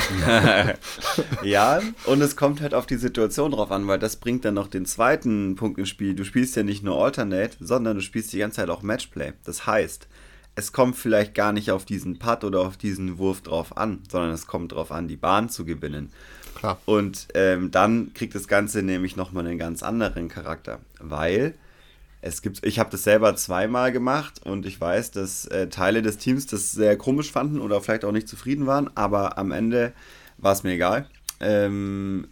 ja, 1.42 1.80
und 2.04 2.20
es 2.20 2.36
kommt 2.36 2.60
halt 2.60 2.74
auf 2.74 2.86
die 2.86 2.96
Situation 2.96 3.50
drauf 3.50 3.72
an, 3.72 3.88
weil 3.88 3.98
das 3.98 4.16
bringt 4.16 4.44
dann 4.44 4.54
noch 4.54 4.68
den 4.68 4.84
zweiten 4.84 5.56
Punkt 5.56 5.78
ins 5.78 5.88
Spiel. 5.88 6.14
Du 6.14 6.24
spielst 6.24 6.54
ja 6.56 6.62
nicht 6.62 6.84
nur 6.84 7.02
Alternate, 7.02 7.56
sondern 7.58 7.96
du 7.96 8.02
spielst 8.02 8.32
die 8.32 8.38
ganze 8.38 8.56
Zeit 8.56 8.70
auch 8.70 8.82
Matchplay. 8.82 9.32
Das 9.44 9.66
heißt, 9.66 10.08
es 10.54 10.72
kommt 10.72 10.96
vielleicht 10.96 11.34
gar 11.34 11.52
nicht 11.52 11.70
auf 11.70 11.84
diesen 11.84 12.18
Putt 12.18 12.44
oder 12.44 12.60
auf 12.60 12.76
diesen 12.76 13.18
Wurf 13.18 13.40
drauf 13.40 13.76
an, 13.76 14.02
sondern 14.10 14.32
es 14.32 14.46
kommt 14.46 14.72
drauf 14.72 14.92
an, 14.92 15.08
die 15.08 15.16
Bahn 15.16 15.48
zu 15.48 15.64
gewinnen. 15.64 16.10
Klar. 16.54 16.78
Und 16.84 17.28
ähm, 17.34 17.70
dann 17.70 18.12
kriegt 18.14 18.34
das 18.34 18.48
Ganze 18.48 18.82
nämlich 18.82 19.16
nochmal 19.16 19.46
einen 19.46 19.58
ganz 19.58 19.82
anderen 19.82 20.28
Charakter, 20.28 20.80
weil 20.98 21.54
es 22.22 22.42
gibt, 22.42 22.64
ich 22.66 22.78
habe 22.78 22.90
das 22.90 23.04
selber 23.04 23.34
zweimal 23.36 23.92
gemacht 23.92 24.44
und 24.44 24.66
ich 24.66 24.78
weiß, 24.78 25.12
dass 25.12 25.46
äh, 25.46 25.68
Teile 25.68 26.02
des 26.02 26.18
Teams 26.18 26.46
das 26.46 26.72
sehr 26.72 26.98
komisch 26.98 27.32
fanden 27.32 27.60
oder 27.60 27.80
vielleicht 27.80 28.04
auch 28.04 28.12
nicht 28.12 28.28
zufrieden 28.28 28.66
waren, 28.66 28.90
aber 28.94 29.38
am 29.38 29.52
Ende 29.52 29.92
war 30.36 30.52
es 30.52 30.62
mir 30.62 30.72
egal. 30.72 31.08
Ähm, 31.40 32.28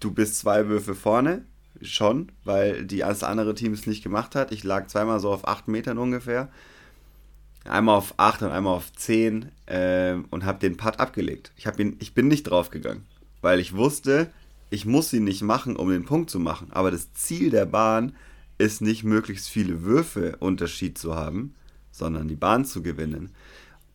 du 0.00 0.10
bist 0.10 0.38
zwei 0.38 0.66
Würfe 0.66 0.96
vorne, 0.96 1.44
schon, 1.82 2.32
weil 2.44 2.84
die 2.84 2.98
das 2.98 3.22
andere 3.22 3.54
Team 3.54 3.72
es 3.72 3.86
nicht 3.86 4.02
gemacht 4.02 4.34
hat. 4.34 4.50
Ich 4.50 4.64
lag 4.64 4.88
zweimal 4.88 5.20
so 5.20 5.30
auf 5.30 5.46
acht 5.46 5.68
Metern 5.68 5.98
ungefähr 5.98 6.48
einmal 7.64 7.96
auf 7.96 8.14
8 8.16 8.42
und 8.42 8.50
einmal 8.50 8.74
auf 8.74 8.92
10 8.92 9.50
äh, 9.66 10.14
und 10.30 10.44
habe 10.44 10.58
den 10.58 10.76
Putt 10.76 10.98
abgelegt. 10.98 11.52
Ich, 11.56 11.66
ihn, 11.78 11.96
ich 12.00 12.14
bin 12.14 12.28
nicht 12.28 12.44
draufgegangen, 12.44 13.04
weil 13.40 13.60
ich 13.60 13.76
wusste, 13.76 14.30
ich 14.70 14.86
muss 14.86 15.12
ihn 15.12 15.24
nicht 15.24 15.42
machen, 15.42 15.76
um 15.76 15.90
den 15.90 16.04
Punkt 16.04 16.30
zu 16.30 16.38
machen. 16.38 16.68
Aber 16.70 16.90
das 16.90 17.12
Ziel 17.12 17.50
der 17.50 17.66
Bahn 17.66 18.14
ist 18.58 18.82
nicht 18.82 19.04
möglichst 19.04 19.48
viele 19.48 19.82
Würfe 19.82 20.36
Unterschied 20.38 20.98
zu 20.98 21.16
haben, 21.16 21.54
sondern 21.90 22.28
die 22.28 22.36
Bahn 22.36 22.64
zu 22.64 22.82
gewinnen. 22.82 23.30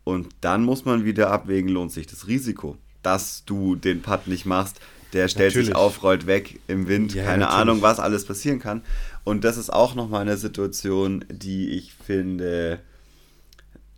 Und 0.03 0.27
dann 0.41 0.63
muss 0.63 0.85
man 0.85 1.05
wieder 1.05 1.31
abwägen, 1.31 1.69
lohnt 1.69 1.91
sich 1.91 2.07
das 2.07 2.27
Risiko, 2.27 2.77
dass 3.01 3.45
du 3.45 3.75
den 3.75 4.01
Putt 4.01 4.27
nicht 4.27 4.45
machst. 4.45 4.79
Der 5.13 5.27
stellt 5.29 5.51
natürlich. 5.51 5.67
sich 5.67 5.75
auf, 5.75 6.03
rollt 6.03 6.27
weg 6.27 6.59
im 6.67 6.87
Wind, 6.87 7.13
ja, 7.13 7.23
keine 7.23 7.45
natürlich. 7.45 7.61
Ahnung, 7.61 7.81
was 7.81 7.99
alles 7.99 8.25
passieren 8.25 8.59
kann. 8.59 8.81
Und 9.23 9.43
das 9.43 9.57
ist 9.57 9.71
auch 9.71 9.95
nochmal 9.95 10.21
eine 10.21 10.37
Situation, 10.37 11.23
die 11.29 11.69
ich 11.69 11.93
finde, 11.93 12.79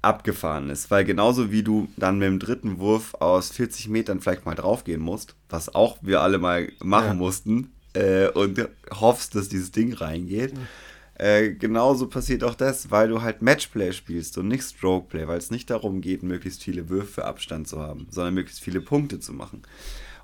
abgefahren 0.02 0.70
ist. 0.70 0.92
Weil 0.92 1.06
genauso 1.06 1.52
wie 1.52 1.64
du 1.64 1.88
dann 1.98 2.20
mit 2.20 2.28
dem 2.28 2.40
dritten 2.40 2.80
Wurf 2.80 3.14
aus 3.16 3.52
40 3.52 3.90
Metern 3.90 4.22
vielleicht 4.22 4.46
mal 4.46 4.56
draufgehen 4.56 5.02
musst, 5.02 5.36
was 5.50 5.74
auch 5.74 5.98
wir 6.02 6.22
alle 6.22 6.38
mal 6.38 6.72
machen 6.84 7.08
ja. 7.08 7.14
mussten, 7.14 7.72
äh, 7.94 8.28
und 8.30 8.68
hoffst, 8.92 9.36
dass 9.36 9.50
dieses 9.50 9.72
Ding 9.72 9.94
reingeht. 9.94 10.54
Mhm. 10.54 10.68
Äh, 11.16 11.50
genauso 11.54 12.08
passiert 12.08 12.44
auch 12.44 12.54
das, 12.54 12.92
weil 12.92 13.10
du 13.10 13.24
halt 13.24 13.42
Matchplay 13.42 13.92
spielst 13.92 14.38
und 14.38 14.48
nicht 14.48 14.64
Strokeplay, 14.64 15.28
weil 15.28 15.40
es 15.40 15.50
nicht 15.50 15.70
darum 15.70 16.02
geht, 16.02 16.22
möglichst 16.22 16.64
viele 16.64 16.90
Würfe 16.90 17.26
Abstand 17.26 17.68
zu 17.68 17.80
haben, 17.80 18.08
sondern 18.12 18.36
möglichst 18.36 18.62
viele 18.62 18.82
Punkte 18.82 19.20
zu 19.20 19.34
machen. 19.34 19.64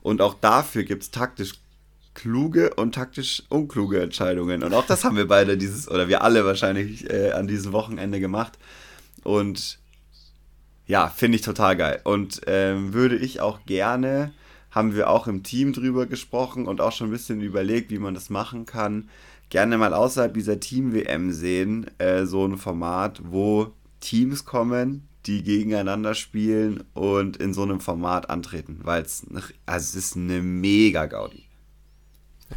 Und 0.02 0.22
auch 0.22 0.36
dafür 0.36 0.84
gibt 0.84 1.04
es 1.04 1.12
taktisch 1.12 1.56
kluge 2.14 2.76
und 2.76 2.94
taktisch 2.94 3.42
unkluge 3.50 4.02
Entscheidungen. 4.02 4.62
Und 4.62 4.76
auch 4.76 4.86
das 4.86 5.04
haben 5.04 5.18
wir 5.18 5.28
beide 5.28 5.58
dieses, 5.58 5.90
oder 5.90 6.08
wir 6.08 6.22
alle 6.22 6.46
wahrscheinlich 6.46 7.10
äh, 7.10 7.32
an 7.32 7.48
diesem 7.48 7.74
Wochenende 7.74 8.20
gemacht. 8.20 8.60
Und 9.24 9.80
ja, 10.86 11.08
finde 11.08 11.38
ich 11.38 11.42
total 11.42 11.78
geil. 11.78 12.02
Und 12.04 12.42
ähm, 12.48 12.94
würde 12.94 13.16
ich 13.16 13.42
auch 13.42 13.66
gerne, 13.66 14.34
haben 14.72 14.96
wir 14.96 15.10
auch 15.10 15.28
im 15.28 15.44
Team 15.44 15.74
drüber 15.74 16.06
gesprochen 16.06 16.68
und 16.68 16.82
auch 16.82 16.92
schon 16.92 17.08
ein 17.08 17.12
bisschen 17.12 17.42
überlegt, 17.42 17.92
wie 17.92 18.00
man 18.00 18.14
das 18.14 18.30
machen 18.30 18.66
kann, 18.66 19.10
gerne 19.50 19.78
mal 19.78 19.94
außerhalb 19.94 20.34
dieser 20.34 20.60
Team-WM 20.60 21.32
sehen, 21.32 21.86
äh, 22.00 22.26
so 22.26 22.46
ein 22.46 22.58
Format, 22.58 23.22
wo 23.24 23.72
Teams 24.00 24.46
kommen, 24.46 25.08
die 25.26 25.44
gegeneinander 25.44 26.16
spielen 26.16 26.84
und 26.94 27.38
in 27.38 27.54
so 27.54 27.64
einem 27.64 27.80
Format 27.80 28.30
antreten, 28.30 28.80
weil 28.84 29.04
es, 29.04 29.26
also 29.32 29.46
es 29.66 29.96
ist 29.96 30.18
eine 30.18 30.42
mega 30.42 31.06
Gaudi. 31.06 31.46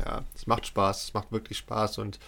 Ja, 0.05 0.25
es 0.35 0.47
macht 0.47 0.67
Spaß, 0.67 1.05
es 1.05 1.15
macht 1.15 1.31
wirklich 1.33 1.59
Spaß 1.59 1.99
und 1.99 2.19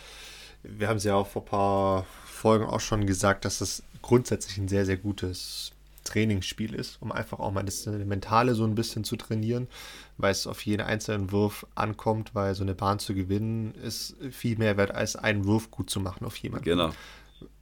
wir 0.63 0.89
haben 0.89 0.97
es 0.99 1.05
ja 1.05 1.15
auch 1.15 1.27
vor 1.27 1.43
ein 1.43 1.49
paar 1.49 2.07
Folgen 2.27 2.67
auch 2.67 2.81
schon 2.81 3.07
gesagt, 3.07 3.45
dass 3.45 3.61
es 3.61 3.83
grundsätzlich 4.03 4.59
ein 4.59 4.69
sehr, 4.69 4.87
sehr 4.87 4.97
gutes 4.97 5.73
Trainingsspiel 6.09 6.75
ist, 6.75 7.01
um 7.01 7.13
einfach 7.13 7.39
auch 7.39 7.53
mal 7.53 7.65
das 7.65 7.87
Mentale 7.87 8.55
so 8.55 8.65
ein 8.65 8.75
bisschen 8.75 9.05
zu 9.05 9.17
trainieren, 9.17 9.69
weil 10.17 10.33
es 10.33 10.47
auf 10.47 10.65
jeden 10.65 10.83
einzelnen 10.83 11.33
Wurf 11.33 11.67
ankommt, 11.75 12.35
weil 12.35 12.55
so 12.55 12.63
eine 12.63 12.75
Bahn 12.75 12.99
zu 12.99 13.15
gewinnen 13.15 13.75
ist 13.75 14.17
viel 14.31 14.57
mehr 14.57 14.77
wert, 14.77 14.91
als 14.91 15.17
einen 15.17 15.45
Wurf 15.47 15.71
gut 15.71 15.91
zu 15.91 16.01
machen 16.01 16.25
auf 16.25 16.37
jemanden. 16.37 16.65
Genau. 16.65 16.93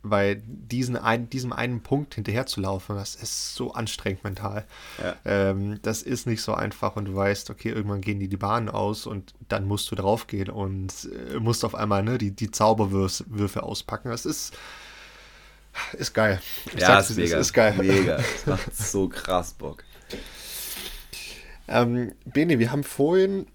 Weil 0.03 0.42
diesen 0.46 0.96
ein, 0.96 1.29
diesem 1.29 1.53
einen 1.53 1.83
Punkt 1.83 2.14
hinterher 2.14 2.46
zu 2.46 2.61
laufen, 2.61 2.96
das 2.96 3.14
ist 3.16 3.57
so 3.57 3.75
anstrengend 3.75 4.25
mental. 4.25 4.64
Ja. 5.03 5.16
Ähm, 5.25 5.81
das 5.83 6.03
ist 6.03 6.27
nicht 6.27 6.40
so 6.40 6.55
einfach 6.55 6.96
und 6.96 7.07
du 7.07 7.14
weißt, 7.14 7.51
okay, 7.51 7.70
irgendwann 7.70 8.01
gehen 8.01 8.20
die 8.20 8.29
die 8.29 8.38
Bahnen 8.38 8.70
aus 8.70 9.07
und 9.07 9.35
dann 9.49 9.66
musst 9.66 9.90
du 9.90 9.96
draufgehen 9.96 10.49
und 10.49 10.92
äh, 11.33 11.40
musst 11.40 11.64
auf 11.64 11.75
einmal 11.75 12.05
ne, 12.05 12.16
die, 12.16 12.31
die 12.31 12.51
Zauberwürfe 12.51 13.62
auspacken. 13.62 14.09
Das 14.09 14.25
ist 14.25 14.57
ist 15.93 16.15
geil. 16.15 16.41
Ich 16.75 16.81
ja, 16.81 16.99
ist 16.99 17.17
mega. 17.17 17.37
Ist, 17.37 17.49
ist 17.49 17.53
geil. 17.53 17.75
Mega. 17.79 18.17
Das 18.45 18.47
macht 18.47 18.77
so 18.77 19.09
krass 19.09 19.55
Bock. 19.55 19.85
Ähm, 21.69 22.12
Bene, 22.25 22.59
wir 22.59 22.71
haben 22.71 22.85
vorhin 22.85 23.47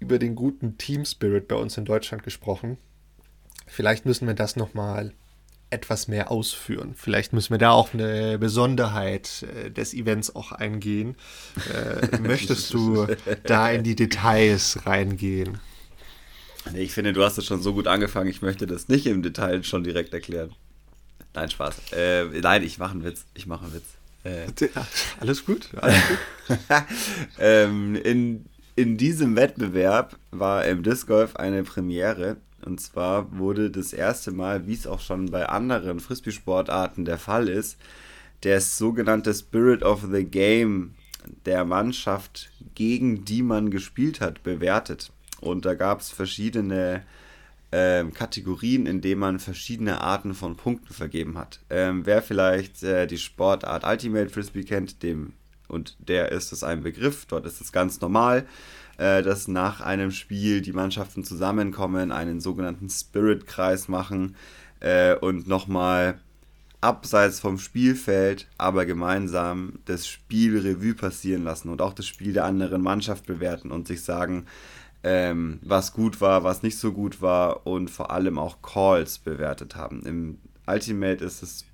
über 0.00 0.18
den 0.18 0.34
guten 0.34 0.78
Team 0.78 1.04
Spirit 1.04 1.48
bei 1.48 1.56
uns 1.56 1.76
in 1.76 1.84
Deutschland 1.84 2.22
gesprochen. 2.22 2.78
Vielleicht 3.66 4.06
müssen 4.06 4.26
wir 4.26 4.34
das 4.34 4.56
nochmal 4.56 5.12
etwas 5.70 6.08
mehr 6.08 6.30
ausführen. 6.30 6.94
Vielleicht 6.96 7.32
müssen 7.32 7.50
wir 7.52 7.58
da 7.58 7.70
auch 7.70 7.92
eine 7.92 8.38
Besonderheit 8.38 9.42
äh, 9.42 9.70
des 9.70 9.92
Events 9.92 10.34
auch 10.34 10.52
eingehen. 10.52 11.16
Äh, 11.72 12.18
möchtest 12.22 12.72
du 12.72 13.06
da 13.44 13.70
in 13.70 13.82
die 13.82 13.96
Details 13.96 14.86
reingehen? 14.86 15.58
Nee, 16.72 16.82
ich 16.82 16.92
finde, 16.92 17.12
du 17.12 17.22
hast 17.24 17.38
es 17.38 17.44
schon 17.44 17.60
so 17.60 17.74
gut 17.74 17.86
angefangen. 17.86 18.30
Ich 18.30 18.40
möchte 18.40 18.66
das 18.66 18.88
nicht 18.88 19.06
im 19.06 19.22
Detail 19.22 19.64
schon 19.64 19.84
direkt 19.84 20.14
erklären. 20.14 20.54
Nein, 21.34 21.50
Spaß. 21.50 21.92
Äh, 21.92 22.24
nein, 22.40 22.62
ich 22.62 22.78
mache 22.78 22.92
einen 22.92 23.04
Witz. 23.04 23.24
Ich 23.34 23.46
mache 23.46 23.64
einen 23.64 23.74
Witz. 23.74 23.84
Äh, 24.24 24.46
alles 25.20 25.44
gut. 25.44 25.68
Alles 25.76 26.00
gut. 26.08 26.58
ähm, 27.38 27.96
in, 27.96 28.46
in 28.76 28.96
diesem 28.96 29.36
Wettbewerb 29.36 30.16
war 30.30 30.64
im 30.64 30.82
Disc 30.82 31.06
Golf 31.08 31.36
eine 31.36 31.64
Premiere. 31.64 32.36
Und 32.64 32.80
zwar 32.80 33.36
wurde 33.36 33.70
das 33.70 33.92
erste 33.92 34.30
Mal, 34.30 34.66
wie 34.66 34.74
es 34.74 34.86
auch 34.86 35.00
schon 35.00 35.30
bei 35.30 35.46
anderen 35.46 36.00
Frisbee-Sportarten 36.00 37.04
der 37.04 37.18
Fall 37.18 37.48
ist, 37.48 37.76
der 38.42 38.60
sogenannte 38.60 39.34
Spirit 39.34 39.82
of 39.82 40.06
the 40.10 40.24
Game 40.24 40.94
der 41.46 41.64
Mannschaft, 41.64 42.50
gegen 42.74 43.24
die 43.24 43.42
man 43.42 43.70
gespielt 43.70 44.20
hat, 44.20 44.42
bewertet. 44.42 45.10
Und 45.40 45.64
da 45.64 45.74
gab 45.74 46.00
es 46.00 46.10
verschiedene 46.10 47.02
ähm, 47.76 48.12
Kategorien, 48.12 48.86
in 48.86 49.00
denen 49.00 49.20
man 49.20 49.40
verschiedene 49.40 50.00
Arten 50.00 50.32
von 50.34 50.56
Punkten 50.56 50.94
vergeben 50.94 51.36
hat. 51.36 51.58
Ähm, 51.70 52.06
wer 52.06 52.22
vielleicht 52.22 52.84
äh, 52.84 53.08
die 53.08 53.18
Sportart 53.18 53.84
Ultimate 53.84 54.30
Frisbee 54.30 54.62
kennt, 54.62 55.02
dem 55.02 55.32
und 55.66 55.96
der 55.98 56.30
ist 56.30 56.52
es 56.52 56.62
ein 56.62 56.84
Begriff, 56.84 57.26
dort 57.26 57.46
ist 57.46 57.60
es 57.60 57.72
ganz 57.72 58.00
normal, 58.00 58.46
äh, 58.96 59.24
dass 59.24 59.48
nach 59.48 59.80
einem 59.80 60.12
Spiel 60.12 60.60
die 60.60 60.70
Mannschaften 60.70 61.24
zusammenkommen, 61.24 62.12
einen 62.12 62.40
sogenannten 62.40 62.88
Spirit-Kreis 62.88 63.88
machen 63.88 64.36
äh, 64.78 65.16
und 65.16 65.48
nochmal 65.48 66.20
abseits 66.80 67.40
vom 67.40 67.58
Spielfeld, 67.58 68.46
aber 68.56 68.86
gemeinsam 68.86 69.80
das 69.86 70.06
Spiel 70.06 70.58
Revue 70.58 70.94
passieren 70.94 71.42
lassen 71.42 71.70
und 71.70 71.82
auch 71.82 71.94
das 71.94 72.06
Spiel 72.06 72.34
der 72.34 72.44
anderen 72.44 72.82
Mannschaft 72.82 73.26
bewerten 73.26 73.72
und 73.72 73.88
sich 73.88 74.04
sagen, 74.04 74.46
ähm, 75.04 75.60
was 75.62 75.92
gut 75.92 76.20
war, 76.20 76.44
was 76.44 76.62
nicht 76.62 76.78
so 76.78 76.92
gut 76.92 77.20
war 77.22 77.66
und 77.66 77.90
vor 77.90 78.10
allem 78.10 78.38
auch 78.38 78.62
Calls 78.62 79.18
bewertet 79.18 79.76
haben. 79.76 80.02
Im 80.04 80.38
Ultimate 80.66 81.22
ist 81.22 81.42
es 81.42 81.66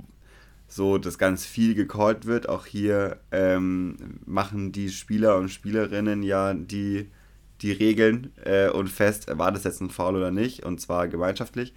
so, 0.67 0.99
dass 0.99 1.17
ganz 1.17 1.47
viel 1.47 1.75
gecallt 1.75 2.27
wird. 2.27 2.49
Auch 2.49 2.67
hier 2.67 3.21
ähm, 3.31 4.21
machen 4.27 4.73
die 4.73 4.91
Spieler 4.91 5.37
und 5.39 5.49
Spielerinnen 5.49 6.23
ja 6.23 6.55
die, 6.55 7.09
die 7.63 7.73
Regeln 7.73 8.33
äh, 8.45 8.69
und 8.69 8.89
fest, 8.89 9.27
war 9.39 9.53
das 9.53 9.65
jetzt 9.65 9.81
ein 9.81 9.91
Foul 9.91 10.17
oder 10.17 10.33
nicht, 10.33 10.65
und 10.65 10.81
zwar 10.81 11.09
gemeinschaftlich. 11.09 11.73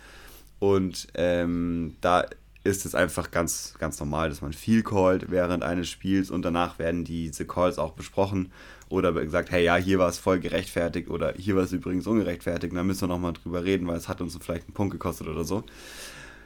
Und 0.60 1.08
ähm, 1.14 1.98
da 2.02 2.26
ist 2.64 2.86
es 2.86 2.96
einfach 2.96 3.32
ganz, 3.32 3.76
ganz 3.78 4.00
normal, 4.00 4.30
dass 4.30 4.42
man 4.42 4.54
viel 4.54 4.84
callt 4.84 5.30
während 5.30 5.64
eines 5.64 5.90
Spiels 5.90 6.32
und 6.32 6.44
danach 6.44 6.80
werden 6.80 7.04
diese 7.04 7.46
Calls 7.46 7.78
auch 7.78 7.92
besprochen 7.92 8.52
oder 8.90 9.12
gesagt, 9.12 9.52
hey, 9.52 9.66
ja, 9.66 9.76
hier 9.76 10.00
war 10.00 10.08
es 10.08 10.18
voll 10.18 10.40
gerechtfertigt 10.40 11.10
oder 11.10 11.34
hier 11.38 11.56
war 11.56 11.64
es 11.64 11.74
übrigens 11.74 12.08
ungerechtfertigt, 12.08 12.74
da 12.74 12.84
müssen 12.84 13.02
wir 13.02 13.08
nochmal 13.08 13.34
drüber 13.34 13.64
reden, 13.64 13.88
weil 13.88 13.98
es 13.98 14.08
hat 14.08 14.22
uns 14.22 14.38
vielleicht 14.42 14.68
einen 14.68 14.74
Punkt 14.74 14.94
gekostet 14.94 15.28
oder 15.28 15.44
so. 15.44 15.64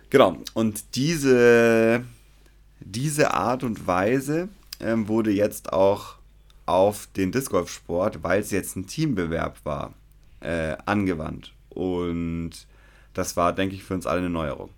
Genau, 0.09 0.37
und 0.53 0.95
diese, 0.95 2.03
diese 2.79 3.33
Art 3.33 3.63
und 3.63 3.85
Weise 3.85 4.49
ähm, 4.79 5.07
wurde 5.07 5.31
jetzt 5.31 5.73
auch 5.73 6.15
auf 6.65 7.07
den 7.15 7.31
Disc 7.31 7.51
Golf 7.51 7.69
Sport, 7.69 8.23
weil 8.23 8.41
es 8.41 8.51
jetzt 8.51 8.75
ein 8.75 8.87
Teambewerb 8.87 9.59
war, 9.63 9.93
äh, 10.39 10.75
angewandt. 10.85 11.53
Und 11.69 12.51
das 13.13 13.37
war, 13.37 13.53
denke 13.53 13.75
ich, 13.75 13.83
für 13.83 13.93
uns 13.93 14.07
alle 14.07 14.19
eine 14.19 14.29
Neuerung. 14.29 14.69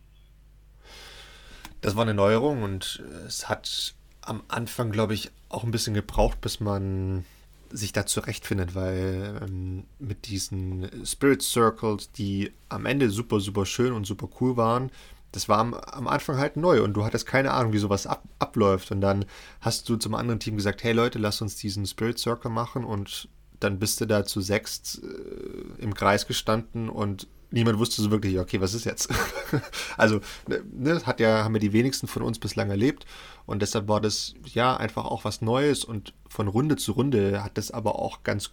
Das 1.82 1.95
war 1.95 2.03
eine 2.03 2.13
Neuerung 2.13 2.63
und 2.63 3.03
es 3.25 3.47
hat 3.47 3.93
am 4.21 4.43
Anfang, 4.47 4.91
glaube 4.91 5.13
ich, 5.13 5.32
auch 5.49 5.63
ein 5.63 5.71
bisschen 5.71 5.93
gebraucht, 5.93 6.41
bis 6.41 6.59
man 6.59 7.25
sich 7.71 7.93
da 7.93 8.05
zurechtfindet, 8.05 8.75
weil 8.75 9.39
ähm, 9.43 9.84
mit 9.99 10.27
diesen 10.27 11.05
Spirit 11.05 11.41
Circles, 11.41 12.11
die 12.11 12.51
am 12.67 12.86
Ende 12.86 13.09
super, 13.09 13.39
super 13.39 13.65
schön 13.65 13.93
und 13.93 14.05
super 14.05 14.27
cool 14.39 14.57
waren, 14.57 14.91
das 15.32 15.47
war 15.47 15.59
am, 15.59 15.73
am 15.75 16.07
Anfang 16.07 16.38
halt 16.38 16.57
neu 16.57 16.84
und 16.84 16.93
du 16.93 17.05
hattest 17.05 17.27
keine 17.27 17.51
Ahnung, 17.51 17.73
wie 17.73 17.77
sowas 17.77 18.07
ab, 18.07 18.23
abläuft. 18.39 18.91
Und 18.91 19.01
dann 19.01 19.25
hast 19.61 19.88
du 19.88 19.95
zum 19.95 20.15
anderen 20.15 20.39
Team 20.39 20.55
gesagt, 20.55 20.84
hey 20.84 20.93
Leute, 20.93 21.19
lass 21.19 21.41
uns 21.41 21.55
diesen 21.55 21.86
Spirit 21.86 22.17
Circle 22.17 22.49
machen 22.49 22.84
und 22.84 23.30
dann 23.59 23.77
bist 23.77 24.01
du 24.01 24.05
da 24.05 24.25
zu 24.25 24.41
sechst 24.41 25.01
äh, 25.03 25.82
im 25.82 25.93
Kreis 25.93 26.25
gestanden 26.25 26.89
und 26.89 27.27
niemand 27.51 27.79
wusste 27.79 28.01
so 28.01 28.11
wirklich, 28.11 28.39
okay, 28.39 28.61
was 28.61 28.73
ist 28.73 28.85
jetzt? 28.85 29.09
also, 29.97 30.19
ne, 30.47 30.63
ne, 30.71 31.01
hat 31.05 31.19
ja, 31.19 31.43
haben 31.43 31.53
wir 31.53 31.59
die 31.59 31.73
wenigsten 31.73 32.07
von 32.07 32.21
uns 32.21 32.39
bislang 32.39 32.69
erlebt 32.69 33.05
und 33.45 33.61
deshalb 33.61 33.87
war 33.87 34.01
das 34.01 34.33
ja 34.45 34.77
einfach 34.77 35.05
auch 35.05 35.25
was 35.25 35.41
Neues 35.41 35.83
und 35.83 36.13
von 36.27 36.47
Runde 36.47 36.75
zu 36.75 36.91
Runde 36.93 37.43
hat 37.43 37.57
das 37.57 37.71
aber 37.71 37.99
auch 37.99 38.23
ganz 38.23 38.51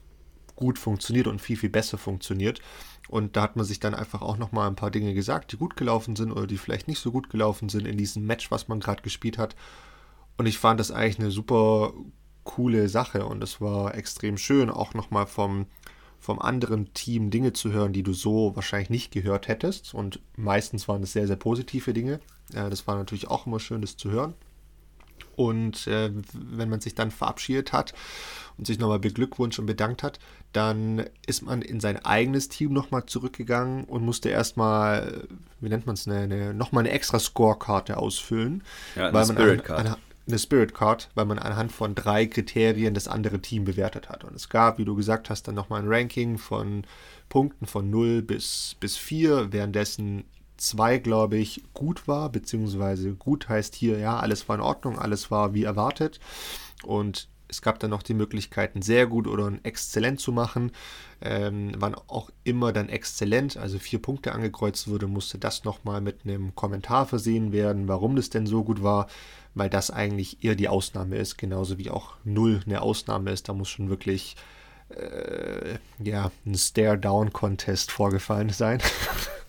gut 0.57 0.79
funktioniert 0.79 1.27
und 1.27 1.41
viel, 1.41 1.57
viel 1.57 1.71
besser 1.71 1.99
funktioniert. 1.99 2.61
Und 3.09 3.37
da 3.37 3.43
hat 3.43 3.57
man 3.57 3.65
sich 3.65 3.79
dann 3.79 3.95
einfach 3.95 4.23
auch 4.23 4.37
nochmal 4.37 4.67
ein 4.67 4.75
paar 4.75 4.91
Dinge 4.91 5.15
gesagt, 5.15 5.53
die 5.53 5.57
gut 5.57 5.77
gelaufen 5.77 6.17
sind 6.17 6.33
oder 6.33 6.47
die 6.47 6.59
vielleicht 6.59 6.89
nicht 6.89 6.99
so 6.99 7.13
gut 7.13 7.31
gelaufen 7.31 7.69
sind 7.69 7.87
in 7.87 7.97
diesem 7.97 8.27
Match, 8.27 8.51
was 8.51 8.67
man 8.67 8.81
gerade 8.81 9.03
gespielt 9.03 9.39
hat. 9.39 9.55
Und 10.39 10.47
ich 10.47 10.59
fand 10.59 10.81
das 10.81 10.91
eigentlich 10.91 11.21
eine 11.21 11.31
super 11.31 11.93
coole 12.43 12.89
Sache 12.89 13.27
und 13.27 13.43
es 13.45 13.61
war 13.61 13.95
extrem 13.95 14.39
schön, 14.39 14.71
auch 14.71 14.95
nochmal 14.95 15.27
vom, 15.27 15.67
vom 16.27 16.41
anderen 16.41 16.93
Team 16.93 17.31
Dinge 17.31 17.53
zu 17.53 17.71
hören, 17.71 17.93
die 17.93 18.03
du 18.03 18.13
so 18.13 18.51
wahrscheinlich 18.57 18.91
nicht 18.91 19.13
gehört 19.13 19.47
hättest. 19.47 19.95
Und 19.95 20.19
meistens 20.35 20.89
waren 20.89 21.05
es 21.05 21.13
sehr, 21.13 21.29
sehr 21.29 21.37
positive 21.37 21.93
Dinge. 21.93 22.19
Ja, 22.53 22.69
das 22.69 22.89
war 22.89 22.97
natürlich 22.97 23.29
auch 23.29 23.47
immer 23.47 23.61
schön, 23.61 23.81
das 23.81 23.97
zu 23.97 24.11
hören. 24.11 24.35
Und 25.37 25.87
äh, 25.87 26.11
wenn 26.33 26.69
man 26.69 26.81
sich 26.81 26.97
dann 26.97 27.13
verabschiedet 27.13 27.73
hat 27.73 27.95
und 28.59 28.67
sich 28.67 28.81
nochmal 28.81 28.99
beglückwünscht 28.99 29.61
und 29.61 29.67
bedankt 29.67 30.03
hat, 30.03 30.19
dann 30.53 31.05
ist 31.29 31.43
man 31.43 31.63
in 31.63 31.79
sein 31.79 32.05
eigenes 32.05 32.49
Team 32.49 32.73
nochmal 32.73 33.07
zurückgegangen 33.07 33.85
und 33.85 34.05
musste 34.05 34.29
erstmal, 34.29 35.29
wie 35.61 35.69
nennt 35.69 35.87
man 35.87 35.95
es, 35.95 36.09
eine, 36.09 36.23
eine, 36.23 36.55
nochmal 36.55 36.83
eine 36.83 36.91
extra 36.91 37.21
Scorekarte 37.21 37.99
ausfüllen. 37.99 38.65
Ja, 38.97 39.11
eine 39.11 39.25
Spirit 39.25 39.63
Card. 39.63 39.97
Eine 40.27 40.39
Spirit 40.39 40.75
Card, 40.75 41.09
weil 41.15 41.25
man 41.25 41.39
anhand 41.39 41.73
von 41.73 41.95
drei 41.95 42.27
Kriterien 42.27 42.95
das 42.95 43.09
andere 43.09 43.41
Team 43.41 43.65
bewertet 43.65 44.09
hat. 44.09 44.25
Und 44.25 44.35
es 44.35 44.49
gab, 44.49 44.79
wie 44.79 44.85
du 44.85 44.97
gesagt 44.97 45.31
hast, 45.31 45.47
dann 45.47 45.55
nochmal 45.55 45.83
ein 45.83 45.89
Ranking 45.89 46.39
von 46.39 46.85
Punkten 47.29 47.67
von 47.67 47.91
0 47.91 48.23
bis, 48.23 48.77
bis 48.81 48.97
4, 48.97 49.53
währenddessen 49.53 50.25
2, 50.57 50.99
glaube 50.99 51.37
ich, 51.37 51.63
gut 51.75 52.09
war, 52.09 52.31
beziehungsweise 52.31 53.15
gut 53.15 53.49
heißt 53.49 53.75
hier, 53.75 53.99
ja, 53.99 54.19
alles 54.19 54.49
war 54.49 54.57
in 54.57 54.63
Ordnung, 54.63 54.99
alles 54.99 55.31
war 55.31 55.55
wie 55.55 55.65
erwartet. 55.65 56.19
Und 56.83 57.29
es 57.49 57.63
gab 57.63 57.79
dann 57.79 57.91
noch 57.91 58.03
die 58.03 58.15
Möglichkeiten, 58.15 58.83
sehr 58.83 59.07
gut 59.07 59.27
oder 59.27 59.53
exzellent 59.63 60.21
zu 60.21 60.33
machen. 60.33 60.73
Ähm, 61.21 61.73
wann 61.77 61.95
auch 61.95 62.31
immer 62.45 62.73
dann 62.73 62.89
exzellent, 62.89 63.57
also 63.57 63.79
vier 63.79 64.01
Punkte 64.01 64.33
angekreuzt 64.33 64.89
wurde, 64.89 65.07
musste 65.07 65.39
das 65.39 65.65
nochmal 65.65 66.01
mit 66.01 66.25
einem 66.25 66.55
Kommentar 66.55 67.07
versehen 67.07 67.53
werden, 67.53 67.89
warum 67.89 68.17
das 68.17 68.31
denn 68.31 68.47
so 68.47 68.65
gut 68.65 68.83
war, 68.83 69.07
weil 69.57 69.71
das 69.71 69.91
eigentlich 69.91 70.45
eher 70.45 70.55
die 70.55 70.69
Ausnahme 70.69 71.17
ist, 71.17 71.39
genauso 71.39 71.79
wie 71.79 71.91
auch 71.91 72.15
null 72.25 72.61
eine 72.67 72.83
Ausnahme 72.83 73.33
ist. 73.33 73.49
Da 73.49 73.55
muss 73.55 73.71
schon 73.71 73.89
wirklich 73.89 74.37
äh, 74.91 75.79
ja, 75.99 76.31
ein 76.45 76.55
Stare-Down-Contest 76.55 77.91
vorgefallen 77.91 78.51
sein. 78.51 78.83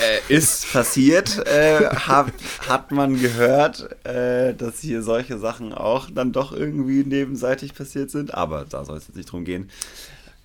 äh, 0.00 0.32
ist 0.32 0.72
passiert, 0.72 1.44
äh, 1.44 1.88
hat, 1.88 2.32
hat 2.68 2.92
man 2.92 3.20
gehört, 3.20 4.06
äh, 4.06 4.54
dass 4.54 4.78
hier 4.78 5.02
solche 5.02 5.38
Sachen 5.38 5.74
auch 5.74 6.08
dann 6.08 6.32
doch 6.32 6.52
irgendwie 6.52 7.02
nebenseitig 7.02 7.74
passiert 7.74 8.12
sind, 8.12 8.32
aber 8.32 8.64
da 8.64 8.84
soll 8.84 8.96
es 8.96 9.08
jetzt 9.08 9.16
nicht 9.16 9.30
drum 9.30 9.44
gehen. 9.44 9.70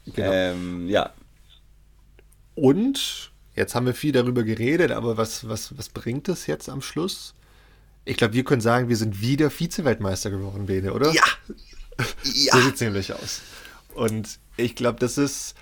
Genau. 0.08 0.32
Ähm, 0.32 0.88
ja. 0.90 1.12
Und 2.56 3.32
jetzt 3.56 3.76
haben 3.76 3.86
wir 3.86 3.94
viel 3.94 4.12
darüber 4.12 4.44
geredet, 4.44 4.92
aber 4.92 5.18
was, 5.18 5.48
was, 5.48 5.78
was 5.78 5.90
bringt 5.90 6.28
es 6.30 6.48
jetzt 6.48 6.68
am 6.68 6.82
Schluss? 6.82 7.36
Ich 8.04 8.18
glaube, 8.18 8.34
wir 8.34 8.44
können 8.44 8.62
sagen, 8.62 8.90
wir 8.90 8.98
sind 8.98 9.22
wieder 9.22 9.50
Vize-Weltmeister 9.50 10.32
geworden, 10.32 10.66
Bene, 10.66 10.94
oder? 10.94 11.12
Ja! 11.12 11.24
ja. 12.24 12.54
So 12.54 12.62
sieht 12.62 12.76
es 12.76 12.82
nämlich 12.82 13.14
aus. 13.14 13.42
Und 13.94 14.40
ich 14.58 14.76
glaube, 14.76 15.00
das 15.00 15.18
ist, 15.18 15.56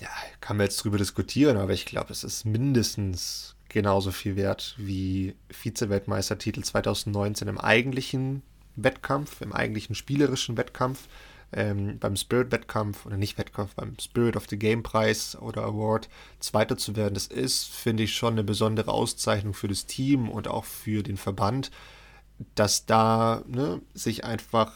ja, 0.00 0.08
kann 0.40 0.56
man 0.56 0.66
jetzt 0.66 0.76
drüber 0.84 0.98
diskutieren, 0.98 1.56
aber 1.56 1.72
ich 1.72 1.86
glaube, 1.86 2.12
es 2.12 2.24
ist 2.24 2.44
mindestens 2.44 3.54
genauso 3.68 4.10
viel 4.10 4.36
wert 4.36 4.74
wie 4.78 5.34
Vize-Weltmeistertitel 5.50 6.62
2019 6.62 7.48
im 7.48 7.58
eigentlichen 7.58 8.42
Wettkampf, 8.76 9.40
im 9.40 9.52
eigentlichen 9.52 9.94
spielerischen 9.94 10.56
Wettkampf, 10.56 11.08
ähm, 11.52 11.98
beim 11.98 12.16
Spirit-Wettkampf 12.16 13.06
oder 13.06 13.16
nicht 13.16 13.38
Wettkampf, 13.38 13.74
beim 13.74 13.96
Spirit 14.00 14.36
of 14.36 14.46
the 14.48 14.58
Game-Preis 14.58 15.36
oder 15.40 15.62
Award 15.62 16.08
Zweiter 16.40 16.76
zu 16.76 16.96
werden. 16.96 17.14
Das 17.14 17.26
ist, 17.26 17.66
finde 17.66 18.02
ich, 18.02 18.14
schon 18.14 18.34
eine 18.34 18.44
besondere 18.44 18.92
Auszeichnung 18.92 19.54
für 19.54 19.68
das 19.68 19.86
Team 19.86 20.28
und 20.28 20.48
auch 20.48 20.64
für 20.64 21.02
den 21.02 21.16
Verband, 21.16 21.70
dass 22.54 22.86
da 22.86 23.42
ne, 23.46 23.80
sich 23.94 24.24
einfach 24.24 24.72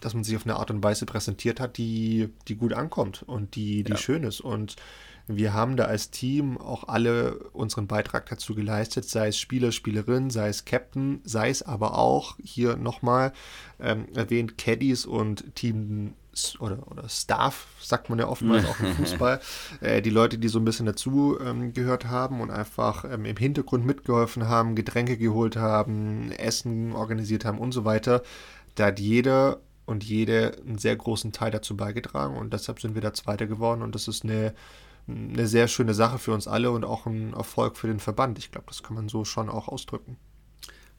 dass 0.00 0.14
man 0.14 0.24
sich 0.24 0.34
auf 0.36 0.44
eine 0.44 0.56
Art 0.56 0.70
und 0.70 0.82
Weise 0.82 1.06
präsentiert 1.06 1.60
hat, 1.60 1.78
die, 1.78 2.28
die 2.48 2.56
gut 2.56 2.72
ankommt 2.72 3.22
und 3.22 3.54
die, 3.54 3.84
die 3.84 3.92
ja. 3.92 3.96
schön 3.96 4.24
ist. 4.24 4.40
Und 4.40 4.74
wir 5.26 5.52
haben 5.52 5.76
da 5.76 5.84
als 5.84 6.10
Team 6.10 6.58
auch 6.58 6.88
alle 6.88 7.38
unseren 7.52 7.86
Beitrag 7.86 8.26
dazu 8.28 8.54
geleistet, 8.54 9.08
sei 9.08 9.28
es 9.28 9.38
Spieler, 9.38 9.72
Spielerin, 9.72 10.30
sei 10.30 10.48
es 10.48 10.64
Captain, 10.64 11.20
sei 11.24 11.50
es 11.50 11.62
aber 11.62 11.98
auch 11.98 12.36
hier 12.42 12.76
nochmal 12.76 13.32
ähm, 13.80 14.06
erwähnt 14.14 14.58
Caddies 14.58 15.06
und 15.06 15.54
Team 15.54 16.14
oder, 16.60 16.90
oder 16.90 17.08
Staff, 17.08 17.66
sagt 17.80 18.08
man 18.08 18.18
ja 18.18 18.26
oftmals 18.26 18.64
auch 18.64 18.80
im 18.80 18.92
Fußball, 18.96 19.40
äh, 19.80 20.00
die 20.00 20.10
Leute, 20.10 20.38
die 20.38 20.48
so 20.48 20.58
ein 20.58 20.64
bisschen 20.64 20.86
dazu 20.86 21.38
ähm, 21.40 21.72
gehört 21.72 22.06
haben 22.06 22.40
und 22.40 22.50
einfach 22.50 23.04
ähm, 23.04 23.24
im 23.24 23.36
Hintergrund 23.36 23.84
mitgeholfen 23.84 24.48
haben, 24.48 24.74
Getränke 24.74 25.16
geholt 25.18 25.56
haben, 25.56 26.32
Essen 26.32 26.92
organisiert 26.92 27.44
haben 27.44 27.58
und 27.58 27.72
so 27.72 27.84
weiter. 27.84 28.22
Da 28.74 28.86
hat 28.86 28.98
jeder 28.98 29.60
und 29.84 30.04
jede 30.04 30.56
einen 30.66 30.78
sehr 30.78 30.96
großen 30.96 31.32
Teil 31.32 31.50
dazu 31.50 31.76
beigetragen 31.76 32.36
und 32.36 32.52
deshalb 32.52 32.80
sind 32.80 32.94
wir 32.94 33.02
da 33.02 33.12
Zweiter 33.12 33.46
geworden 33.46 33.82
und 33.82 33.94
das 33.94 34.08
ist 34.08 34.24
eine, 34.24 34.54
eine 35.08 35.46
sehr 35.46 35.68
schöne 35.68 35.94
Sache 35.94 36.18
für 36.18 36.32
uns 36.32 36.46
alle 36.46 36.70
und 36.70 36.84
auch 36.84 37.06
ein 37.06 37.34
Erfolg 37.34 37.76
für 37.76 37.86
den 37.86 38.00
Verband. 38.00 38.38
Ich 38.38 38.50
glaube, 38.50 38.66
das 38.68 38.82
kann 38.82 38.94
man 38.94 39.08
so 39.08 39.24
schon 39.24 39.48
auch 39.48 39.68
ausdrücken. 39.68 40.16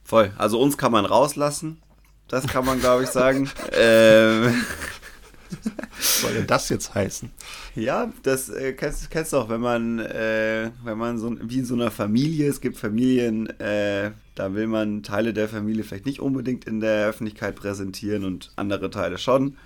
Voll. 0.02 0.32
Also 0.36 0.60
uns 0.60 0.76
kann 0.76 0.92
man 0.92 1.06
rauslassen. 1.06 1.80
Das 2.28 2.46
kann 2.46 2.64
man, 2.64 2.80
glaube 2.80 3.04
ich, 3.04 3.10
sagen. 3.10 3.50
ähm, 3.72 4.64
was 5.96 6.20
soll 6.20 6.34
denn 6.34 6.46
das 6.46 6.68
jetzt 6.68 6.94
heißen? 6.94 7.30
Ja, 7.74 8.12
das 8.22 8.48
äh, 8.48 8.72
kennst, 8.72 9.10
kennst 9.10 9.32
du 9.32 9.38
auch, 9.38 9.48
wenn 9.48 9.60
man, 9.60 9.98
äh, 9.98 10.70
wenn 10.82 10.98
man 10.98 11.18
so 11.18 11.36
wie 11.40 11.58
in 11.58 11.64
so 11.64 11.74
einer 11.74 11.90
Familie, 11.90 12.48
es 12.48 12.60
gibt 12.60 12.76
Familien, 12.76 13.48
äh, 13.60 14.10
da 14.34 14.54
will 14.54 14.66
man 14.66 15.02
Teile 15.02 15.32
der 15.32 15.48
Familie 15.48 15.84
vielleicht 15.84 16.06
nicht 16.06 16.20
unbedingt 16.20 16.64
in 16.64 16.80
der 16.80 17.08
Öffentlichkeit 17.08 17.56
präsentieren 17.56 18.24
und 18.24 18.52
andere 18.56 18.90
Teile 18.90 19.18
schon. 19.18 19.56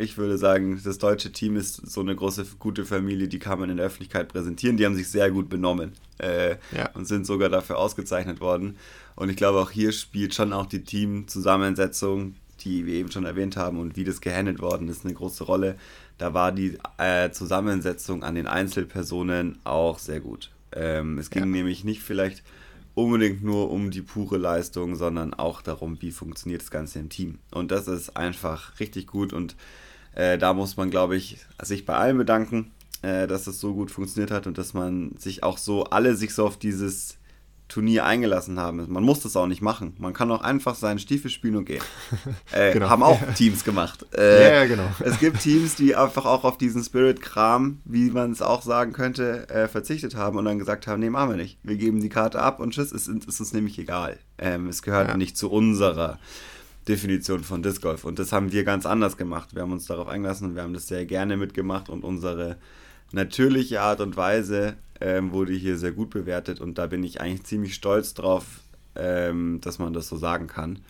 Ich 0.00 0.16
würde 0.16 0.38
sagen, 0.38 0.80
das 0.84 0.98
deutsche 0.98 1.32
Team 1.32 1.56
ist 1.56 1.74
so 1.74 2.00
eine 2.00 2.14
große, 2.14 2.46
gute 2.58 2.84
Familie, 2.84 3.28
die 3.28 3.38
kann 3.38 3.58
man 3.58 3.68
in 3.68 3.78
der 3.78 3.86
Öffentlichkeit 3.86 4.28
präsentieren. 4.28 4.76
Die 4.76 4.86
haben 4.86 4.94
sich 4.94 5.08
sehr 5.08 5.30
gut 5.30 5.48
benommen 5.48 5.92
äh, 6.18 6.56
ja. 6.76 6.90
und 6.94 7.06
sind 7.06 7.26
sogar 7.26 7.48
dafür 7.48 7.78
ausgezeichnet 7.78 8.40
worden. 8.40 8.76
Und 9.16 9.28
ich 9.28 9.36
glaube, 9.36 9.58
auch 9.58 9.70
hier 9.70 9.92
spielt 9.92 10.34
schon 10.34 10.52
auch 10.52 10.66
die 10.66 10.84
Teamzusammensetzung 10.84 12.34
die 12.60 12.86
wir 12.86 12.94
eben 12.94 13.10
schon 13.10 13.24
erwähnt 13.24 13.56
haben 13.56 13.78
und 13.78 13.96
wie 13.96 14.04
das 14.04 14.20
gehandelt 14.20 14.60
worden 14.60 14.88
ist, 14.88 15.04
eine 15.04 15.14
große 15.14 15.44
Rolle. 15.44 15.76
Da 16.18 16.34
war 16.34 16.52
die 16.52 16.78
äh, 16.98 17.30
Zusammensetzung 17.30 18.22
an 18.22 18.34
den 18.34 18.46
Einzelpersonen 18.46 19.58
auch 19.64 19.98
sehr 19.98 20.20
gut. 20.20 20.50
Ähm, 20.72 21.18
es 21.18 21.30
ging 21.30 21.42
ja. 21.42 21.46
nämlich 21.46 21.84
nicht 21.84 22.02
vielleicht 22.02 22.42
unbedingt 22.94 23.44
nur 23.44 23.70
um 23.70 23.90
die 23.90 24.02
pure 24.02 24.38
Leistung, 24.38 24.96
sondern 24.96 25.32
auch 25.34 25.62
darum, 25.62 26.02
wie 26.02 26.10
funktioniert 26.10 26.62
das 26.62 26.70
Ganze 26.70 26.98
im 26.98 27.08
Team. 27.08 27.38
Und 27.52 27.70
das 27.70 27.86
ist 27.86 28.16
einfach 28.16 28.80
richtig 28.80 29.06
gut 29.06 29.32
und 29.32 29.54
äh, 30.18 30.36
da 30.36 30.52
muss 30.52 30.76
man, 30.76 30.90
glaube 30.90 31.16
ich, 31.16 31.38
sich 31.62 31.86
bei 31.86 31.94
allen 31.94 32.18
bedanken, 32.18 32.72
äh, 33.02 33.28
dass 33.28 33.46
es 33.46 33.60
so 33.60 33.72
gut 33.72 33.92
funktioniert 33.92 34.32
hat 34.32 34.48
und 34.48 34.58
dass 34.58 34.74
man 34.74 35.12
sich 35.16 35.44
auch 35.44 35.58
so, 35.58 35.84
alle 35.84 36.16
sich 36.16 36.34
so 36.34 36.44
auf 36.44 36.58
dieses 36.58 37.18
Turnier 37.68 38.04
eingelassen 38.04 38.58
haben. 38.58 38.84
Man 38.90 39.04
muss 39.04 39.20
das 39.20 39.36
auch 39.36 39.46
nicht 39.46 39.62
machen. 39.62 39.94
Man 39.98 40.14
kann 40.14 40.32
auch 40.32 40.40
einfach 40.40 40.74
seinen 40.74 40.98
Stiefel 40.98 41.30
spielen 41.30 41.54
und 41.56 41.66
gehen. 41.66 41.82
Äh, 42.50 42.72
genau. 42.72 42.88
Haben 42.88 43.02
auch 43.02 43.20
Teams 43.34 43.62
gemacht. 43.62 44.06
Äh, 44.16 44.54
ja, 44.54 44.64
genau. 44.64 44.88
Es 45.00 45.20
gibt 45.20 45.40
Teams, 45.40 45.76
die 45.76 45.94
einfach 45.94 46.24
auch 46.24 46.44
auf 46.44 46.58
diesen 46.58 46.82
Spirit-Kram, 46.82 47.80
wie 47.84 48.10
man 48.10 48.32
es 48.32 48.42
auch 48.42 48.62
sagen 48.62 48.92
könnte, 48.92 49.48
äh, 49.50 49.68
verzichtet 49.68 50.16
haben 50.16 50.38
und 50.38 50.46
dann 50.46 50.58
gesagt 50.58 50.86
haben, 50.86 50.98
nee, 50.98 51.10
machen 51.10 51.30
wir 51.30 51.36
nicht. 51.36 51.58
Wir 51.62 51.76
geben 51.76 52.00
die 52.00 52.08
Karte 52.08 52.40
ab 52.40 52.58
und 52.58 52.72
tschüss, 52.72 52.90
es 52.90 53.06
ist, 53.06 53.40
uns 53.40 53.52
nämlich 53.52 53.78
egal. 53.78 54.18
Ähm, 54.38 54.66
es 54.66 54.82
gehört 54.82 55.08
ja. 55.08 55.16
nicht 55.16 55.36
zu 55.36 55.50
unserer 55.50 56.18
Definition 56.88 57.44
von 57.44 57.62
Disc 57.62 57.82
Golf. 57.82 58.04
Und 58.04 58.18
das 58.18 58.32
haben 58.32 58.52
wir 58.52 58.64
ganz 58.64 58.86
anders 58.86 59.16
gemacht. 59.16 59.54
Wir 59.54 59.62
haben 59.62 59.72
uns 59.72 59.86
darauf 59.86 60.08
eingelassen 60.08 60.48
und 60.48 60.54
wir 60.54 60.62
haben 60.62 60.74
das 60.74 60.88
sehr 60.88 61.04
gerne 61.06 61.36
mitgemacht 61.36 61.88
und 61.88 62.04
unsere 62.04 62.56
natürliche 63.12 63.80
Art 63.80 64.00
und 64.00 64.16
Weise 64.16 64.76
ähm, 65.00 65.32
wurde 65.32 65.52
hier 65.52 65.78
sehr 65.78 65.92
gut 65.92 66.10
bewertet 66.10 66.60
und 66.60 66.78
da 66.78 66.86
bin 66.86 67.04
ich 67.04 67.20
eigentlich 67.20 67.44
ziemlich 67.44 67.74
stolz 67.74 68.14
drauf, 68.14 68.60
ähm, 68.94 69.60
dass 69.60 69.78
man 69.78 69.92
das 69.92 70.08
so 70.08 70.16
sagen 70.16 70.46
kann. 70.46 70.80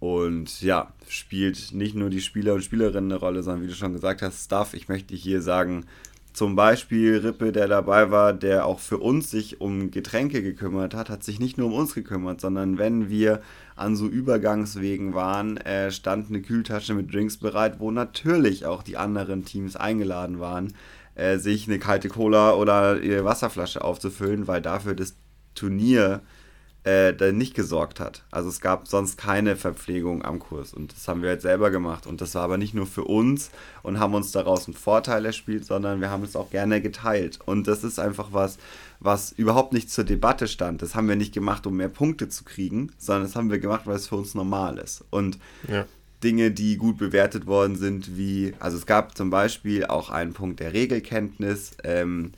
Und 0.00 0.60
ja, 0.60 0.92
spielt 1.08 1.72
nicht 1.72 1.94
nur 1.94 2.10
die 2.10 2.20
Spieler 2.20 2.54
und 2.54 2.62
Spielerinnen 2.62 3.10
eine 3.10 3.20
Rolle, 3.20 3.42
sondern 3.42 3.62
wie 3.62 3.68
du 3.68 3.74
schon 3.74 3.92
gesagt 3.92 4.22
hast, 4.22 4.44
Stuff. 4.44 4.74
Ich 4.74 4.88
möchte 4.88 5.14
hier 5.14 5.40
sagen, 5.40 5.86
zum 6.34 6.56
Beispiel 6.56 7.18
Rippe, 7.18 7.52
der 7.52 7.68
dabei 7.68 8.10
war, 8.10 8.32
der 8.32 8.66
auch 8.66 8.80
für 8.80 8.98
uns 8.98 9.30
sich 9.30 9.60
um 9.60 9.92
Getränke 9.92 10.42
gekümmert 10.42 10.92
hat, 10.92 11.08
hat 11.08 11.22
sich 11.22 11.38
nicht 11.38 11.56
nur 11.58 11.68
um 11.68 11.74
uns 11.74 11.94
gekümmert, 11.94 12.40
sondern 12.40 12.76
wenn 12.76 13.08
wir 13.08 13.40
an 13.76 13.94
so 13.94 14.08
Übergangswegen 14.08 15.14
waren, 15.14 15.56
äh, 15.58 15.92
stand 15.92 16.28
eine 16.28 16.42
Kühltasche 16.42 16.94
mit 16.94 17.14
Drinks 17.14 17.36
bereit, 17.36 17.78
wo 17.78 17.92
natürlich 17.92 18.66
auch 18.66 18.82
die 18.82 18.96
anderen 18.96 19.44
Teams 19.44 19.76
eingeladen 19.76 20.40
waren, 20.40 20.74
äh, 21.14 21.38
sich 21.38 21.68
eine 21.68 21.78
kalte 21.78 22.08
Cola 22.08 22.54
oder 22.54 23.00
ihre 23.00 23.24
Wasserflasche 23.24 23.84
aufzufüllen, 23.84 24.48
weil 24.48 24.60
dafür 24.60 24.94
das 24.94 25.14
Turnier 25.54 26.20
äh, 26.22 26.43
dann 26.84 27.38
nicht 27.38 27.54
gesorgt 27.54 27.98
hat. 27.98 28.24
Also 28.30 28.50
es 28.50 28.60
gab 28.60 28.86
sonst 28.86 29.16
keine 29.16 29.56
Verpflegung 29.56 30.22
am 30.22 30.38
Kurs 30.38 30.74
und 30.74 30.92
das 30.92 31.08
haben 31.08 31.22
wir 31.22 31.30
jetzt 31.30 31.42
selber 31.42 31.70
gemacht 31.70 32.06
und 32.06 32.20
das 32.20 32.34
war 32.34 32.42
aber 32.42 32.58
nicht 32.58 32.74
nur 32.74 32.86
für 32.86 33.04
uns 33.04 33.50
und 33.82 33.98
haben 33.98 34.12
uns 34.12 34.32
daraus 34.32 34.66
einen 34.66 34.76
Vorteil 34.76 35.24
erspielt, 35.24 35.64
sondern 35.64 36.02
wir 36.02 36.10
haben 36.10 36.24
es 36.24 36.36
auch 36.36 36.50
gerne 36.50 36.82
geteilt 36.82 37.38
und 37.46 37.66
das 37.68 37.84
ist 37.84 37.98
einfach 37.98 38.28
was, 38.32 38.58
was 39.00 39.32
überhaupt 39.32 39.72
nicht 39.72 39.90
zur 39.90 40.04
Debatte 40.04 40.46
stand. 40.46 40.82
Das 40.82 40.94
haben 40.94 41.08
wir 41.08 41.16
nicht 41.16 41.32
gemacht, 41.32 41.66
um 41.66 41.76
mehr 41.78 41.88
Punkte 41.88 42.28
zu 42.28 42.44
kriegen, 42.44 42.92
sondern 42.98 43.24
das 43.24 43.34
haben 43.34 43.50
wir 43.50 43.58
gemacht, 43.58 43.86
weil 43.86 43.96
es 43.96 44.08
für 44.08 44.16
uns 44.16 44.34
normal 44.34 44.76
ist 44.76 45.04
und 45.08 45.38
ja. 45.66 45.86
Dinge, 46.22 46.50
die 46.50 46.76
gut 46.76 46.98
bewertet 46.98 47.46
worden 47.46 47.76
sind, 47.76 48.18
wie, 48.18 48.52
also 48.60 48.76
es 48.76 48.84
gab 48.84 49.16
zum 49.16 49.30
Beispiel 49.30 49.86
auch 49.86 50.10
einen 50.10 50.34
Punkt 50.34 50.60
der 50.60 50.74
Regelkenntnis, 50.74 51.76
ähm, 51.82 52.32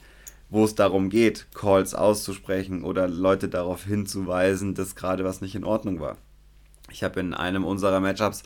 wo 0.57 0.64
es 0.64 0.74
darum 0.74 1.11
geht, 1.11 1.48
Calls 1.54 1.94
auszusprechen 1.94 2.82
oder 2.82 3.09
Leute 3.09 3.50
darauf 3.50 3.84
hinzuweisen, 3.84 4.74
dass 4.74 4.96
gerade 4.96 5.22
was 5.22 5.42
nicht 5.42 5.54
in 5.54 5.64
Ordnung 5.64 6.00
war. 6.00 6.16
Ich 6.90 7.04
habe 7.04 7.20
in 7.20 7.34
einem 7.34 7.62
unserer 7.62 8.00
Matchups 8.00 8.42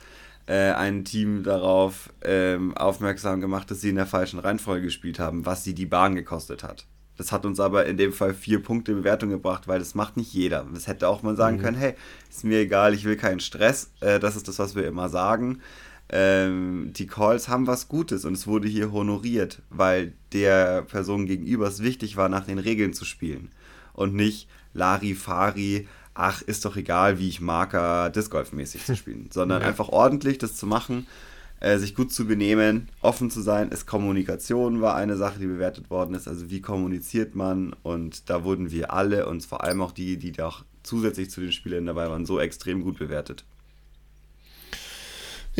äh, 0.46 0.72
ein 0.72 1.04
Team 1.04 1.44
darauf 1.44 2.12
ähm, 2.22 2.76
aufmerksam 2.76 3.40
gemacht, 3.40 3.70
dass 3.70 3.80
sie 3.80 3.90
in 3.90 3.94
der 3.94 4.06
falschen 4.06 4.40
Reihenfolge 4.40 4.86
gespielt 4.86 5.20
haben, 5.20 5.46
was 5.46 5.62
sie 5.62 5.72
die 5.72 5.86
Bahn 5.86 6.16
gekostet 6.16 6.64
hat. 6.64 6.84
Das 7.16 7.30
hat 7.30 7.46
uns 7.46 7.60
aber 7.60 7.86
in 7.86 7.96
dem 7.96 8.12
Fall 8.12 8.34
vier 8.34 8.60
Punkte 8.60 8.92
Bewertung 8.92 9.30
gebracht, 9.30 9.68
weil 9.68 9.78
das 9.78 9.94
macht 9.94 10.16
nicht 10.16 10.32
jeder. 10.32 10.66
Es 10.74 10.88
hätte 10.88 11.06
auch 11.06 11.22
mal 11.22 11.36
sagen 11.36 11.58
mhm. 11.58 11.62
können, 11.62 11.76
hey, 11.76 11.94
ist 12.28 12.42
mir 12.42 12.58
egal, 12.58 12.92
ich 12.92 13.04
will 13.04 13.16
keinen 13.16 13.38
Stress. 13.38 13.92
Äh, 14.00 14.18
das 14.18 14.34
ist 14.34 14.48
das, 14.48 14.58
was 14.58 14.74
wir 14.74 14.84
immer 14.84 15.08
sagen. 15.10 15.60
Ähm, 16.12 16.92
die 16.94 17.06
Calls 17.06 17.48
haben 17.48 17.66
was 17.66 17.88
Gutes 17.88 18.24
und 18.24 18.34
es 18.34 18.46
wurde 18.46 18.68
hier 18.68 18.92
honoriert, 18.92 19.62
weil 19.70 20.12
der 20.32 20.82
Person 20.82 21.26
gegenüber 21.26 21.68
es 21.68 21.82
wichtig 21.82 22.16
war, 22.16 22.28
nach 22.28 22.46
den 22.46 22.58
Regeln 22.58 22.92
zu 22.92 23.04
spielen. 23.04 23.50
Und 23.92 24.14
nicht 24.14 24.48
Larifari, 24.74 25.86
ach, 26.14 26.42
ist 26.42 26.64
doch 26.64 26.76
egal, 26.76 27.18
wie 27.18 27.28
ich 27.28 27.40
Marker 27.40 28.10
Disc 28.10 28.30
Golf 28.30 28.52
mäßig 28.52 28.84
zu 28.84 28.96
spielen, 28.96 29.28
sondern 29.32 29.62
ja. 29.62 29.68
einfach 29.68 29.88
ordentlich 29.88 30.38
das 30.38 30.56
zu 30.56 30.66
machen 30.66 31.06
äh, 31.60 31.78
sich 31.78 31.94
gut 31.94 32.12
zu 32.12 32.26
benehmen, 32.26 32.88
offen 33.02 33.30
zu 33.30 33.42
sein. 33.42 33.68
Es 33.70 33.86
Kommunikation 33.86 34.80
war 34.80 34.96
eine 34.96 35.16
Sache, 35.16 35.38
die 35.38 35.46
bewertet 35.46 35.90
worden 35.90 36.14
ist. 36.14 36.26
Also 36.26 36.50
wie 36.50 36.60
kommuniziert 36.60 37.34
man? 37.34 37.76
Und 37.82 38.28
da 38.30 38.44
wurden 38.44 38.70
wir 38.70 38.92
alle 38.92 39.26
und 39.26 39.44
vor 39.44 39.62
allem 39.62 39.82
auch 39.82 39.92
die, 39.92 40.16
die 40.16 40.32
da 40.32 40.52
zusätzlich 40.82 41.30
zu 41.30 41.40
den 41.40 41.52
Spielern 41.52 41.86
dabei 41.86 42.08
waren, 42.08 42.26
so 42.26 42.40
extrem 42.40 42.82
gut 42.82 42.98
bewertet. 42.98 43.44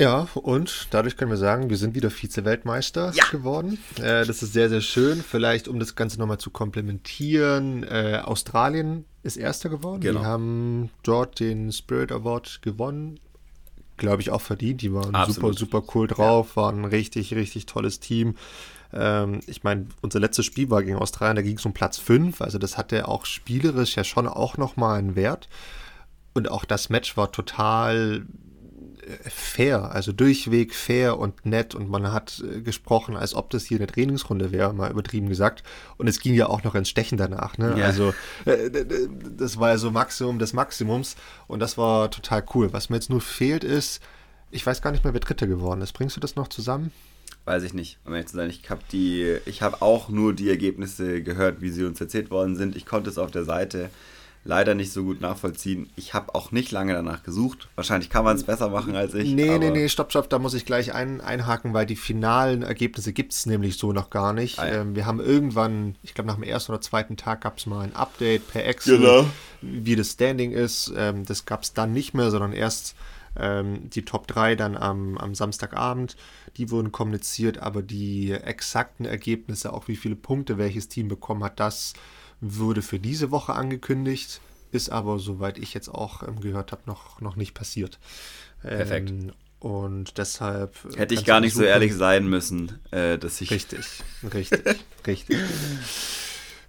Ja, 0.01 0.28
und 0.32 0.88
dadurch 0.92 1.18
können 1.18 1.30
wir 1.30 1.36
sagen, 1.36 1.68
wir 1.68 1.76
sind 1.76 1.94
wieder 1.94 2.11
Vize-Weltmeister 2.11 3.12
ja. 3.14 3.24
geworden. 3.30 3.76
Äh, 3.98 4.24
das 4.24 4.42
ist 4.42 4.55
sehr, 4.55 4.70
sehr 4.70 4.80
schön. 4.80 5.22
Vielleicht, 5.22 5.68
um 5.68 5.78
das 5.78 5.94
Ganze 5.94 6.18
nochmal 6.18 6.38
zu 6.38 6.48
komplementieren, 6.48 7.82
äh, 7.82 8.22
Australien 8.24 9.05
ist 9.22 9.36
Erster 9.36 9.68
geworden. 9.68 10.01
Genau. 10.01 10.20
Die 10.20 10.24
haben 10.24 10.90
dort 11.03 11.38
den 11.38 11.70
Spirit 11.70 12.12
Award 12.12 12.62
gewonnen 12.62 13.20
glaube 13.98 14.22
ich, 14.22 14.30
auch 14.30 14.40
verdient. 14.40 14.80
Die 14.80 14.94
waren 14.94 15.14
Absolut. 15.14 15.59
super, 15.59 15.80
super 15.82 15.94
cool 15.94 16.07
drauf, 16.07 16.57
ja. 16.57 16.62
waren 16.62 16.78
ein 16.78 16.84
richtig, 16.86 17.34
richtig 17.34 17.66
tolles 17.66 18.01
Team. 18.01 18.34
Ähm, 18.94 19.40
ich 19.46 19.62
meine, 19.62 19.88
unser 20.01 20.20
letztes 20.20 20.46
Spiel 20.46 20.70
war 20.70 20.82
gegen 20.82 20.96
Australien, 20.96 21.36
da 21.36 21.42
ging 21.42 21.59
es 21.59 21.66
um 21.66 21.74
Platz 21.74 21.98
5. 21.98 22.40
Also 22.40 22.57
das 22.57 22.78
hatte 22.78 23.07
auch 23.09 23.26
spielerisch 23.26 23.96
ja 23.96 24.05
schon 24.05 24.26
auch 24.26 24.57
nochmal 24.57 24.98
einen 24.98 25.16
Wert. 25.16 25.51
Und 26.32 26.51
auch 26.51 26.64
das 26.64 26.88
Match 26.88 27.18
war 27.18 27.30
total 27.30 28.24
fair, 29.28 29.92
also 29.92 30.12
durchweg 30.12 30.74
fair 30.74 31.18
und 31.18 31.46
nett 31.46 31.74
und 31.74 31.88
man 31.88 32.12
hat 32.12 32.42
äh, 32.44 32.61
gesprochen, 32.61 33.16
als 33.16 33.34
ob 33.34 33.51
das 33.51 33.64
hier 33.64 33.78
eine 33.78 33.86
Trainingsrunde 33.86 34.53
wäre, 34.53 34.72
mal 34.72 34.90
übertrieben 34.90 35.28
gesagt. 35.28 35.62
Und 35.96 36.09
es 36.09 36.20
ging 36.20 36.34
ja 36.34 36.46
auch 36.46 36.62
noch 36.62 36.74
ins 36.74 36.88
Stechen 36.88 37.18
danach, 37.18 37.59
ne? 37.59 37.74
Ja. 37.78 37.86
Also 37.86 38.14
äh, 38.44 38.70
das 39.36 39.59
war 39.59 39.70
ja 39.70 39.78
so 39.78 39.90
Maximum 39.90 40.38
des 40.38 40.53
Maximums 40.53 41.16
und 41.46 41.61
das 41.61 41.78
war 41.78 42.11
total 42.11 42.44
cool. 42.55 42.72
Was 42.72 42.90
mir 42.90 42.96
jetzt 42.96 43.11
nur 43.11 43.20
fehlt 43.20 43.64
ist, 43.64 44.01
ich 44.51 44.66
weiß 44.66 44.82
gar 44.82 44.90
nicht 44.90 45.05
mehr, 45.05 45.12
wer 45.12 45.20
Dritter 45.20 45.46
geworden 45.46 45.80
ist. 45.80 45.92
Bringst 45.92 46.16
du 46.16 46.20
das 46.20 46.36
noch 46.36 46.48
zusammen? 46.48 46.92
Weiß 47.44 47.62
ich 47.62 47.72
nicht, 47.72 47.98
um 48.05 48.12
ehrlich 48.12 48.28
zu 48.28 48.36
sein. 48.36 48.51
Ich 48.51 48.68
habe 48.68 48.82
die, 48.92 49.38
ich 49.46 49.62
habe 49.62 49.80
auch 49.82 50.09
nur 50.09 50.34
die 50.34 50.51
Ergebnisse 50.51 51.22
gehört, 51.22 51.61
wie 51.61 51.70
sie 51.70 51.84
uns 51.84 52.01
erzählt 52.01 52.30
worden 52.30 52.57
sind. 52.57 52.76
Ich 52.76 52.86
konnte 52.86 53.09
es 53.09 53.18
auf 53.18 53.30
der 53.30 53.44
Seite 53.44 53.90
leider 54.45 54.74
nicht 54.74 54.93
so 54.93 55.05
gut 55.05 55.20
nachvollziehen. 55.20 55.91
Ich 55.97 56.14
habe 56.14 56.34
auch 56.34 56.51
nicht 56.51 56.70
lange 56.70 56.95
danach 56.95 57.22
gesucht. 57.22 57.68
Wahrscheinlich 57.74 58.09
kann 58.09 58.24
man 58.24 58.36
es 58.36 58.45
besser 58.45 58.70
machen 58.70 58.97
als 58.97 59.14
ich. 59.14 59.30
Nee, 59.32 59.59
nee, 59.59 59.70
nee, 59.70 59.88
stopp, 59.88 60.11
stopp, 60.11 60.30
da 60.30 60.38
muss 60.38 60.55
ich 60.55 60.64
gleich 60.64 60.95
ein, 60.95 61.20
einhaken, 61.20 61.74
weil 61.74 61.86
die 61.86 61.97
finalen 61.97 62.62
Ergebnisse 62.62 63.12
gibt 63.12 63.32
es 63.32 63.47
nämlich 63.47 63.76
so 63.76 63.93
noch 63.93 64.09
gar 64.09 64.32
nicht. 64.32 64.59
Ah, 64.59 64.66
ja. 64.66 64.80
ähm, 64.80 64.97
wir 64.97 65.05
haben 65.05 65.20
irgendwann, 65.20 65.97
ich 66.03 66.14
glaube 66.14 66.28
nach 66.28 66.36
dem 66.36 66.45
ersten 66.45 66.72
oder 66.72 66.80
zweiten 66.80 67.16
Tag 67.16 67.43
gab 67.43 67.59
es 67.59 67.66
mal 67.66 67.80
ein 67.80 67.95
Update 67.95 68.49
per 68.49 68.64
Excel, 68.64 68.99
genau. 68.99 69.26
wie 69.61 69.97
das 69.97 70.12
Standing 70.12 70.53
ist. 70.53 70.93
Ähm, 70.97 71.26
das 71.26 71.45
gab 71.45 71.62
es 71.62 71.74
dann 71.74 71.93
nicht 71.93 72.14
mehr, 72.14 72.30
sondern 72.30 72.53
erst 72.53 72.95
ähm, 73.36 73.91
die 73.91 74.05
Top 74.05 74.26
3 74.26 74.57
dann 74.57 74.76
am, 74.76 75.18
am 75.18 75.34
Samstagabend. 75.34 76.16
Die 76.57 76.70
wurden 76.70 76.93
kommuniziert, 76.93 77.59
aber 77.59 77.82
die 77.82 78.32
exakten 78.32 79.05
Ergebnisse, 79.05 79.72
auch 79.72 79.86
wie 79.86 79.97
viele 79.97 80.16
Punkte 80.16 80.57
welches 80.57 80.88
Team 80.88 81.09
bekommen 81.09 81.45
hat, 81.45 81.61
das 81.61 81.93
wurde 82.41 82.82
für 82.82 82.99
diese 82.99 83.30
Woche 83.30 83.55
angekündigt, 83.55 84.41
ist 84.72 84.91
aber, 84.91 85.18
soweit 85.18 85.59
ich 85.59 85.74
jetzt 85.74 85.88
auch 85.88 86.22
ähm, 86.22 86.41
gehört 86.41 86.72
habe, 86.72 86.82
noch, 86.86 87.20
noch 87.20 87.36
nicht 87.36 87.55
passiert. 87.55 87.99
Perfekt. 88.62 89.11
Ähm, 89.11 89.32
und 89.59 90.16
deshalb. 90.16 90.74
Äh, 90.95 90.99
Hätte 90.99 91.14
ich 91.14 91.24
gar 91.24 91.41
nicht 91.41 91.55
so 91.55 91.62
ehrlich 91.62 91.95
sein 91.95 92.26
müssen, 92.26 92.78
äh, 92.91 93.18
dass 93.18 93.41
ich. 93.41 93.51
Richtig, 93.51 93.84
richtig, 94.32 94.62
richtig. 95.07 95.38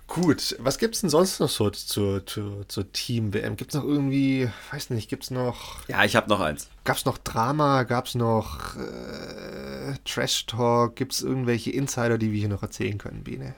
Gut, 0.07 0.57
was 0.59 0.77
gibt 0.77 0.95
es 0.95 1.01
denn 1.01 1.09
sonst 1.09 1.39
noch 1.39 1.47
so 1.47 1.69
zur, 1.69 2.25
zur, 2.25 2.67
zur 2.67 2.91
Team-WM? 2.91 3.55
Gibt 3.55 3.71
es 3.71 3.75
noch 3.75 3.85
irgendwie, 3.85 4.49
weiß 4.73 4.89
nicht, 4.89 5.09
gibt 5.09 5.23
es 5.23 5.31
noch. 5.31 5.87
Ja, 5.87 6.03
ich 6.03 6.17
habe 6.17 6.27
noch 6.27 6.41
eins. 6.41 6.67
Gab 6.83 6.97
es 6.97 7.05
noch 7.05 7.17
Drama? 7.17 7.83
Gab 7.83 8.07
es 8.07 8.15
noch 8.15 8.75
äh, 8.75 9.93
Trash-Talk? 10.03 10.97
Gibt 10.97 11.13
es 11.13 11.21
irgendwelche 11.21 11.71
Insider, 11.71 12.17
die 12.17 12.33
wir 12.33 12.39
hier 12.39 12.49
noch 12.49 12.61
erzählen 12.61 12.97
können, 12.97 13.23
Biene? 13.23 13.55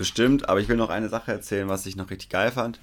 Bestimmt, 0.00 0.48
aber 0.48 0.60
ich 0.60 0.68
will 0.70 0.78
noch 0.78 0.88
eine 0.88 1.10
Sache 1.10 1.30
erzählen, 1.30 1.68
was 1.68 1.84
ich 1.84 1.94
noch 1.94 2.08
richtig 2.08 2.30
geil 2.30 2.50
fand. 2.50 2.80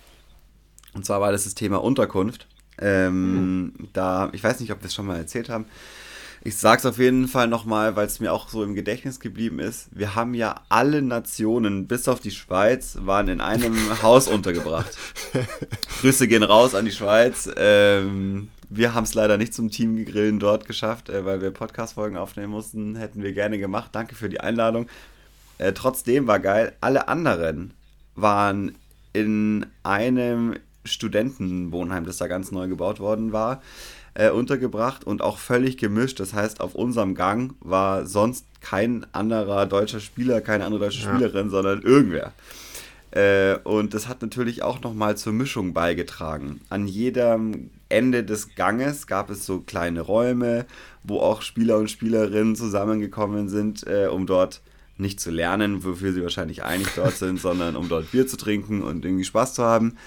Und 0.93 1.03
zwar 1.03 1.20
war 1.20 1.32
das 1.32 1.45
das 1.45 1.55
Thema 1.55 1.78
Unterkunft. 1.78 2.45
Ähm, 2.80 3.32
mhm. 3.32 3.74
Da, 3.91 4.30
ich 4.34 4.43
weiß 4.43 4.59
nicht, 4.59 4.72
ob 4.72 4.84
wir 4.84 4.86
es 4.86 4.93
schon 4.93 5.07
mal 5.07 5.18
erzählt 5.18 5.49
haben. 5.49 5.65
Ich 6.43 6.57
sage 6.57 6.78
es 6.78 6.86
auf 6.86 6.99
jeden 6.99 7.28
Fall 7.28 7.47
nochmal, 7.47 7.95
weil 7.95 8.05
es 8.05 8.20
mir 8.20 8.32
auch 8.32 8.49
so 8.49 8.63
im 8.63 8.76
Gedächtnis 8.76 9.20
geblieben 9.20 9.57
ist. 9.57 9.88
Wir 9.93 10.13
haben 10.13 10.36
ja 10.36 10.61
alle 10.70 11.01
Nationen, 11.01 11.88
bis 11.88 12.07
auf 12.07 12.20
die 12.20 12.30
Schweiz, 12.30 12.99
waren 13.01 13.30
in 13.30 13.41
einem 13.41 13.76
Haus 14.03 14.28
untergebracht. 14.28 14.95
Grüße 16.01 16.28
gehen 16.28 16.43
raus 16.43 16.76
an 16.76 16.86
die 16.86 16.91
Schweiz. 16.91 17.49
Ähm, 17.57 18.49
wir 18.70 18.93
haben 18.93 19.05
es 19.05 19.15
leider 19.15 19.38
nicht 19.38 19.55
zum 19.55 19.72
Teamgrillen 19.72 20.38
dort 20.38 20.68
geschafft, 20.68 21.09
äh, 21.09 21.26
weil 21.26 21.41
wir 21.41 21.49
Podcast-Folgen 21.49 22.15
aufnehmen 22.15 22.51
mussten. 22.51 22.95
Hätten 22.95 23.24
wir 23.24 23.34
gerne 23.34 23.57
gemacht. 23.57 23.89
Danke 23.93 24.13
für 24.13 24.30
die 24.30 24.39
Einladung. 24.39 24.88
Äh, 25.58 25.74
trotzdem 25.74 26.28
war 26.28 26.39
geil, 26.39 26.74
alle 26.82 27.08
anderen 27.08 27.74
waren 28.16 28.76
in 29.14 29.66
einem 29.84 30.55
Studentenwohnheim, 30.84 32.05
das 32.05 32.18
da 32.18 32.28
ganz 32.28 32.51
neu 32.51 32.68
gebaut 32.68 32.99
worden 32.99 33.32
war, 33.32 33.62
äh, 34.14 34.30
untergebracht 34.30 35.03
und 35.03 35.22
auch 35.22 35.38
völlig 35.38 35.78
gemischt. 35.78 36.20
Das 36.20 36.34
heißt, 36.34 36.62
auf 36.62 36.76
unserem 36.76 37.16
Gang 37.16 37.53
war 37.60 38.05
sonst 38.05 38.45
kein 38.62 39.05
anderer 39.14 39.66
deutscher 39.66 39.99
Spieler, 39.99 40.41
keine 40.41 40.66
andere 40.66 40.86
deutsche 40.86 41.03
ja. 41.03 41.10
Spielerin, 41.14 41.49
sondern 41.49 41.82
irgendwer. 41.82 42.34
Äh, 43.12 43.58
und 43.64 43.93
das 43.93 44.08
hat 44.08 44.22
natürlich 44.22 44.64
auch 44.64 44.82
nochmal 44.82 45.18
zur 45.18 45.34
Mischung 45.34 45.74
beigetragen. 45.74 46.62
An 46.70 46.88
jedem 46.88 47.70
Ende 47.89 48.24
des 48.24 48.55
Ganges 48.55 49.08
gab 49.08 49.30
es 49.30 49.45
so 49.45 49.62
kleine 49.62 50.01
Räume, 50.01 50.66
wo 51.03 51.20
auch 51.20 51.41
Spieler 51.41 51.78
und 51.78 51.89
Spielerinnen 51.89 52.55
zusammengekommen 52.55 53.49
sind, 53.49 53.86
äh, 53.88 54.08
um 54.08 54.26
dort 54.26 54.62
nicht 54.98 55.20
zu 55.20 55.32
lernen, 55.32 55.84
wofür 55.84 56.14
sie 56.14 56.24
wahrscheinlich 56.24 56.64
eigentlich 56.64 56.93
dort 56.95 57.16
sind, 57.18 57.39
sondern 57.39 57.76
um 57.76 57.89
dort 57.89 58.12
Bier 58.12 58.28
zu 58.28 58.38
trinken 58.38 58.82
und 58.82 59.06
irgendwie 59.06 59.24
Spaß 59.24 59.54
zu 59.54 59.64
haben. 59.64 59.98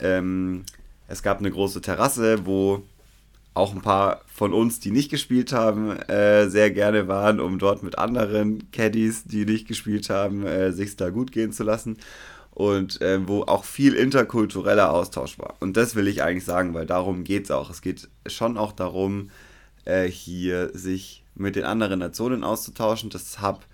Ähm, 0.00 0.64
es 1.08 1.22
gab 1.22 1.38
eine 1.38 1.50
große 1.50 1.80
Terrasse, 1.80 2.46
wo 2.46 2.82
auch 3.54 3.74
ein 3.74 3.82
paar 3.82 4.22
von 4.32 4.52
uns, 4.52 4.80
die 4.80 4.90
nicht 4.90 5.10
gespielt 5.10 5.52
haben, 5.52 5.90
äh, 5.90 6.48
sehr 6.48 6.70
gerne 6.70 7.08
waren, 7.08 7.40
um 7.40 7.58
dort 7.58 7.82
mit 7.82 7.98
anderen 7.98 8.70
Caddies, 8.70 9.24
die 9.24 9.44
nicht 9.44 9.66
gespielt 9.66 10.08
haben, 10.08 10.46
äh, 10.46 10.72
sich 10.72 10.96
da 10.96 11.10
gut 11.10 11.32
gehen 11.32 11.52
zu 11.52 11.64
lassen. 11.64 11.98
Und 12.52 13.00
äh, 13.00 13.26
wo 13.26 13.42
auch 13.42 13.64
viel 13.64 13.94
interkultureller 13.94 14.92
Austausch 14.92 15.38
war. 15.38 15.54
Und 15.60 15.76
das 15.76 15.94
will 15.94 16.08
ich 16.08 16.22
eigentlich 16.22 16.44
sagen, 16.44 16.74
weil 16.74 16.84
darum 16.84 17.24
geht 17.24 17.44
es 17.44 17.50
auch. 17.50 17.70
Es 17.70 17.80
geht 17.80 18.08
schon 18.26 18.58
auch 18.58 18.72
darum, 18.72 19.30
äh, 19.84 20.08
hier 20.08 20.70
sich 20.76 21.24
mit 21.34 21.56
den 21.56 21.64
anderen 21.64 22.00
Nationen 22.00 22.44
auszutauschen. 22.44 23.08
Das 23.08 23.40
hab, 23.40 23.64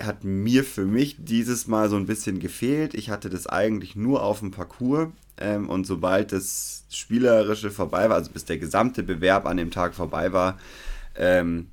hat 0.00 0.24
mir 0.24 0.64
für 0.64 0.84
mich 0.84 1.16
dieses 1.18 1.66
Mal 1.66 1.88
so 1.88 1.96
ein 1.96 2.06
bisschen 2.06 2.38
gefehlt. 2.38 2.94
Ich 2.94 3.10
hatte 3.10 3.30
das 3.30 3.46
eigentlich 3.46 3.96
nur 3.96 4.22
auf 4.22 4.40
dem 4.40 4.50
Parcours 4.50 5.08
ähm, 5.38 5.68
und 5.68 5.86
sobald 5.86 6.32
das 6.32 6.84
Spielerische 6.90 7.70
vorbei 7.70 8.08
war, 8.08 8.16
also 8.16 8.30
bis 8.30 8.44
der 8.44 8.58
gesamte 8.58 9.02
Bewerb 9.02 9.46
an 9.46 9.56
dem 9.56 9.70
Tag 9.70 9.94
vorbei 9.94 10.32
war, 10.32 10.58
ähm, 11.16 11.68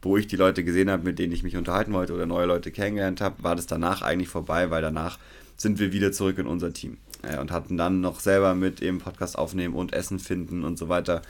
wo 0.00 0.16
ich 0.16 0.26
die 0.26 0.36
Leute 0.36 0.64
gesehen 0.64 0.90
habe, 0.90 1.04
mit 1.04 1.18
denen 1.18 1.32
ich 1.32 1.42
mich 1.42 1.56
unterhalten 1.56 1.92
wollte 1.92 2.14
oder 2.14 2.26
neue 2.26 2.46
Leute 2.46 2.70
kennengelernt 2.70 3.20
habe, 3.20 3.42
war 3.42 3.56
das 3.56 3.66
danach 3.66 4.02
eigentlich 4.02 4.28
vorbei, 4.28 4.70
weil 4.70 4.82
danach 4.82 5.18
sind 5.56 5.78
wir 5.78 5.92
wieder 5.92 6.12
zurück 6.12 6.38
in 6.38 6.46
unser 6.46 6.72
Team 6.72 6.98
äh, 7.22 7.38
und 7.38 7.52
hatten 7.52 7.76
dann 7.76 8.00
noch 8.00 8.20
selber 8.20 8.54
mit 8.54 8.82
eben 8.82 8.98
Podcast 8.98 9.38
aufnehmen 9.38 9.74
und 9.74 9.92
Essen 9.92 10.18
finden 10.18 10.64
und 10.64 10.78
so 10.78 10.88
weiter 10.88 11.22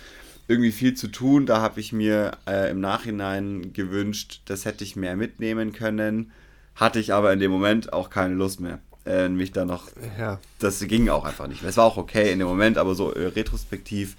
irgendwie 0.49 0.73
viel 0.73 0.95
zu 0.95 1.09
tun. 1.09 1.47
Da 1.47 1.61
habe 1.61 1.81
ich 1.81 1.93
mir 1.93 2.33
äh, 2.47 2.71
im 2.71 2.81
Nachhinein 2.81 3.73
gewünscht, 3.73 4.43
das 4.47 4.65
hätte 4.65 4.85
ich 4.85 4.97
mehr 4.97 5.17
mitnehmen 5.17 5.73
können. 5.73 6.33
Hatte 6.75 6.99
ich 6.99 7.13
aber 7.13 7.33
in 7.33 7.41
dem 7.41 7.51
Moment 7.51 7.93
auch 7.93 8.11
keine 8.11 8.35
Lust 8.35 8.61
mehr 8.61 8.79
äh, 9.05 9.29
mich 9.29 9.53
da 9.53 9.65
noch. 9.65 9.89
Ja. 10.19 10.39
Das 10.59 10.81
ging 10.81 11.09
auch 11.09 11.25
einfach 11.25 11.49
nicht. 11.49 11.63
Es 11.63 11.77
war 11.77 11.85
auch 11.85 11.97
okay 11.97 12.33
in 12.33 12.39
dem 12.39 12.49
Moment, 12.49 12.79
aber 12.79 12.95
so 12.95 13.13
äh, 13.13 13.27
retrospektiv 13.27 14.17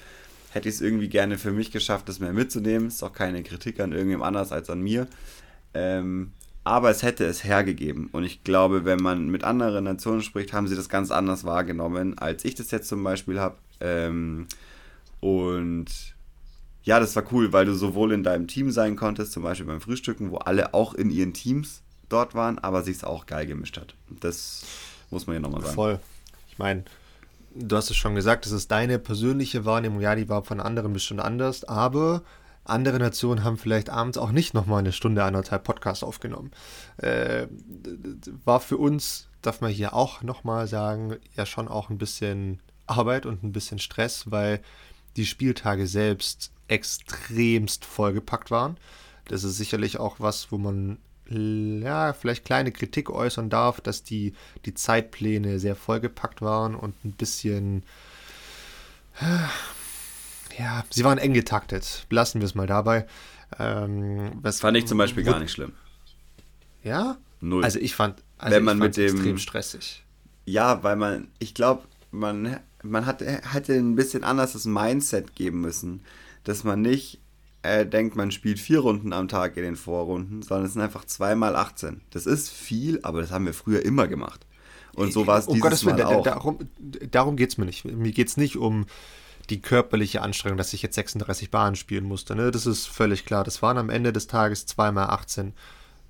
hätte 0.52 0.70
ich 0.70 0.76
es 0.76 0.82
irgendwie 0.82 1.10
gerne 1.10 1.38
für 1.38 1.52
mich 1.52 1.72
geschafft, 1.72 2.10
das 2.10 2.20
mehr 2.20 2.34
mitzunehmen. 2.34 2.88
Ist 2.88 3.04
auch 3.04 3.14
keine 3.14 3.44
Kritik 3.44 3.80
an 3.80 3.92
irgendjemand 3.92 4.28
anders 4.28 4.52
als 4.52 4.70
an 4.70 4.82
mir. 4.82 5.08
Ähm, 5.74 6.32
aber 6.64 6.90
es 6.90 7.04
hätte 7.04 7.26
es 7.26 7.44
hergegeben. 7.44 8.10
Und 8.12 8.24
ich 8.24 8.44
glaube, 8.44 8.86
wenn 8.86 9.00
man 9.02 9.30
mit 9.30 9.44
anderen 9.44 9.84
Nationen 9.84 10.22
spricht, 10.22 10.54
haben 10.54 10.68
sie 10.68 10.76
das 10.76 10.90
ganz 10.90 11.12
anders 11.12 11.44
wahrgenommen, 11.44 12.18
als 12.18 12.46
ich 12.46 12.56
das 12.56 12.72
jetzt 12.72 12.88
zum 12.88 13.04
Beispiel 13.04 13.40
habe. 13.40 13.58
Ähm, 13.82 14.48
und 15.20 15.88
ja, 16.84 17.00
das 17.00 17.16
war 17.16 17.24
cool, 17.32 17.52
weil 17.52 17.66
du 17.66 17.74
sowohl 17.74 18.12
in 18.12 18.24
deinem 18.24 18.48
Team 18.48 18.72
sein 18.72 18.96
konntest, 18.96 19.32
zum 19.32 19.44
Beispiel 19.44 19.66
beim 19.66 19.82
Frühstücken, 19.82 20.32
wo 20.32 20.38
alle 20.38 20.74
auch 20.74 20.94
in 20.94 21.10
ihren 21.10 21.34
Teams 21.34 21.82
dort 22.14 22.36
waren, 22.36 22.60
aber 22.60 22.84
sich 22.84 22.98
es 22.98 23.04
auch 23.04 23.26
geil 23.26 23.46
gemischt 23.46 23.78
hat. 23.78 23.96
Das 24.10 24.64
muss 25.10 25.28
man 25.28 25.36
ja 25.36 25.40
nochmal 25.40 25.62
sagen. 25.62 25.76
Voll. 25.76 26.00
Ich 26.50 26.58
meine, 26.58 26.84
du 27.56 27.76
hast 27.76 27.90
es 27.90 27.98
schon 27.98 28.16
gesagt, 28.16 28.46
das 28.46 28.52
ist 28.52 28.72
deine 28.72 29.00
persönliche 29.00 29.66
Wahrnehmung. 29.66 30.02
Ja, 30.02 30.16
die 30.16 30.30
war 30.30 30.44
von 30.44 30.60
anderen 30.60 30.94
bestimmt 30.94 31.20
anders, 31.22 31.64
aber 31.64 32.22
andere 32.66 33.00
Nationen 33.00 33.44
haben 33.44 33.58
vielleicht 33.58 33.90
abends 33.90 34.18
auch 34.18 34.32
nicht 34.32 34.54
nochmal 34.54 34.80
eine 34.80 34.94
Stunde, 34.94 35.24
anderthalb 35.24 35.64
Podcast 35.64 36.04
aufgenommen. 36.04 36.52
Äh, 36.98 37.48
war 38.46 38.60
für 38.60 38.78
uns, 38.78 39.28
darf 39.42 39.62
man 39.62 39.72
hier 39.72 39.94
auch 39.94 40.22
nochmal 40.22 40.68
sagen, 40.68 41.18
ja 41.36 41.46
schon 41.46 41.68
auch 41.68 41.90
ein 41.90 41.98
bisschen 41.98 42.60
Arbeit 42.86 43.26
und 43.26 43.44
ein 43.44 43.52
bisschen 43.52 43.80
Stress, 43.80 44.32
weil 44.32 44.62
die 45.18 45.26
Spieltage 45.26 45.88
selbst 45.88 46.52
extremst 46.68 47.86
vollgepackt 47.86 48.50
waren. 48.50 48.78
Das 49.26 49.44
ist 49.44 49.58
sicherlich 49.58 50.00
auch 50.00 50.20
was, 50.20 50.52
wo 50.52 50.58
man 50.58 50.98
ja, 51.30 52.14
vielleicht 52.14 52.46
kleine 52.46 52.72
Kritik 52.72 53.10
äußern 53.10 53.50
darf, 53.50 53.82
dass 53.82 54.04
die, 54.04 54.34
die 54.66 54.74
Zeitpläne 54.74 55.60
sehr 55.60 55.76
vollgepackt 55.76 56.42
waren 56.42 56.76
und 56.76 57.04
ein 57.06 57.14
bisschen. 57.14 57.84
Ja, 60.58 60.84
sie 60.90 61.04
waren 61.04 61.18
eng 61.18 61.34
getaktet. 61.34 62.06
Lassen 62.10 62.42
wir 62.42 62.46
es 62.46 62.56
mal 62.56 62.68
dabei. 62.68 63.08
Ähm, 63.60 64.32
was, 64.42 64.60
fand 64.60 64.78
ich 64.78 64.86
zum 64.86 64.98
Beispiel 64.98 65.24
gar 65.24 65.40
nicht 65.40 65.52
schlimm. 65.52 65.74
Ja? 66.84 67.18
Null. 67.42 67.64
Also 67.64 67.80
ich 67.80 67.96
fand 67.96 68.22
also 68.38 68.56
Wenn 68.56 68.64
man 68.64 68.78
mit 68.78 68.98
dem 68.98 69.16
extrem 69.16 69.38
stressig. 69.38 70.04
Ja, 70.46 70.84
weil 70.84 70.96
man, 70.96 71.30
ich 71.40 71.54
glaube, 71.54 71.84
man, 72.12 72.60
man 72.84 73.06
hat, 73.06 73.22
hätte 73.22 73.74
ein 73.74 73.96
bisschen 73.96 74.24
anders 74.24 74.54
das 74.54 74.66
Mindset 74.66 75.36
geben 75.36 75.62
müssen, 75.62 76.02
dass 76.44 76.64
man 76.64 76.82
nicht 76.82 77.20
äh, 77.64 77.86
denkt, 77.86 78.16
man 78.16 78.32
spielt 78.32 78.60
vier 78.60 78.80
Runden 78.80 79.14
am 79.14 79.28
Tag 79.28 79.58
in 79.58 79.64
den 79.64 79.76
Vorrunden, 79.76 80.42
sondern 80.42 80.66
es 80.66 80.74
sind 80.74 80.82
einfach 80.82 81.06
zweimal 81.06 81.56
18. 81.56 82.02
Das 82.12 82.26
ist 82.26 82.50
viel, 82.50 83.00
aber 83.04 83.22
das 83.22 83.32
haben 83.32 83.46
wir 83.46 83.54
früher 83.54 83.84
immer 83.84 84.08
gemacht. 84.08 84.46
Und 84.96 85.12
so 85.12 85.26
war 85.26 85.40
es 85.40 85.48
um 85.48 85.56
dieses 85.56 85.64
Gottes 85.64 85.86
Willen, 85.86 85.98
Mal 85.98 86.06
auch. 86.06 86.24
Darum, 86.24 86.60
darum 87.10 87.36
geht 87.36 87.50
es 87.50 87.58
mir 87.58 87.66
nicht. 87.66 87.86
Mir 87.86 88.12
geht 88.12 88.28
es 88.28 88.38
nicht 88.38 88.58
um 88.58 88.86
die 89.50 89.62
körperliche 89.62 90.22
Anstrengung, 90.22 90.58
dass 90.58 90.74
ich 90.74 90.82
jetzt 90.82 90.96
36 90.96 91.50
Bahnen 91.50 91.76
spielen 91.76 92.06
musste. 92.06 92.36
Ne? 92.36 92.52
Das 92.52 92.66
ist 92.66 92.88
völlig 92.88 93.26
klar. 93.26 93.44
Das 93.44 93.62
waren 93.62 93.78
am 93.78 93.90
Ende 93.90 94.14
des 94.14 94.28
Tages 94.28 94.66
zweimal 94.66 95.10
18. 95.10 95.54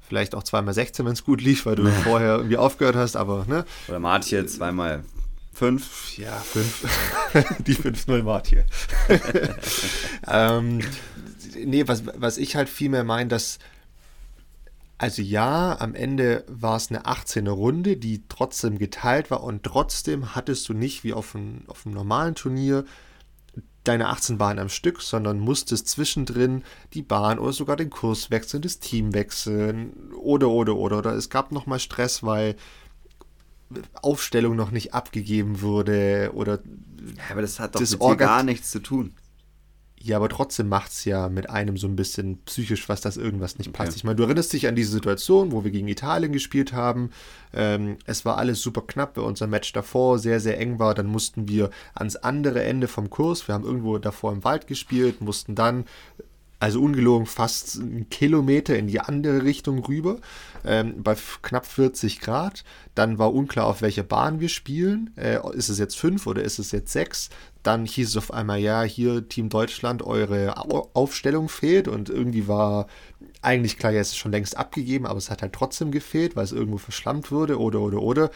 Vielleicht 0.01 0.36
auch 0.36 0.43
zweimal 0.43 0.74
16, 0.74 1.06
wenn 1.06 1.14
es 1.14 1.24
gut 1.24 1.41
lief, 1.41 1.66
weil 1.66 1.76
du 1.76 1.88
vorher 2.04 2.36
irgendwie 2.36 2.58
aufgehört 2.58 2.95
hast, 2.95 3.16
aber 3.16 3.45
ne? 3.47 3.64
Oder 3.88 3.99
Martje 3.99 4.45
zweimal 4.47 5.04
fünf. 5.54 6.18
Ja, 6.18 6.34
fünf. 6.34 6.86
die 7.66 7.76
5-0 7.76 8.24
Martje. 8.24 8.66
ähm, 10.28 10.82
nee, 11.56 11.88
was, 11.88 12.04
was 12.06 12.38
ich 12.38 12.56
halt 12.56 12.70
vielmehr 12.70 13.04
meine, 13.04 13.30
dass, 13.30 13.60
also 14.97 15.22
ja, 15.22 15.80
am 15.80 15.95
Ende 15.95 16.43
war 16.47 16.78
es 16.78 16.89
eine 16.89 17.06
18er 17.06 17.49
Runde, 17.49 17.97
die 17.97 18.24
trotzdem 18.30 18.78
geteilt 18.78 19.32
war 19.32 19.43
und 19.43 19.64
trotzdem 19.64 20.36
hattest 20.36 20.70
du 20.70 20.74
nicht 20.74 21.04
wie 21.04 21.14
auf 21.14 21.36
einem, 21.36 21.64
auf 21.68 21.86
einem 21.86 21.95
normalen 21.95 22.36
Turnier 22.36 22.86
deine 23.84 24.08
18 24.08 24.38
Bahnen 24.38 24.60
am 24.60 24.70
Stück, 24.70 25.01
sondern 25.01 25.39
musstest 25.39 25.88
zwischendrin 25.88 26.64
die 26.93 27.01
Bahn 27.01 27.38
oder 27.38 27.54
sogar 27.54 27.76
den 27.76 27.89
Kurs 27.89 28.32
wechseln, 28.32 28.62
das 28.62 28.80
Team 28.80 29.14
wechseln 29.14 30.14
oder, 30.14 30.49
oder, 30.49 30.76
oder. 30.76 30.99
Oder 30.99 31.14
es 31.14 31.30
gab 31.30 31.51
nochmal 31.51 31.80
Stress, 31.80 32.24
weil 32.24 32.56
Aufstellung 34.01 34.56
noch 34.56 34.72
nicht 34.72 34.93
abgegeben 34.93 35.62
wurde 35.62 36.32
oder. 36.34 36.60
Ja, 37.18 37.32
aber 37.32 37.41
das 37.41 37.60
hat 37.60 37.76
doch 37.76 37.82
das 37.82 37.91
mit 37.91 38.01
dir 38.01 38.16
gar 38.16 38.43
nichts 38.43 38.72
zu 38.72 38.80
tun. 38.80 39.14
Ja, 40.06 40.18
aber 40.18 40.28
trotzdem 40.28 40.68
macht 40.68 40.91
es 40.91 41.06
ja 41.06 41.30
mit 41.30 41.49
einem 41.49 41.78
so 41.78 41.88
ein 41.88 41.95
bisschen 41.95 42.39
psychisch, 42.43 42.89
was 42.89 42.99
das 42.99 43.16
irgendwas 43.16 43.58
nicht 43.58 43.72
passt. 43.72 43.95
Ich 43.95 44.04
meine, 44.04 44.18
du 44.18 44.24
erinnerst 44.24 44.51
dich 44.51 44.68
an 44.68 44.76
diese 44.76 44.91
Situation, 44.91 45.54
wo 45.54 45.64
wir 45.64 45.72
gegen 45.72 45.88
Italien 45.88 46.34
gespielt 46.34 46.74
haben. 46.74 47.10
Ähm, 47.54 47.95
es 48.06 48.26
war 48.26 48.38
alles 48.38 48.62
super 48.62 48.82
knapp, 48.86 49.16
weil 49.16 49.24
unser 49.24 49.47
Match 49.47 49.72
davor 49.72 50.20
sehr, 50.20 50.41
sehr 50.41 50.60
eng 50.60 50.78
war. 50.78 50.93
Dann 50.93 51.08
mussten 51.08 51.47
wir 51.47 51.70
ans 51.95 52.18
andere 52.18 52.64
Ende 52.64 52.89
vom 52.89 53.10
Kurs. 53.10 53.47
Wir 53.47 53.56
haben 53.56 53.64
irgendwo 53.64 53.97
davor 53.97 54.34
im 54.34 54.43
Wald 54.43 54.68
gespielt, 54.68 55.22
mussten 55.22 55.56
dann 55.56 55.86
also 56.64 56.82
ungelogen 56.82 57.26
fast 57.26 57.78
einen 57.78 58.07
Kilometer 58.09 58.78
in 58.78 58.88
die 58.88 59.01
andere 59.01 59.43
Richtung 59.43 59.84
rüber, 59.84 60.22
ähm, 60.64 61.03
bei 61.03 61.14
knapp 61.41 61.66
40 61.66 62.22
Grad. 62.22 62.64
Dann 62.95 63.18
war 63.18 63.34
unklar, 63.34 63.66
auf 63.66 63.82
welcher 63.82 64.03
Bahn 64.03 64.39
wir 64.39 64.47
spielen. 64.47 65.11
Äh, 65.18 65.39
ist 65.55 65.68
es 65.68 65.78
jetzt 65.78 65.97
5 65.97 66.26
oder 66.26 66.41
ist 66.41 66.59
es 66.59 66.72
jetzt 66.72 66.93
6? 66.93 67.30
Dann 67.64 67.86
hieß 67.86 68.07
es 68.07 68.16
auf 68.18 68.32
einmal, 68.32 68.59
ja, 68.59 68.84
hier 68.84 69.28
Team 69.28 69.49
Deutschland, 69.49 70.03
eure 70.03 70.55
Aufstellung 70.95 71.49
fehlt 71.49 71.89
und 71.89 72.09
irgendwie 72.09 72.47
war 72.47 72.88
eigentlich 73.41 73.78
klar, 73.78 73.91
ja, 73.91 73.99
es 73.99 74.11
ist 74.11 74.18
schon 74.18 74.32
längst 74.32 74.55
abgegeben, 74.55 75.05
aber 75.05 75.18
es 75.18 75.30
hat 75.30 75.41
halt 75.41 75.51
trotzdem 75.51 75.91
gefehlt, 75.91 76.38
weil 76.38 76.45
es 76.45 76.53
irgendwo 76.53 76.78
verschlammt 76.78 77.30
wurde 77.30 77.59
oder, 77.59 77.82
oder, 77.82 78.01
oder. 78.01 78.32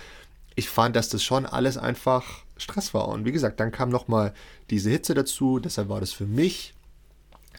Ich 0.56 0.68
fand, 0.68 0.98
dass 0.98 1.08
das 1.08 1.24
schon 1.24 1.46
alles 1.46 1.78
einfach 1.78 2.44
Stress 2.58 2.94
war. 2.94 3.08
Und 3.08 3.24
wie 3.24 3.32
gesagt, 3.32 3.62
dann 3.62 3.72
kam 3.72 3.88
nochmal 3.88 4.34
diese 4.70 4.90
Hitze 4.90 5.14
dazu, 5.14 5.60
deshalb 5.60 5.88
war 5.88 6.02
das 6.02 6.12
für 6.12 6.26
mich 6.26 6.74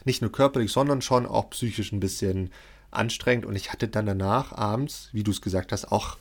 nicht 0.09 0.21
nur 0.23 0.31
körperlich, 0.31 0.71
sondern 0.71 1.03
schon 1.03 1.27
auch 1.27 1.51
psychisch 1.51 1.91
ein 1.91 1.99
bisschen 1.99 2.49
anstrengend. 2.89 3.45
Und 3.45 3.55
ich 3.55 3.71
hatte 3.71 3.87
dann 3.87 4.07
danach 4.07 4.51
abends, 4.51 5.09
wie 5.11 5.23
du 5.23 5.29
es 5.29 5.41
gesagt 5.41 5.71
hast, 5.71 5.91
auch, 5.91 6.17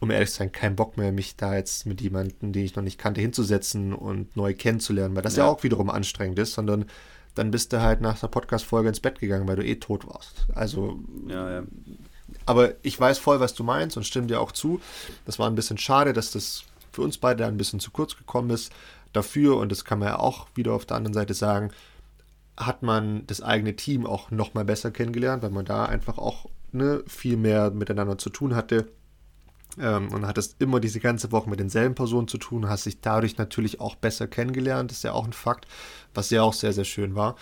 um 0.00 0.10
ehrlich 0.10 0.30
zu 0.30 0.38
sein, 0.38 0.50
keinen 0.50 0.76
Bock 0.76 0.96
mehr, 0.96 1.12
mich 1.12 1.36
da 1.36 1.54
jetzt 1.54 1.84
mit 1.84 2.00
jemandem, 2.00 2.52
den 2.52 2.64
ich 2.64 2.74
noch 2.74 2.82
nicht 2.82 2.98
kannte, 2.98 3.20
hinzusetzen 3.20 3.92
und 3.92 4.34
neu 4.34 4.54
kennenzulernen, 4.54 5.14
weil 5.14 5.22
das 5.22 5.36
ja, 5.36 5.44
ja 5.44 5.50
auch 5.50 5.62
wiederum 5.62 5.90
anstrengend 5.90 6.38
ist, 6.38 6.54
sondern 6.54 6.86
dann 7.34 7.50
bist 7.50 7.72
du 7.72 7.82
halt 7.82 8.00
nach 8.00 8.18
der 8.18 8.28
Podcast-Folge 8.28 8.88
ins 8.88 9.00
Bett 9.00 9.20
gegangen, 9.20 9.46
weil 9.46 9.56
du 9.56 9.64
eh 9.64 9.76
tot 9.76 10.06
warst. 10.06 10.46
Also. 10.54 10.98
Ja, 11.28 11.50
ja. 11.50 11.62
Aber 12.46 12.72
ich 12.82 12.98
weiß 12.98 13.18
voll, 13.18 13.40
was 13.40 13.52
du 13.52 13.62
meinst 13.62 13.98
und 13.98 14.04
stimme 14.04 14.26
dir 14.26 14.40
auch 14.40 14.52
zu. 14.52 14.80
Das 15.26 15.38
war 15.38 15.48
ein 15.48 15.54
bisschen 15.54 15.76
schade, 15.76 16.14
dass 16.14 16.30
das 16.30 16.64
für 16.90 17.02
uns 17.02 17.18
beide 17.18 17.46
ein 17.46 17.58
bisschen 17.58 17.78
zu 17.78 17.90
kurz 17.90 18.16
gekommen 18.16 18.50
ist. 18.50 18.72
dafür, 19.12 19.58
und 19.58 19.70
das 19.70 19.84
kann 19.84 19.98
man 19.98 20.08
ja 20.08 20.18
auch 20.18 20.46
wieder 20.54 20.72
auf 20.72 20.86
der 20.86 20.96
anderen 20.96 21.12
Seite 21.12 21.34
sagen, 21.34 21.70
hat 22.56 22.82
man 22.82 23.26
das 23.26 23.40
eigene 23.40 23.76
Team 23.76 24.06
auch 24.06 24.30
noch 24.30 24.54
mal 24.54 24.64
besser 24.64 24.90
kennengelernt, 24.90 25.42
weil 25.42 25.50
man 25.50 25.64
da 25.64 25.86
einfach 25.86 26.18
auch 26.18 26.46
ne, 26.72 27.02
viel 27.06 27.36
mehr 27.36 27.70
miteinander 27.70 28.18
zu 28.18 28.30
tun 28.30 28.54
hatte. 28.54 28.88
Ähm, 29.80 30.12
und 30.12 30.26
hattest 30.26 30.56
immer 30.58 30.80
diese 30.80 31.00
ganze 31.00 31.32
Woche 31.32 31.48
mit 31.48 31.58
denselben 31.58 31.94
Personen 31.94 32.28
zu 32.28 32.36
tun, 32.36 32.68
hast 32.68 32.84
dich 32.84 33.00
dadurch 33.00 33.38
natürlich 33.38 33.80
auch 33.80 33.94
besser 33.94 34.26
kennengelernt, 34.26 34.90
das 34.90 34.98
ist 34.98 35.04
ja 35.04 35.12
auch 35.12 35.24
ein 35.24 35.32
Fakt, 35.32 35.66
was 36.12 36.28
ja 36.28 36.42
auch 36.42 36.52
sehr, 36.52 36.74
sehr 36.74 36.84
schön 36.84 37.14
war. 37.14 37.36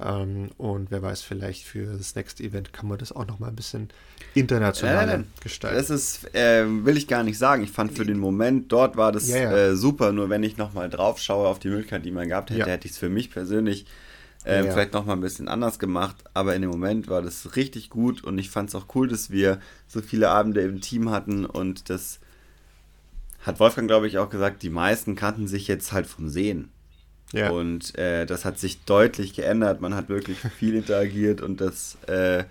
Ähm, 0.00 0.50
und 0.56 0.90
wer 0.90 1.00
weiß, 1.00 1.22
vielleicht 1.22 1.64
für 1.64 1.96
das 1.96 2.16
nächste 2.16 2.42
Event 2.42 2.72
kann 2.72 2.88
man 2.88 2.98
das 2.98 3.12
auch 3.12 3.24
noch 3.24 3.38
mal 3.38 3.48
ein 3.48 3.54
bisschen 3.54 3.88
international 4.34 5.20
äh, 5.20 5.24
gestalten. 5.40 5.76
Das 5.76 5.90
ist, 5.90 6.34
äh, 6.34 6.64
will 6.66 6.96
ich 6.96 7.06
gar 7.06 7.22
nicht 7.22 7.38
sagen. 7.38 7.62
Ich 7.62 7.70
fand 7.70 7.96
für 7.96 8.04
den 8.04 8.18
Moment 8.18 8.72
dort 8.72 8.96
war 8.96 9.12
das 9.12 9.28
ja, 9.28 9.42
ja. 9.42 9.56
Äh, 9.56 9.76
super, 9.76 10.10
nur 10.10 10.28
wenn 10.28 10.42
ich 10.42 10.56
noch 10.56 10.74
mal 10.74 10.90
drauf 10.90 11.20
schaue 11.20 11.46
auf 11.46 11.60
die 11.60 11.68
Möglichkeit, 11.68 12.04
die 12.04 12.10
man 12.10 12.28
gehabt 12.28 12.50
hätte, 12.50 12.60
ja. 12.60 12.66
hätte 12.66 12.86
ich 12.86 12.92
es 12.94 12.98
für 12.98 13.10
mich 13.10 13.30
persönlich 13.30 13.86
ähm, 14.46 14.66
ja. 14.66 14.72
Vielleicht 14.72 14.92
nochmal 14.92 15.16
ein 15.16 15.20
bisschen 15.20 15.48
anders 15.48 15.78
gemacht, 15.78 16.16
aber 16.32 16.54
in 16.54 16.62
dem 16.62 16.70
Moment 16.70 17.08
war 17.08 17.20
das 17.20 17.56
richtig 17.56 17.90
gut 17.90 18.22
und 18.22 18.38
ich 18.38 18.48
fand 18.48 18.68
es 18.68 18.74
auch 18.76 18.86
cool, 18.94 19.08
dass 19.08 19.30
wir 19.30 19.60
so 19.88 20.00
viele 20.00 20.30
Abende 20.30 20.60
im 20.60 20.80
Team 20.80 21.10
hatten 21.10 21.44
und 21.44 21.90
das 21.90 22.20
hat 23.40 23.60
Wolfgang, 23.60 23.88
glaube 23.88 24.06
ich, 24.06 24.18
auch 24.18 24.30
gesagt, 24.30 24.62
die 24.62 24.70
meisten 24.70 25.16
kannten 25.16 25.46
sich 25.48 25.68
jetzt 25.68 25.92
halt 25.92 26.06
vom 26.06 26.28
Sehen. 26.28 26.70
Ja. 27.32 27.50
Und 27.50 27.96
äh, 27.98 28.24
das 28.24 28.44
hat 28.44 28.58
sich 28.58 28.84
deutlich 28.84 29.34
geändert. 29.34 29.80
Man 29.80 29.94
hat 29.94 30.08
wirklich 30.08 30.38
viel 30.58 30.74
interagiert 30.74 31.40
und 31.40 31.60
das 31.60 31.96
äh, 32.06 32.44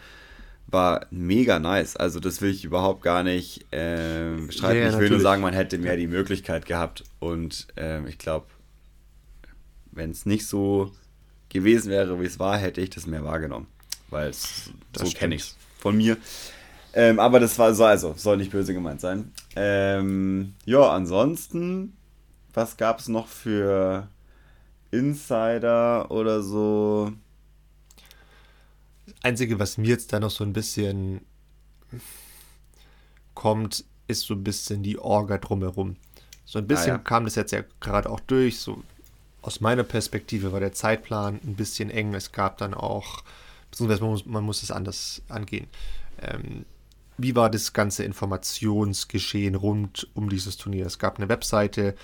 war 0.67 1.05
mega 1.11 1.59
nice. 1.59 1.95
Also 1.95 2.19
das 2.19 2.41
will 2.41 2.51
ich 2.51 2.65
überhaupt 2.65 3.01
gar 3.01 3.23
nicht 3.23 3.65
äh, 3.73 4.35
bestreiten. 4.47 4.81
Ja, 4.81 4.87
ich 4.87 4.91
will 4.91 4.91
natürlich. 4.91 5.11
nur 5.11 5.19
sagen, 5.21 5.41
man 5.41 5.53
hätte 5.53 5.77
mehr 5.77 5.97
die 5.97 6.07
Möglichkeit 6.07 6.65
gehabt. 6.65 7.03
Und 7.19 7.67
ähm, 7.77 8.07
ich 8.07 8.17
glaube, 8.17 8.47
wenn 9.91 10.11
es 10.11 10.25
nicht 10.25 10.47
so 10.47 10.91
gewesen 11.55 11.89
wäre, 11.89 12.19
wie 12.21 12.25
es 12.25 12.37
war, 12.37 12.57
hätte 12.57 12.81
ich 12.81 12.91
das 12.91 13.07
mehr 13.07 13.23
wahrgenommen. 13.23 13.67
Weil 14.09 14.33
so 14.33 15.09
kenne 15.13 15.35
ich 15.35 15.41
es 15.41 15.55
von 15.79 15.97
mir. 15.97 16.17
Ähm, 16.93 17.19
aber 17.19 17.39
das 17.39 17.57
war 17.57 17.73
so, 17.73 17.85
also 17.85 18.13
soll 18.15 18.37
nicht 18.37 18.51
böse 18.51 18.73
gemeint 18.73 19.01
sein. 19.01 19.31
Ähm, 19.55 20.53
ja, 20.65 20.89
ansonsten, 20.91 21.95
was 22.53 22.77
gab 22.77 22.99
es 22.99 23.07
noch 23.07 23.27
für 23.27 24.07
Insider 24.91 26.11
oder 26.11 26.41
so? 26.41 27.11
Das 29.07 29.15
Einzige, 29.23 29.59
was 29.59 29.77
mir 29.77 29.89
jetzt 29.89 30.13
da 30.13 30.19
noch 30.19 30.31
so 30.31 30.43
ein 30.43 30.53
bisschen 30.53 31.21
kommt, 33.33 33.85
ist 34.07 34.21
so 34.21 34.33
ein 34.33 34.43
bisschen 34.43 34.83
die 34.83 34.99
Orga 34.99 35.37
drumherum. 35.37 35.95
So 36.45 36.59
ein 36.59 36.67
bisschen 36.67 36.91
ah, 36.91 36.95
ja. 36.95 36.97
kam 36.99 37.25
das 37.25 37.35
jetzt 37.35 37.51
ja 37.51 37.63
gerade 37.79 38.09
auch 38.09 38.19
durch, 38.19 38.59
so 38.59 38.83
aus 39.45 39.61
meiner 39.61 39.83
Perspektive 39.83 40.51
war 40.51 40.59
der 40.59 40.73
Zeitplan 40.73 41.39
ein 41.45 41.55
bisschen 41.55 41.91
eng. 41.91 42.15
Es 42.15 42.31
gab 42.31 42.57
dann 42.57 42.73
auch, 42.73 43.23
beziehungsweise 43.69 44.01
man 44.01 44.11
muss, 44.11 44.25
man 44.25 44.43
muss 44.43 44.63
es 44.63 44.71
anders 44.71 45.21
angehen. 45.29 45.67
Ähm, 46.19 46.65
wie 47.17 47.35
war 47.35 47.51
das 47.51 47.71
ganze 47.71 48.03
Informationsgeschehen 48.03 49.53
rund 49.53 50.07
um 50.15 50.29
dieses 50.29 50.57
Turnier? 50.57 50.87
Es 50.87 50.97
gab 50.97 51.17
eine 51.17 51.29
Webseite, 51.29 51.95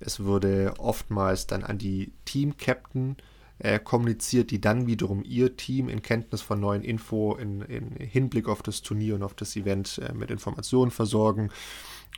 es 0.00 0.24
wurde 0.24 0.74
oftmals 0.78 1.46
dann 1.46 1.62
an 1.62 1.78
die 1.78 2.12
Team-Captain 2.24 3.16
äh, 3.60 3.78
kommuniziert, 3.78 4.50
die 4.50 4.60
dann 4.60 4.88
wiederum 4.88 5.22
ihr 5.24 5.56
Team 5.56 5.88
in 5.88 6.02
Kenntnis 6.02 6.42
von 6.42 6.58
neuen 6.58 6.82
Info 6.82 7.36
in, 7.36 7.62
in 7.62 7.92
Hinblick 7.96 8.48
auf 8.48 8.62
das 8.62 8.82
Turnier 8.82 9.14
und 9.14 9.22
auf 9.22 9.34
das 9.34 9.54
Event 9.54 9.98
äh, 9.98 10.12
mit 10.12 10.32
Informationen 10.32 10.90
versorgen. 10.90 11.50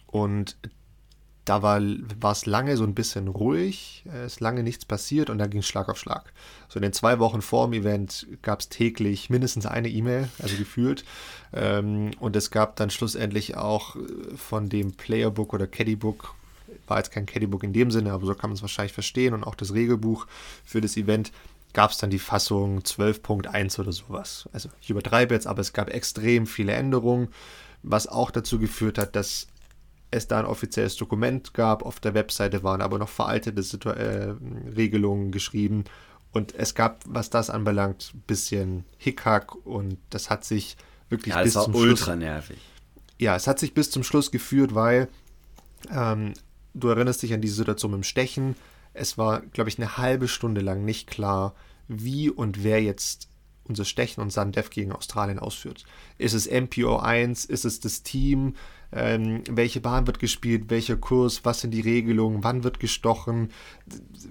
Und 0.06 0.56
da 1.44 1.62
war 1.62 1.80
es 2.32 2.46
lange 2.46 2.76
so 2.76 2.84
ein 2.84 2.94
bisschen 2.94 3.28
ruhig, 3.28 4.04
es 4.06 4.34
ist 4.34 4.40
lange 4.40 4.62
nichts 4.62 4.84
passiert 4.84 5.30
und 5.30 5.38
dann 5.38 5.50
ging 5.50 5.60
es 5.60 5.66
Schlag 5.66 5.88
auf 5.88 5.98
Schlag. 5.98 6.32
So 6.68 6.76
in 6.76 6.82
den 6.82 6.92
zwei 6.92 7.18
Wochen 7.18 7.42
vor 7.42 7.66
dem 7.66 7.72
Event 7.72 8.26
gab 8.42 8.60
es 8.60 8.68
täglich 8.68 9.30
mindestens 9.30 9.66
eine 9.66 9.88
E-Mail, 9.88 10.28
also 10.38 10.56
gefühlt. 10.56 11.04
Ähm, 11.52 12.12
und 12.20 12.36
es 12.36 12.50
gab 12.50 12.76
dann 12.76 12.90
schlussendlich 12.90 13.56
auch 13.56 13.96
äh, 13.96 14.36
von 14.36 14.68
dem 14.68 14.92
Playerbook 14.92 15.52
oder 15.52 15.66
Caddybook, 15.66 16.34
war 16.86 16.98
jetzt 16.98 17.10
kein 17.10 17.26
Caddybook 17.26 17.64
in 17.64 17.72
dem 17.72 17.90
Sinne, 17.90 18.12
aber 18.12 18.26
so 18.26 18.34
kann 18.34 18.50
man 18.50 18.56
es 18.56 18.62
wahrscheinlich 18.62 18.92
verstehen 18.92 19.34
und 19.34 19.44
auch 19.44 19.54
das 19.54 19.74
Regelbuch 19.74 20.26
für 20.64 20.80
das 20.80 20.96
Event 20.96 21.32
gab 21.72 21.90
es 21.90 21.98
dann 21.98 22.10
die 22.10 22.18
Fassung 22.18 22.80
12.1 22.80 23.80
oder 23.80 23.92
sowas. 23.92 24.48
Also 24.52 24.68
ich 24.82 24.90
übertreibe 24.90 25.34
jetzt, 25.34 25.46
aber 25.46 25.60
es 25.60 25.72
gab 25.72 25.88
extrem 25.90 26.46
viele 26.46 26.72
Änderungen, 26.72 27.28
was 27.82 28.06
auch 28.06 28.30
dazu 28.30 28.58
geführt 28.58 28.98
hat, 28.98 29.16
dass 29.16 29.46
es 30.10 30.26
da 30.26 30.40
ein 30.40 30.46
offizielles 30.46 30.96
Dokument 30.96 31.54
gab. 31.54 31.84
Auf 31.84 32.00
der 32.00 32.14
Webseite 32.14 32.62
waren 32.62 32.82
aber 32.82 32.98
noch 32.98 33.08
veraltete 33.08 33.62
Situ 33.62 33.90
äh, 33.90 34.34
Regelungen 34.76 35.30
geschrieben. 35.30 35.84
Und 36.32 36.54
es 36.54 36.74
gab, 36.74 37.02
was 37.06 37.30
das 37.30 37.50
anbelangt, 37.50 38.12
ein 38.14 38.22
bisschen 38.26 38.84
Hickhack 38.98 39.54
und 39.66 39.98
das 40.10 40.30
hat 40.30 40.44
sich 40.44 40.76
wirklich 41.08 41.34
ja, 41.34 41.42
bis 41.42 41.54
zum 41.54 41.74
ultra 41.74 42.04
Schluss, 42.04 42.18
nervig. 42.18 42.58
Ja, 43.18 43.34
es 43.34 43.46
hat 43.46 43.58
sich 43.58 43.74
bis 43.74 43.90
zum 43.90 44.04
Schluss 44.04 44.30
geführt, 44.30 44.74
weil 44.74 45.08
ähm, 45.90 46.34
du 46.74 46.88
erinnerst 46.88 47.22
dich 47.22 47.34
an 47.34 47.40
diese 47.40 47.56
Situation 47.56 47.90
mit 47.90 48.00
dem 48.00 48.04
Stechen. 48.04 48.54
Es 48.92 49.18
war, 49.18 49.40
glaube 49.40 49.70
ich, 49.70 49.78
eine 49.78 49.96
halbe 49.96 50.28
Stunde 50.28 50.60
lang 50.60 50.84
nicht 50.84 51.08
klar, 51.08 51.54
wie 51.88 52.30
und 52.30 52.62
wer 52.62 52.80
jetzt 52.80 53.29
unser 53.70 53.84
Stechen 53.84 54.20
und 54.20 54.30
Sandef 54.30 54.70
gegen 54.70 54.92
Australien 54.92 55.38
ausführt. 55.38 55.84
Ist 56.18 56.34
es 56.34 56.50
MPO 56.50 56.98
1? 56.98 57.46
Ist 57.46 57.64
es 57.64 57.80
das 57.80 58.02
Team? 58.02 58.54
ähm, 58.92 59.42
welche 59.48 59.80
Bahn 59.80 60.06
wird 60.06 60.18
gespielt, 60.18 60.64
welcher 60.68 60.96
Kurs, 60.96 61.44
was 61.44 61.60
sind 61.60 61.72
die 61.72 61.80
Regelungen, 61.80 62.42
wann 62.42 62.64
wird 62.64 62.80
gestochen. 62.80 63.50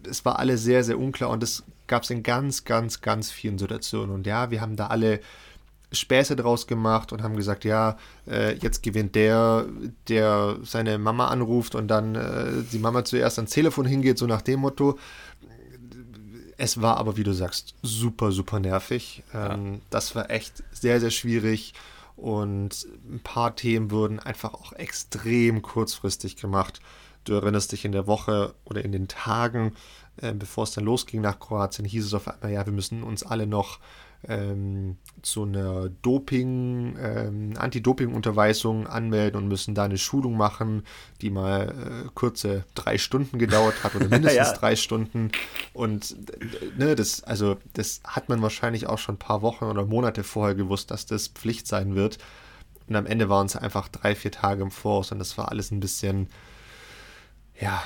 Es 0.07 0.25
war 0.25 0.39
alles 0.39 0.63
sehr, 0.63 0.83
sehr 0.83 0.99
unklar 0.99 1.29
und 1.29 1.41
das 1.41 1.63
gab 1.87 2.03
es 2.03 2.09
in 2.09 2.23
ganz, 2.23 2.65
ganz, 2.65 3.01
ganz 3.01 3.31
vielen 3.31 3.57
Situationen. 3.57 4.11
Und 4.13 4.27
ja, 4.27 4.51
wir 4.51 4.61
haben 4.61 4.75
da 4.75 4.87
alle 4.87 5.21
Späße 5.91 6.35
draus 6.35 6.67
gemacht 6.67 7.11
und 7.11 7.23
haben 7.23 7.35
gesagt, 7.35 7.65
ja, 7.65 7.97
äh, 8.27 8.55
jetzt 8.57 8.83
gewinnt 8.83 9.15
der, 9.15 9.65
der 10.07 10.57
seine 10.61 10.99
Mama 10.99 11.29
anruft 11.29 11.73
und 11.73 11.87
dann 11.87 12.13
äh, 12.13 12.63
die 12.71 12.77
Mama 12.77 13.05
zuerst 13.05 13.39
ans 13.39 13.51
Telefon 13.51 13.85
hingeht, 13.85 14.19
so 14.19 14.27
nach 14.27 14.43
dem 14.43 14.59
Motto. 14.59 14.99
Es 16.62 16.82
war 16.82 16.97
aber, 16.97 17.16
wie 17.16 17.24
du 17.24 17.34
sagst, 17.34 17.74
super, 17.84 18.34
super 18.34 18.60
nervig. 18.60 19.24
Ähm, 19.34 19.74
ja. 19.76 19.80
Das 19.91 20.14
war 20.14 20.30
echt 20.30 20.62
sehr, 20.74 20.99
sehr 20.99 21.10
schwierig. 21.10 21.74
Und 22.18 22.86
ein 23.10 23.22
paar 23.24 23.55
Themen 23.55 23.91
wurden 23.91 24.20
einfach 24.20 24.53
auch 24.53 24.74
extrem 24.74 25.62
kurzfristig 25.62 26.36
gemacht. 26.36 26.82
Du 27.24 27.34
erinnerst 27.34 27.72
dich 27.72 27.86
in 27.86 27.93
der 27.93 28.07
Woche 28.07 28.55
oder 28.66 28.84
in 28.84 28.91
den 28.91 29.07
Tagen, 29.07 29.74
äh, 30.18 30.34
bevor 30.34 30.66
es 30.66 30.72
dann 30.72 30.84
losging 30.84 31.22
nach 31.22 31.39
Kroatien, 31.39 31.86
hieß 31.86 32.05
es 32.05 32.14
auf 32.14 32.28
einmal, 32.28 32.51
ja, 32.51 32.66
wir 32.66 32.74
müssen 32.74 33.03
uns 33.03 33.24
alle 33.24 33.47
noch 33.47 33.80
ähm, 34.28 34.97
zu 35.22 35.43
einer 35.43 35.89
Doping, 36.01 36.97
ähm, 36.99 37.53
Anti-Doping-Unterweisung 37.57 38.88
anmelden 38.88 39.41
und 39.41 39.47
müssen 39.47 39.76
da 39.76 39.86
eine 39.86 39.97
Schulung 39.97 40.38
machen, 40.38 40.84
die 41.22 41.30
mal 41.30 42.05
äh, 42.05 42.09
kurze 42.13 42.65
drei 42.76 42.97
Stunden 42.97 43.39
gedauert 43.39 43.84
hat 43.84 43.95
oder 43.95 44.07
mindestens 44.09 44.47
ja. 44.47 44.53
drei 44.53 44.76
Stunden. 44.76 45.32
Und 45.74 46.15
ne, 46.78 46.95
das, 46.95 47.24
also 47.24 47.57
das 47.74 48.01
hat 48.05 48.30
man 48.30 48.41
wahrscheinlich 48.41 48.88
auch 48.88 48.97
schon 48.97 49.15
ein 49.15 49.20
paar 49.20 49.41
Wochen 49.41 49.65
oder 49.65 49.86
Monate 49.86 50.24
vorher 50.24 50.55
gewusst, 50.55 50.91
dass 50.91 51.05
das 51.05 51.28
Pflicht 51.28 51.67
sein 51.67 51.95
wird. 51.95 52.17
Und 52.88 52.95
am 52.95 53.05
Ende 53.05 53.30
waren 53.30 53.45
es 53.45 53.55
einfach 53.55 53.88
drei, 53.88 54.15
vier 54.15 54.32
Tage 54.32 54.63
im 54.63 54.72
Voraus 54.72 55.11
und 55.11 55.20
das 55.20 55.38
war 55.38 55.49
alles 55.49 55.72
ein 55.72 55.80
bisschen, 55.80 56.28
ja, 57.59 57.70
ja, 57.70 57.84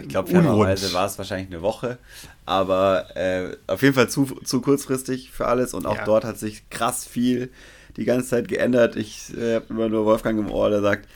ich 0.00 0.08
glaube, 0.08 0.30
fairerweise 0.30 0.92
war 0.92 1.06
es 1.06 1.18
wahrscheinlich 1.18 1.48
eine 1.48 1.62
Woche, 1.62 1.98
aber 2.46 3.16
äh, 3.16 3.56
auf 3.66 3.82
jeden 3.82 3.94
Fall 3.94 4.08
zu, 4.08 4.24
zu 4.44 4.60
kurzfristig 4.60 5.30
für 5.30 5.46
alles 5.46 5.74
und 5.74 5.86
auch 5.86 5.96
ja. 5.96 6.04
dort 6.04 6.24
hat 6.24 6.38
sich 6.38 6.68
krass 6.70 7.04
viel 7.06 7.50
die 7.96 8.04
ganze 8.04 8.28
Zeit 8.28 8.48
geändert. 8.48 8.96
Ich 8.96 9.36
äh, 9.36 9.56
habe 9.56 9.66
immer 9.68 9.88
nur 9.88 10.04
Wolfgang 10.04 10.38
im 10.38 10.50
Ohr, 10.50 10.70
der 10.70 10.80
sagt, 10.80 11.08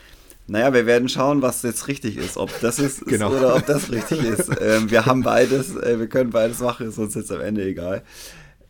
naja, 0.49 0.72
wir 0.72 0.87
werden 0.87 1.09
schauen, 1.09 1.43
was 1.43 1.62
jetzt 1.62 1.89
richtig 1.89 2.16
ist, 2.16 2.37
ob 2.37 2.51
das 2.61 2.78
ist, 2.78 3.05
genau. 3.07 3.32
ist 3.32 3.39
oder 3.39 3.57
ob 3.57 3.66
das 3.66 3.91
richtig 3.91 4.22
ist. 4.22 4.51
Ähm, 4.61 4.91
wir 4.91 5.07
haben 5.07 5.22
beides, 5.22 5.76
äh, 5.76 5.99
wir 5.99 6.09
können 6.09 6.30
beides 6.30 6.61
machen, 6.61 6.89
ist 6.89 6.99
uns 6.99 7.14
jetzt 7.14 7.32
am 7.32 7.41
Ende 7.41 7.64
egal. 7.64 8.03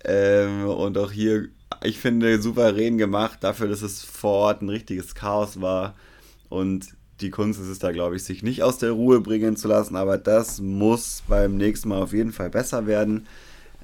Ähm, 0.05 0.67
und 0.67 0.99
auch 0.99 1.13
hier, 1.13 1.49
ich 1.83 1.99
finde, 1.99 2.41
souverän 2.41 2.99
gemacht, 2.99 3.39
dafür, 3.43 3.69
dass 3.69 3.83
es 3.83 4.03
vor 4.03 4.33
Ort 4.33 4.63
ein 4.63 4.69
richtiges 4.69 5.15
Chaos 5.15 5.61
war. 5.61 5.95
Und 6.49 6.96
die 7.21 7.31
Kunst 7.31 7.61
ist 7.61 7.69
es 7.69 7.79
da, 7.79 7.93
glaube 7.93 8.17
ich, 8.17 8.25
sich 8.25 8.43
nicht 8.43 8.63
aus 8.63 8.79
der 8.79 8.93
Ruhe 8.93 9.21
bringen 9.21 9.57
zu 9.57 9.69
lassen, 9.69 9.97
aber 9.97 10.19
das 10.19 10.61
muss 10.61 11.23
beim 11.27 11.57
nächsten 11.57 11.89
Mal 11.89 12.03
auf 12.03 12.13
jeden 12.13 12.33
Fall 12.33 12.51
besser 12.51 12.87
werden. 12.87 13.27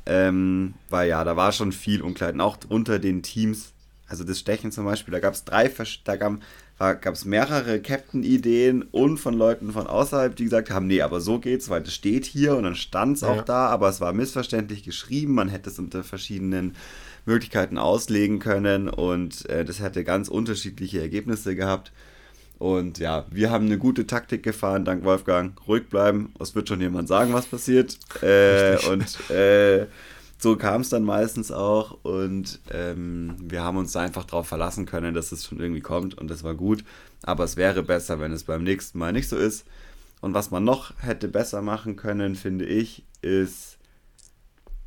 Ähm, 0.05 0.75
weil 0.91 1.09
ja, 1.09 1.23
da 1.25 1.37
war 1.37 1.53
schon 1.53 1.73
viel 1.73 2.03
Unkleiden, 2.03 2.41
auch 2.41 2.59
unter 2.69 2.99
den 2.99 3.23
Teams. 3.23 3.73
Also 4.09 4.25
das 4.25 4.39
Stechen 4.39 4.73
zum 4.73 4.85
Beispiel, 4.85 5.13
da 5.13 5.21
gab 5.21 5.33
es 5.33 5.45
drei, 5.45 5.71
da 6.05 6.17
gab 6.17 7.15
es 7.15 7.25
mehrere 7.25 7.81
Captain-Ideen 7.81 8.83
und 8.83 9.19
von 9.19 9.33
Leuten 9.33 9.73
von 9.73 9.87
außerhalb, 9.87 10.35
die 10.37 10.45
gesagt 10.45 10.71
haben, 10.71 10.87
nee, 10.87 11.01
aber 11.01 11.21
so 11.21 11.39
geht's, 11.39 11.71
weil 11.71 11.83
das 11.83 11.95
steht 11.95 12.27
hier 12.27 12.57
und 12.57 12.65
dann 12.65 12.75
stand 12.75 13.17
es 13.17 13.23
ja. 13.23 13.29
auch 13.29 13.43
da, 13.43 13.69
aber 13.69 13.89
es 13.89 14.01
war 14.01 14.13
missverständlich 14.13 14.83
geschrieben, 14.83 15.35
man 15.35 15.49
hätte 15.49 15.71
es 15.71 15.79
unter 15.79 16.05
verschiedenen 16.05 16.75
Möglichkeiten 17.25 17.79
auslegen 17.79 18.41
können 18.41 18.89
und 18.89 19.49
äh, 19.49 19.65
das 19.65 19.81
hätte 19.81 20.05
ganz 20.05 20.29
unterschiedliche 20.29 21.01
Ergebnisse 21.01 21.55
gehabt. 21.55 21.93
Und 22.59 22.99
ja, 22.99 23.27
wir 23.31 23.51
haben 23.51 23.67
eine 23.67 23.79
gute 23.79 24.07
Taktik 24.07 24.43
gefahren, 24.43 24.85
dank 24.85 25.05
Wolfgang. 25.05 25.55
Ruhig 25.67 25.89
bleiben, 25.89 26.33
es 26.39 26.55
wird 26.55 26.69
schon 26.69 26.81
jemand 26.81 27.09
sagen, 27.09 27.33
was 27.33 27.47
passiert. 27.47 27.99
Äh, 28.23 28.77
und 28.89 29.31
äh, 29.31 29.87
so 30.39 30.57
kam 30.57 30.81
es 30.81 30.89
dann 30.89 31.05
meistens 31.05 31.51
auch. 31.51 31.99
Und 32.03 32.61
ähm, 32.71 33.37
wir 33.41 33.63
haben 33.63 33.77
uns 33.77 33.93
da 33.93 34.01
einfach 34.01 34.25
darauf 34.25 34.47
verlassen 34.47 34.87
können, 34.87 35.15
dass 35.15 35.33
es 35.33 35.47
schon 35.47 35.61
irgendwie 35.61 35.81
kommt. 35.81 36.17
Und 36.19 36.31
das 36.31 36.45
war 36.45 36.55
gut. 36.55 36.85
Aber 37.23 37.45
es 37.45 37.57
wäre 37.57 37.83
besser, 37.83 38.21
wenn 38.21 38.33
es 38.33 38.45
beim 38.45 38.65
nächsten 38.65 38.99
Mal 38.99 39.13
nicht 39.13 39.29
so 39.29 39.37
ist. 39.37 39.65
Und 40.21 40.35
was 40.35 40.51
man 40.51 40.65
noch 40.65 40.95
hätte 40.99 41.29
besser 41.29 41.63
machen 41.63 41.97
können, 41.97 42.37
finde 42.37 42.65
ich, 42.65 43.05
ist 43.23 43.79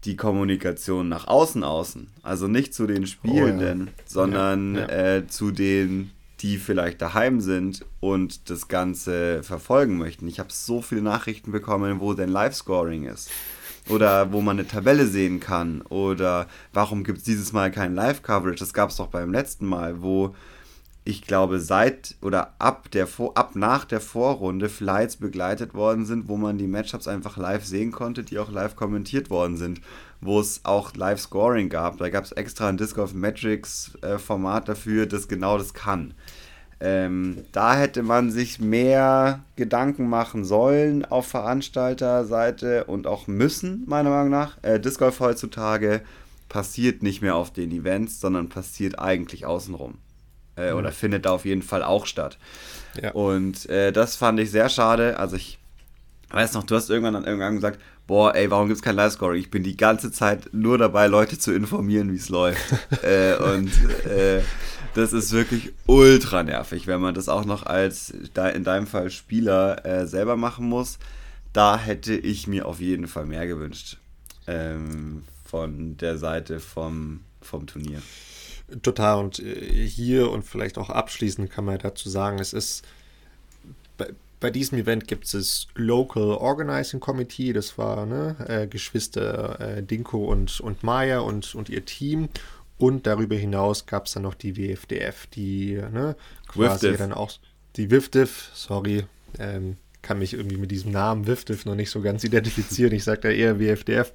die 0.05 0.15
Kommunikation 0.15 1.09
nach 1.09 1.27
außen 1.27 1.63
außen. 1.63 2.07
Also 2.21 2.47
nicht 2.47 2.73
zu 2.73 2.87
den 2.87 3.07
Spielenden, 3.07 3.83
oh, 3.83 3.85
ja. 3.85 4.03
sondern 4.05 4.75
ja, 4.75 4.81
ja. 4.81 5.15
Äh, 5.15 5.27
zu 5.27 5.51
den, 5.51 6.11
die 6.45 6.59
vielleicht 6.59 7.01
daheim 7.01 7.41
sind 7.41 7.83
und 7.99 8.51
das 8.51 8.67
Ganze 8.67 9.41
verfolgen 9.41 9.97
möchten. 9.97 10.27
Ich 10.27 10.39
habe 10.39 10.49
so 10.51 10.79
viele 10.79 11.01
Nachrichten 11.01 11.51
bekommen, 11.51 11.99
wo 11.99 12.13
denn 12.13 12.29
Live-Scoring 12.29 13.05
ist. 13.05 13.31
Oder 13.89 14.31
wo 14.31 14.41
man 14.41 14.59
eine 14.59 14.67
Tabelle 14.67 15.07
sehen 15.07 15.39
kann. 15.39 15.81
Oder 15.81 16.47
warum 16.71 17.03
gibt 17.03 17.19
es 17.19 17.23
dieses 17.23 17.51
Mal 17.51 17.71
kein 17.71 17.95
Live-Coverage? 17.95 18.59
Das 18.59 18.73
gab 18.75 18.91
es 18.91 18.97
doch 18.97 19.07
beim 19.07 19.31
letzten 19.31 19.65
Mal, 19.65 20.03
wo 20.03 20.35
ich 21.07 21.21
glaube, 21.21 21.59
seit 21.59 22.15
oder 22.21 22.55
ab 22.57 22.89
der 22.89 23.07
ab 23.35 23.55
nach 23.55 23.85
der 23.85 24.01
Vorrunde 24.01 24.69
Flights 24.69 25.17
begleitet 25.17 25.75
worden 25.75 26.03
sind, 26.03 26.27
wo 26.27 26.35
man 26.35 26.57
die 26.57 26.65
Matchups 26.65 27.07
einfach 27.07 27.37
live 27.37 27.63
sehen 27.63 27.91
konnte, 27.91 28.23
die 28.23 28.39
auch 28.39 28.51
live 28.51 28.75
kommentiert 28.75 29.29
worden 29.29 29.55
sind, 29.55 29.81
wo 30.19 30.39
es 30.39 30.61
auch 30.63 30.95
Live-Scoring 30.95 31.69
gab. 31.69 31.99
Da 31.99 32.09
gab 32.09 32.23
es 32.23 32.31
extra 32.31 32.69
ein 32.69 32.77
Disc 32.77 32.97
of 32.97 33.13
Metrics 33.13 33.93
äh, 34.01 34.17
Format 34.17 34.67
dafür, 34.67 35.05
das 35.05 35.27
genau 35.27 35.59
das 35.59 35.75
kann. 35.75 36.15
Ähm, 36.79 37.45
da 37.51 37.75
hätte 37.75 38.01
man 38.01 38.31
sich 38.31 38.59
mehr 38.59 39.43
Gedanken 39.55 40.09
machen 40.09 40.43
sollen 40.43 41.05
auf 41.05 41.27
Veranstalterseite 41.27 42.85
und 42.85 43.05
auch 43.05 43.27
müssen, 43.27 43.83
meiner 43.85 44.09
Meinung 44.09 44.31
nach. 44.31 44.57
Äh, 44.63 44.79
Disc 44.79 44.97
Golf 44.97 45.19
heutzutage 45.19 46.01
passiert 46.49 47.03
nicht 47.03 47.21
mehr 47.21 47.35
auf 47.35 47.53
den 47.53 47.71
Events, 47.71 48.19
sondern 48.19 48.49
passiert 48.49 48.97
eigentlich 48.97 49.45
außenrum 49.45 49.99
äh, 50.57 50.71
mhm. 50.71 50.77
oder 50.77 50.91
findet 50.91 51.25
da 51.25 51.31
auf 51.31 51.45
jeden 51.45 51.61
Fall 51.61 51.83
auch 51.83 52.05
statt. 52.05 52.37
Ja. 53.01 53.11
Und 53.11 53.69
äh, 53.69 53.91
das 53.91 54.15
fand 54.15 54.39
ich 54.39 54.51
sehr 54.51 54.69
schade. 54.69 55.19
Also 55.19 55.35
ich 55.35 55.59
weiß 56.31 56.53
noch, 56.53 56.63
du 56.63 56.75
hast 56.75 56.89
irgendwann 56.89 57.13
dann 57.13 57.25
irgendwann 57.25 57.55
gesagt, 57.55 57.79
boah, 58.07 58.35
ey, 58.35 58.49
warum 58.51 58.67
gibt 58.67 58.77
es 58.77 58.83
kein 58.83 58.95
Live-Scoring? 58.95 59.39
Ich 59.39 59.51
bin 59.51 59.63
die 59.63 59.77
ganze 59.77 60.11
Zeit 60.11 60.49
nur 60.51 60.77
dabei, 60.77 61.07
Leute 61.07 61.37
zu 61.37 61.53
informieren, 61.53 62.11
wie 62.11 62.17
es 62.17 62.29
läuft. 62.29 62.73
äh, 63.03 63.35
und 63.35 63.71
äh, 64.05 64.41
das 64.93 65.13
ist 65.13 65.31
wirklich 65.31 65.73
ultra 65.87 66.43
nervig, 66.43 66.87
wenn 66.87 67.01
man 67.01 67.15
das 67.15 67.29
auch 67.29 67.45
noch 67.45 67.65
als, 67.65 68.11
in 68.11 68.63
deinem 68.63 68.87
Fall 68.87 69.09
Spieler, 69.09 69.85
äh, 69.85 70.07
selber 70.07 70.37
machen 70.37 70.67
muss. 70.67 70.99
Da 71.53 71.77
hätte 71.77 72.13
ich 72.13 72.47
mir 72.47 72.65
auf 72.65 72.79
jeden 72.79 73.07
Fall 73.07 73.25
mehr 73.25 73.47
gewünscht. 73.47 73.97
Ähm, 74.47 75.23
von 75.45 75.97
der 75.97 76.17
Seite 76.17 76.59
vom, 76.59 77.21
vom 77.41 77.65
Turnier. 77.65 78.01
Total. 78.81 79.19
Und 79.19 79.39
äh, 79.39 79.87
hier 79.87 80.31
und 80.31 80.43
vielleicht 80.43 80.77
auch 80.77 80.89
abschließend 80.89 81.51
kann 81.51 81.65
man 81.65 81.77
dazu 81.79 82.09
sagen, 82.09 82.39
es 82.39 82.53
ist 82.53 82.83
bei, 83.97 84.09
bei 84.39 84.49
diesem 84.51 84.77
Event 84.77 85.07
gibt 85.07 85.33
es 85.33 85.67
Local 85.75 86.31
Organizing 86.31 86.99
Committee, 86.99 87.53
das 87.53 87.77
war 87.77 88.05
ne, 88.05 88.35
äh, 88.47 88.67
Geschwister 88.67 89.59
äh, 89.59 89.83
Dinko 89.83 90.25
und, 90.25 90.59
und 90.59 90.83
Maya 90.83 91.19
und, 91.19 91.55
und 91.55 91.69
ihr 91.69 91.85
Team. 91.85 92.29
Und 92.77 93.07
darüber 93.07 93.35
hinaus 93.35 93.85
gab 93.85 94.07
es 94.07 94.13
dann 94.13 94.23
noch 94.23 94.33
die 94.33 94.57
WFDF, 94.57 95.27
die 95.27 95.75
ne, 95.75 96.15
quasi 96.47 96.87
Wifdiv. 96.87 96.97
dann 96.97 97.13
auch 97.13 97.31
die 97.77 97.89
WIFDIF, 97.89 98.51
sorry, 98.53 99.05
ähm, 99.39 99.77
kann 100.01 100.19
mich 100.19 100.33
irgendwie 100.33 100.57
mit 100.57 100.71
diesem 100.71 100.91
Namen 100.91 101.27
WIFDIF 101.27 101.65
noch 101.65 101.75
nicht 101.75 101.89
so 101.89 102.01
ganz 102.01 102.23
identifizieren. 102.23 102.93
Ich 102.93 103.03
sage 103.03 103.21
da 103.21 103.29
eher 103.29 103.59
WFDF. 103.59 104.13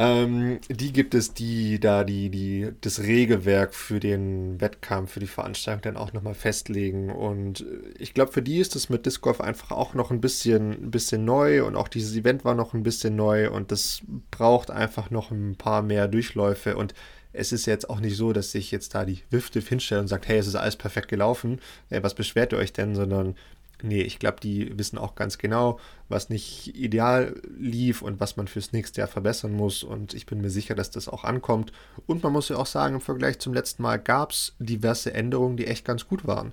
Ähm, 0.00 0.60
die 0.70 0.94
gibt 0.94 1.14
es, 1.14 1.34
die 1.34 1.78
da 1.78 2.04
die, 2.04 2.30
die, 2.30 2.72
das 2.80 3.00
Regelwerk 3.00 3.74
für 3.74 4.00
den 4.00 4.58
Wettkampf, 4.58 5.12
für 5.12 5.20
die 5.20 5.26
Veranstaltung 5.26 5.82
dann 5.82 5.96
auch 5.98 6.14
nochmal 6.14 6.32
festlegen. 6.32 7.10
Und 7.10 7.60
äh, 7.60 7.64
ich 7.98 8.14
glaube, 8.14 8.32
für 8.32 8.40
die 8.40 8.60
ist 8.60 8.74
es 8.76 8.88
mit 8.88 9.04
Disc 9.04 9.20
Golf 9.20 9.42
einfach 9.42 9.72
auch 9.72 9.92
noch 9.92 10.10
ein 10.10 10.22
bisschen, 10.22 10.70
ein 10.70 10.90
bisschen 10.90 11.26
neu 11.26 11.66
und 11.66 11.76
auch 11.76 11.86
dieses 11.86 12.16
Event 12.16 12.46
war 12.46 12.54
noch 12.54 12.72
ein 12.72 12.82
bisschen 12.82 13.14
neu 13.14 13.50
und 13.50 13.72
das 13.72 14.00
braucht 14.30 14.70
einfach 14.70 15.10
noch 15.10 15.30
ein 15.30 15.56
paar 15.56 15.82
mehr 15.82 16.08
Durchläufe. 16.08 16.78
Und 16.78 16.94
es 17.34 17.52
ist 17.52 17.66
jetzt 17.66 17.90
auch 17.90 18.00
nicht 18.00 18.16
so, 18.16 18.32
dass 18.32 18.52
sich 18.52 18.70
jetzt 18.70 18.94
da 18.94 19.04
die 19.04 19.22
Wifte 19.28 19.60
hinstellt 19.60 20.00
und 20.00 20.08
sagt, 20.08 20.28
hey, 20.28 20.38
es 20.38 20.46
ist 20.46 20.54
alles 20.54 20.76
perfekt 20.76 21.08
gelaufen, 21.08 21.60
äh, 21.90 22.02
was 22.02 22.14
beschwert 22.14 22.54
ihr 22.54 22.58
euch 22.58 22.72
denn, 22.72 22.94
sondern 22.94 23.34
Nee, 23.82 24.02
ich 24.02 24.18
glaube, 24.18 24.38
die 24.40 24.76
wissen 24.78 24.98
auch 24.98 25.14
ganz 25.14 25.38
genau, 25.38 25.78
was 26.08 26.28
nicht 26.28 26.76
ideal 26.76 27.34
lief 27.58 28.02
und 28.02 28.20
was 28.20 28.36
man 28.36 28.48
fürs 28.48 28.72
nächste 28.72 29.00
Jahr 29.00 29.08
verbessern 29.08 29.52
muss. 29.52 29.82
Und 29.82 30.14
ich 30.14 30.26
bin 30.26 30.40
mir 30.40 30.50
sicher, 30.50 30.74
dass 30.74 30.90
das 30.90 31.08
auch 31.08 31.24
ankommt. 31.24 31.72
Und 32.06 32.22
man 32.22 32.32
muss 32.32 32.48
ja 32.48 32.56
auch 32.56 32.66
sagen, 32.66 32.96
im 32.96 33.00
Vergleich 33.00 33.38
zum 33.38 33.54
letzten 33.54 33.82
Mal 33.82 33.98
gab 33.98 34.32
es 34.32 34.54
diverse 34.58 35.14
Änderungen, 35.14 35.56
die 35.56 35.66
echt 35.66 35.84
ganz 35.84 36.06
gut 36.06 36.26
waren. 36.26 36.52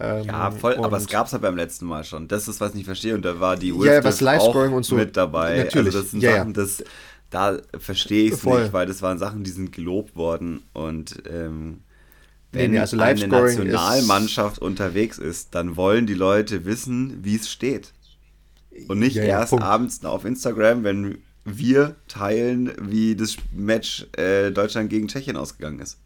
Ähm, 0.00 0.26
ja, 0.26 0.50
voll, 0.50 0.76
aber 0.76 0.96
es 0.96 1.06
gab 1.06 1.26
es 1.26 1.32
ja 1.32 1.38
beim 1.38 1.56
letzten 1.56 1.86
Mal 1.86 2.04
schon. 2.04 2.28
Das 2.28 2.46
ist, 2.46 2.60
was 2.60 2.70
ich 2.70 2.76
nicht 2.76 2.86
verstehe. 2.86 3.14
Und 3.14 3.24
da 3.24 3.40
war 3.40 3.56
die 3.56 3.68
ja, 3.68 4.04
was 4.04 4.22
auch 4.22 4.54
und 4.54 4.84
so. 4.84 4.94
mit 4.94 5.16
dabei. 5.16 5.50
Also 5.50 5.64
Natürlich. 5.64 5.94
Also 5.94 6.00
das 6.02 6.10
sind 6.12 6.22
ja, 6.22 6.36
Sachen, 6.36 6.54
das, 6.54 6.84
da 7.30 7.58
verstehe 7.78 8.26
ich 8.26 8.34
es 8.34 8.44
nicht, 8.44 8.72
weil 8.72 8.86
das 8.86 9.02
waren 9.02 9.18
Sachen, 9.18 9.42
die 9.42 9.50
sind 9.50 9.72
gelobt 9.72 10.14
worden. 10.14 10.62
Und 10.72 11.22
ähm, 11.28 11.80
wenn 12.52 12.72
nee, 12.72 12.78
also 12.78 12.98
eine 12.98 13.26
Nationalmannschaft 13.26 14.58
ist 14.58 14.62
unterwegs 14.62 15.18
ist, 15.18 15.54
dann 15.54 15.76
wollen 15.76 16.06
die 16.06 16.14
Leute 16.14 16.64
wissen, 16.64 17.22
wie 17.22 17.36
es 17.36 17.50
steht. 17.50 17.92
Und 18.88 19.00
nicht 19.00 19.16
ja, 19.16 19.24
ja, 19.24 19.40
erst 19.40 19.50
Punkt. 19.50 19.64
abends 19.64 20.04
auf 20.04 20.24
Instagram, 20.24 20.84
wenn 20.84 21.18
wir 21.44 21.96
teilen, 22.06 22.72
wie 22.80 23.16
das 23.16 23.36
Match 23.52 24.06
äh, 24.16 24.50
Deutschland 24.50 24.90
gegen 24.90 25.08
Tschechien 25.08 25.36
ausgegangen 25.36 25.80
ist. 25.80 25.98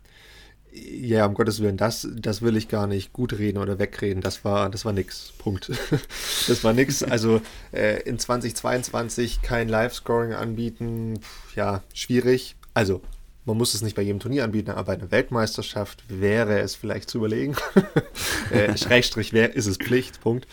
Ja, 0.73 1.27
um 1.27 1.35
Gottes 1.35 1.61
Willen, 1.61 1.77
das, 1.77 2.09
das 2.17 2.41
will 2.41 2.57
ich 2.57 2.69
gar 2.69 2.87
nicht 2.87 3.13
gut 3.13 3.35
reden 3.35 3.59
oder 3.59 3.79
wegreden. 3.79 4.23
Das 4.23 4.43
war, 4.43 4.71
das 4.71 4.87
war 4.87 4.95
nix. 4.95 5.33
Punkt. 5.37 5.71
das 6.49 6.65
war 6.65 6.73
nix. 6.73 7.03
Also 7.03 7.43
äh, 7.73 8.01
in 8.05 8.19
2022 8.19 9.43
kein 9.43 9.69
Live-Scoring 9.69 10.33
anbieten, 10.33 11.21
ja, 11.55 11.83
schwierig. 11.93 12.57
Also 12.73 13.03
man 13.45 13.57
muss 13.57 13.75
es 13.75 13.83
nicht 13.83 13.97
bei 13.97 14.03
jedem 14.03 14.21
Turnier 14.21 14.45
anbieten, 14.45 14.71
aber 14.71 14.85
bei 14.85 14.93
einer 14.95 15.11
Weltmeisterschaft 15.11 16.05
wäre 16.09 16.61
es 16.61 16.75
vielleicht 16.77 17.11
zu 17.11 17.19
überlegen. 17.19 17.57
äh, 18.51 18.77
Schrägstrich 18.77 19.33
wär, 19.33 19.55
ist 19.55 19.67
es 19.67 19.79
Pflicht, 19.79 20.21
Punkt. 20.21 20.47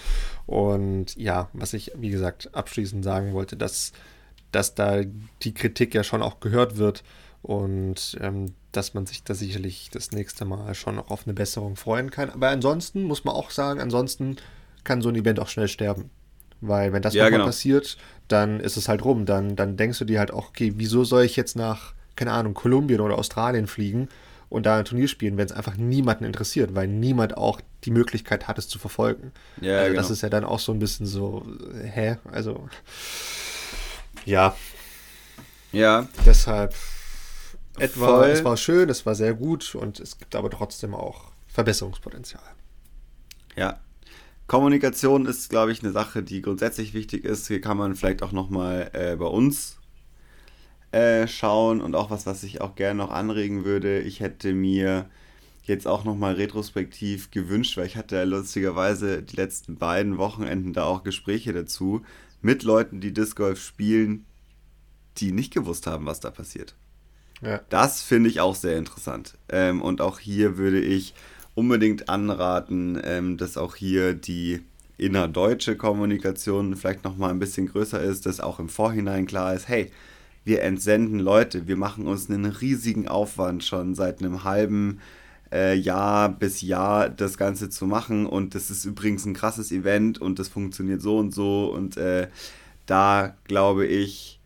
Und 0.47 1.15
ja, 1.15 1.49
was 1.53 1.73
ich, 1.73 1.91
wie 1.95 2.09
gesagt, 2.09 2.53
abschließend 2.55 3.03
sagen 3.03 3.33
wollte, 3.33 3.57
dass, 3.57 3.91
dass 4.51 4.73
da 4.73 5.01
die 5.43 5.53
Kritik 5.53 5.93
ja 5.93 6.03
schon 6.03 6.23
auch 6.23 6.39
gehört 6.39 6.77
wird 6.77 7.03
und 7.43 8.17
ähm, 8.21 8.53
dass 8.71 8.95
man 8.95 9.05
sich 9.05 9.23
da 9.23 9.35
sicherlich 9.35 9.89
das 9.91 10.11
nächste 10.11 10.45
Mal 10.45 10.73
schon 10.73 10.95
noch 10.95 11.09
auf 11.09 11.25
eine 11.25 11.33
Besserung 11.33 11.75
freuen 11.75 12.09
kann. 12.09 12.31
Aber 12.31 12.49
ansonsten 12.49 13.03
muss 13.03 13.23
man 13.23 13.35
auch 13.35 13.51
sagen, 13.51 13.79
ansonsten 13.79 14.37
kann 14.83 15.01
so 15.01 15.09
ein 15.09 15.15
Event 15.15 15.39
auch 15.39 15.47
schnell 15.47 15.67
sterben. 15.67 16.09
Weil 16.61 16.91
wenn 16.91 17.01
das 17.01 17.13
ja, 17.13 17.23
nochmal 17.23 17.39
genau. 17.39 17.45
passiert, 17.45 17.97
dann 18.27 18.59
ist 18.59 18.77
es 18.77 18.89
halt 18.89 19.05
rum. 19.05 19.25
Dann, 19.25 19.55
dann 19.55 19.77
denkst 19.77 19.99
du 19.99 20.05
dir 20.05 20.19
halt 20.19 20.31
auch, 20.31 20.49
okay, 20.49 20.73
wieso 20.75 21.03
soll 21.03 21.23
ich 21.23 21.35
jetzt 21.35 21.55
nach 21.55 21.93
keine 22.19 22.33
Ahnung, 22.33 22.53
Kolumbien 22.53 22.99
oder 22.99 23.17
Australien 23.17 23.65
fliegen 23.65 24.09
und 24.49 24.65
da 24.65 24.77
ein 24.77 24.85
Turnier 24.85 25.07
spielen, 25.07 25.37
wenn 25.37 25.45
es 25.45 25.53
einfach 25.53 25.77
niemanden 25.77 26.25
interessiert, 26.25 26.75
weil 26.75 26.87
niemand 26.87 27.37
auch 27.37 27.61
die 27.85 27.91
Möglichkeit 27.91 28.47
hat, 28.47 28.57
es 28.57 28.67
zu 28.67 28.77
verfolgen. 28.77 29.31
Ja, 29.61 29.77
also 29.77 29.89
genau. 29.89 30.01
das 30.01 30.11
ist 30.11 30.21
ja 30.21 30.29
dann 30.29 30.43
auch 30.43 30.59
so 30.59 30.73
ein 30.73 30.79
bisschen 30.79 31.05
so, 31.05 31.45
hä? 31.81 32.17
Also, 32.29 32.67
ja. 34.25 34.53
Ja. 35.71 36.09
Deshalb, 36.25 36.75
etwa, 37.77 38.27
es 38.27 38.43
war 38.43 38.57
schön, 38.57 38.89
es 38.89 39.05
war 39.05 39.15
sehr 39.15 39.33
gut 39.33 39.75
und 39.75 40.01
es 40.01 40.17
gibt 40.17 40.35
aber 40.35 40.49
trotzdem 40.49 40.93
auch 40.93 41.31
Verbesserungspotenzial. 41.47 42.43
Ja. 43.55 43.79
Kommunikation 44.47 45.25
ist, 45.25 45.49
glaube 45.49 45.71
ich, 45.71 45.83
eine 45.83 45.93
Sache, 45.93 46.21
die 46.21 46.41
grundsätzlich 46.41 46.93
wichtig 46.93 47.23
ist. 47.23 47.47
Hier 47.47 47.61
kann 47.61 47.77
man 47.77 47.95
vielleicht 47.95 48.23
auch 48.23 48.33
nochmal 48.33 48.89
äh, 48.93 49.15
bei 49.15 49.27
uns 49.27 49.78
äh, 50.91 51.27
schauen 51.27 51.81
und 51.81 51.95
auch 51.95 52.09
was, 52.09 52.25
was 52.25 52.43
ich 52.43 52.61
auch 52.61 52.75
gerne 52.75 52.97
noch 52.97 53.11
anregen 53.11 53.65
würde. 53.65 53.99
Ich 53.99 54.19
hätte 54.19 54.53
mir 54.53 55.05
jetzt 55.63 55.87
auch 55.87 56.03
nochmal 56.03 56.33
retrospektiv 56.33 57.31
gewünscht, 57.31 57.77
weil 57.77 57.85
ich 57.85 57.95
hatte 57.95 58.15
ja 58.15 58.23
lustigerweise 58.23 59.21
die 59.21 59.35
letzten 59.35 59.75
beiden 59.75 60.17
Wochenenden 60.17 60.73
da 60.73 60.83
auch 60.85 61.03
Gespräche 61.03 61.53
dazu 61.53 62.01
mit 62.41 62.63
Leuten, 62.63 63.01
die 63.01 63.13
Disc 63.13 63.37
Golf 63.37 63.61
spielen, 63.61 64.25
die 65.17 65.31
nicht 65.31 65.53
gewusst 65.53 65.87
haben, 65.87 66.05
was 66.05 66.19
da 66.19 66.31
passiert. 66.31 66.75
Ja. 67.41 67.61
Das 67.69 68.01
finde 68.01 68.29
ich 68.29 68.41
auch 68.41 68.55
sehr 68.55 68.77
interessant. 68.77 69.37
Ähm, 69.49 69.81
und 69.81 70.01
auch 70.01 70.19
hier 70.19 70.57
würde 70.57 70.81
ich 70.81 71.13
unbedingt 71.55 72.09
anraten, 72.09 72.99
ähm, 73.03 73.37
dass 73.37 73.57
auch 73.57 73.75
hier 73.75 74.13
die 74.13 74.61
innerdeutsche 74.97 75.77
Kommunikation 75.77 76.75
vielleicht 76.75 77.03
nochmal 77.03 77.29
ein 77.29 77.39
bisschen 77.39 77.67
größer 77.67 78.01
ist, 78.01 78.25
dass 78.25 78.41
auch 78.41 78.59
im 78.59 78.69
Vorhinein 78.69 79.25
klar 79.25 79.53
ist, 79.53 79.67
hey, 79.67 79.91
wir 80.49 80.63
entsenden 80.63 81.19
Leute, 81.19 81.67
wir 81.67 81.77
machen 81.77 82.07
uns 82.07 82.27
einen 82.27 82.45
riesigen 82.45 83.07
Aufwand 83.07 83.63
schon 83.63 83.93
seit 83.93 84.19
einem 84.19 84.43
halben 84.43 84.99
äh, 85.51 85.75
Jahr 85.75 86.27
bis 86.27 86.61
Jahr 86.61 87.07
das 87.07 87.37
Ganze 87.37 87.69
zu 87.69 87.85
machen. 87.85 88.25
Und 88.25 88.55
das 88.55 88.71
ist 88.71 88.83
übrigens 88.83 89.25
ein 89.25 89.35
krasses 89.35 89.71
Event 89.71 90.19
und 90.19 90.39
das 90.39 90.47
funktioniert 90.47 91.03
so 91.03 91.19
und 91.19 91.35
so. 91.35 91.71
Und 91.71 91.97
äh, 91.97 92.29
da 92.87 93.35
glaube 93.43 93.85
ich, 93.85 94.39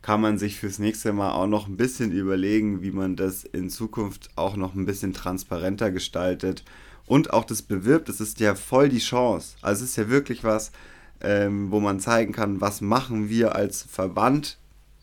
kann 0.00 0.22
man 0.22 0.38
sich 0.38 0.56
fürs 0.56 0.78
nächste 0.78 1.12
Mal 1.12 1.32
auch 1.32 1.46
noch 1.46 1.68
ein 1.68 1.76
bisschen 1.76 2.10
überlegen, 2.10 2.80
wie 2.80 2.92
man 2.92 3.14
das 3.14 3.44
in 3.44 3.68
Zukunft 3.68 4.30
auch 4.34 4.56
noch 4.56 4.74
ein 4.74 4.86
bisschen 4.86 5.12
transparenter 5.12 5.90
gestaltet 5.90 6.64
und 7.04 7.34
auch 7.34 7.44
das 7.44 7.60
bewirbt. 7.60 8.08
Es 8.08 8.22
ist 8.22 8.40
ja 8.40 8.54
voll 8.54 8.88
die 8.88 8.98
Chance. 8.98 9.56
Also 9.60 9.84
es 9.84 9.90
ist 9.90 9.96
ja 9.96 10.08
wirklich 10.08 10.42
was, 10.42 10.72
ähm, 11.20 11.70
wo 11.70 11.80
man 11.80 12.00
zeigen 12.00 12.32
kann, 12.32 12.62
was 12.62 12.80
machen 12.80 13.28
wir 13.28 13.54
als 13.54 13.82
Verband 13.82 14.56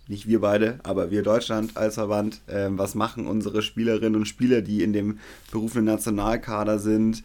nicht 0.07 0.27
wir 0.27 0.41
beide, 0.41 0.79
aber 0.83 1.11
wir 1.11 1.23
Deutschland 1.23 1.77
als 1.77 1.95
Verband, 1.95 2.41
äh, 2.47 2.67
was 2.69 2.95
machen 2.95 3.27
unsere 3.27 3.61
Spielerinnen 3.61 4.15
und 4.15 4.27
Spieler, 4.27 4.61
die 4.61 4.83
in 4.83 4.93
dem 4.93 5.19
berufenen 5.51 5.85
Nationalkader 5.85 6.79
sind, 6.79 7.23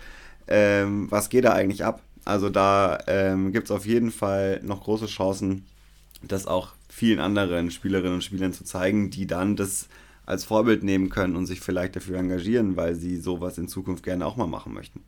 ähm, 0.49 1.11
was 1.11 1.29
geht 1.29 1.45
da 1.45 1.53
eigentlich 1.53 1.85
ab? 1.85 2.03
Also 2.25 2.49
da 2.51 2.99
ähm, 3.07 3.53
gibt 3.53 3.67
es 3.67 3.71
auf 3.71 3.87
jeden 3.87 4.11
Fall 4.11 4.61
noch 4.63 4.83
große 4.85 5.07
Chancen, 5.07 5.65
das 6.23 6.47
auch 6.47 6.75
vielen 6.89 7.21
anderen 7.21 7.71
Spielerinnen 7.71 8.15
und 8.15 8.25
Spielern 8.25 8.53
zu 8.53 8.65
zeigen, 8.65 9.11
die 9.11 9.27
dann 9.27 9.57
das 9.57 9.89
als 10.27 10.45
Vorbild 10.45 10.83
nehmen 10.83 11.09
können 11.09 11.37
und 11.37 11.47
sich 11.47 11.61
vielleicht 11.61 11.97
dafür 11.97 12.19
engagieren, 12.19 12.77
weil 12.77 12.95
sie 12.95 13.17
sowas 13.17 13.59
in 13.59 13.69
Zukunft 13.69 14.05
gerne 14.05 14.27
auch 14.27 14.37
mal 14.37 14.47
machen 14.47 14.73
möchten. 14.73 15.03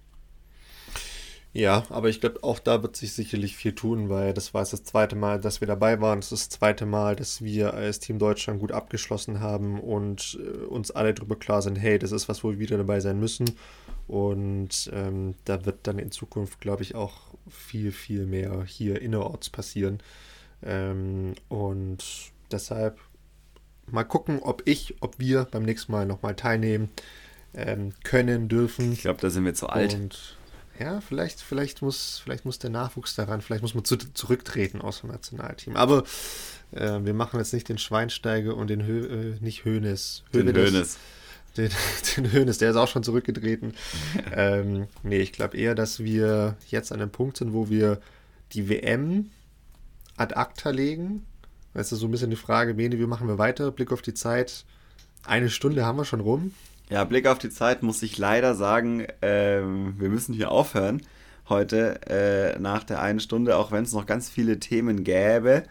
Ja, 1.55 1.85
aber 1.91 2.09
ich 2.09 2.21
glaube, 2.21 2.43
auch 2.43 2.59
da 2.59 2.83
wird 2.83 2.97
sich 2.97 3.13
sicherlich 3.13 3.57
viel 3.57 3.75
tun, 3.75 4.09
weil 4.09 4.33
das 4.33 4.55
war 4.55 4.63
jetzt 4.63 4.73
das 4.73 4.85
zweite 4.85 5.17
Mal, 5.17 5.39
dass 5.39 5.61
wir 5.61 5.69
dabei 5.69 6.01
waren. 6.01 6.21
Das 6.21 6.33
ist 6.33 6.53
das 6.53 6.59
zweite 6.59 6.87
Mal, 6.87 7.15
dass 7.15 7.43
wir 7.43 7.75
als 7.75 7.99
Team 8.01 8.19
Deutschland 8.19 8.59
gut 8.59 8.73
abgeschlossen 8.73 9.41
haben 9.41 9.79
und 9.79 10.39
äh, 10.43 10.65
uns 10.65 10.91
alle 10.91 11.13
darüber 11.13 11.37
klar 11.37 11.61
sind, 11.61 11.77
hey, 11.77 11.99
das 11.99 12.11
ist 12.11 12.29
was, 12.29 12.43
wo 12.43 12.51
wir 12.51 12.59
wieder 12.59 12.79
dabei 12.79 13.01
sein 13.01 13.21
müssen. 13.21 13.51
Und 14.09 14.91
ähm, 14.95 15.35
da 15.45 15.67
wird 15.67 15.81
dann 15.87 15.99
in 15.99 16.11
Zukunft, 16.11 16.61
glaube 16.61 16.83
ich, 16.83 16.95
auch 16.95 17.35
viel, 17.51 17.93
viel 17.93 18.25
mehr 18.25 18.65
hier 18.65 19.03
innerorts 19.03 19.51
passieren. 19.51 20.01
Ähm, 20.63 21.35
und 21.49 22.03
deshalb 22.51 22.99
mal 23.91 24.05
gucken, 24.05 24.39
ob 24.41 24.63
ich, 24.65 24.97
ob 25.01 25.19
wir 25.19 25.45
beim 25.51 25.65
nächsten 25.65 25.93
Mal 25.93 26.07
nochmal 26.07 26.35
teilnehmen 26.35 26.89
ähm, 27.53 27.93
können, 28.05 28.49
dürfen. 28.49 28.93
Ich 28.93 29.03
glaube, 29.03 29.21
da 29.21 29.29
sind 29.29 29.45
wir 29.45 29.55
zu 29.55 29.69
alt. 29.69 29.95
Und 29.95 30.37
ja, 30.79 31.01
vielleicht, 31.01 31.41
vielleicht, 31.41 31.83
muss, 31.83 32.21
vielleicht 32.23 32.45
muss 32.45 32.59
der 32.59 32.71
Nachwuchs 32.71 33.15
daran, 33.15 33.41
vielleicht 33.41 33.63
muss 33.63 33.75
man 33.75 33.85
zu, 33.85 33.97
zurücktreten 33.97 34.81
aus 34.81 35.01
dem 35.01 35.11
Nationalteam. 35.11 35.77
Aber 35.77 36.05
äh, 36.73 37.01
wir 37.03 37.15
machen 37.15 37.39
jetzt 37.39 37.53
nicht 37.53 37.69
den 37.69 37.79
Schweinsteiger 37.79 38.57
und 38.57 38.69
den 38.69 38.87
Hö, 38.87 39.35
äh, 39.35 39.37
nicht 39.41 39.65
Hönes. 39.65 40.25
Den 40.33 40.55
Hönes. 40.55 40.99
Den, 41.57 41.71
den 42.17 42.33
Hönes, 42.33 42.59
der 42.59 42.71
ist 42.71 42.77
auch 42.77 42.89
schon 42.89 43.03
zurückgetreten. 43.03 43.75
ähm, 44.33 44.89
nee, 45.03 45.19
ich 45.19 45.33
glaube 45.33 45.57
eher, 45.57 45.75
dass 45.75 46.01
wir 46.01 46.57
jetzt 46.69 46.93
an 46.93 47.01
einem 47.01 47.11
Punkt 47.11 47.37
sind, 47.37 47.53
wo 47.53 47.69
wir 47.69 48.01
die 48.53 48.69
WM 48.69 49.31
ad 50.17 50.35
acta 50.35 50.71
legen. 50.71 51.27
Das 51.75 51.93
ist 51.93 52.01
so 52.01 52.07
ein 52.07 52.11
bisschen 52.11 52.31
die 52.31 52.37
Frage, 52.37 52.77
wie 52.77 52.89
machen 53.07 53.29
wir 53.29 53.39
weiter? 53.39 53.71
Blick 53.71 53.93
auf 53.93 54.03
die 54.03 54.15
Zeit. 54.15 54.65
Eine 55.25 55.49
Stunde 55.49 55.87
haben 55.87 55.97
wir 55.97 56.05
schon 56.05 56.21
rum. 56.21 56.53
Ja, 56.93 57.05
Blick 57.05 57.27
auf 57.27 57.39
die 57.39 57.49
Zeit 57.49 57.83
muss 57.83 58.03
ich 58.03 58.19
leider 58.19 58.55
sagen, 58.55 59.07
ähm, 59.23 59.95
wir 59.97 60.11
müssen 60.11 60.35
hier 60.35 60.51
aufhören 60.51 61.01
heute 61.49 61.99
äh, 62.07 62.59
nach 62.59 62.85
der 62.85 63.01
einen 63.01 63.19
Stunde, 63.19 63.57
auch 63.57 63.73
wenn 63.73 63.85
es 63.85 63.95
noch 63.95 64.05
ganz 64.05 64.29
viele 64.29 64.61
Themen 64.61 65.03
gäbe, 65.03 65.63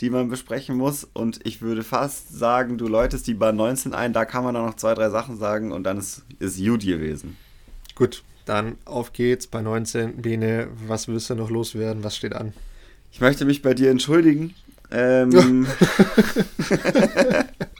die 0.00 0.08
man 0.08 0.28
besprechen 0.28 0.76
muss. 0.76 1.02
Und 1.02 1.40
ich 1.44 1.62
würde 1.62 1.82
fast 1.82 2.32
sagen, 2.32 2.78
du 2.78 2.86
läutest 2.86 3.26
die 3.26 3.34
Bahn 3.34 3.56
19 3.56 3.92
ein, 3.92 4.12
da 4.12 4.24
kann 4.24 4.44
man 4.44 4.54
dann 4.54 4.66
noch 4.66 4.76
zwei, 4.76 4.94
drei 4.94 5.10
Sachen 5.10 5.36
sagen 5.36 5.72
und 5.72 5.82
dann 5.82 5.98
ist, 5.98 6.22
ist 6.38 6.64
gut 6.64 6.84
gewesen. 6.84 7.36
Gut, 7.96 8.22
dann 8.44 8.76
auf 8.84 9.12
geht's 9.12 9.48
bei 9.48 9.60
19. 9.60 10.22
Bene, 10.22 10.68
was 10.86 11.08
willst 11.08 11.28
du 11.28 11.34
noch 11.34 11.50
loswerden? 11.50 12.04
Was 12.04 12.14
steht 12.14 12.34
an? 12.34 12.52
Ich 13.10 13.20
möchte 13.20 13.44
mich 13.44 13.62
bei 13.62 13.74
dir 13.74 13.90
entschuldigen. 13.90 14.54
Ähm, 14.92 15.66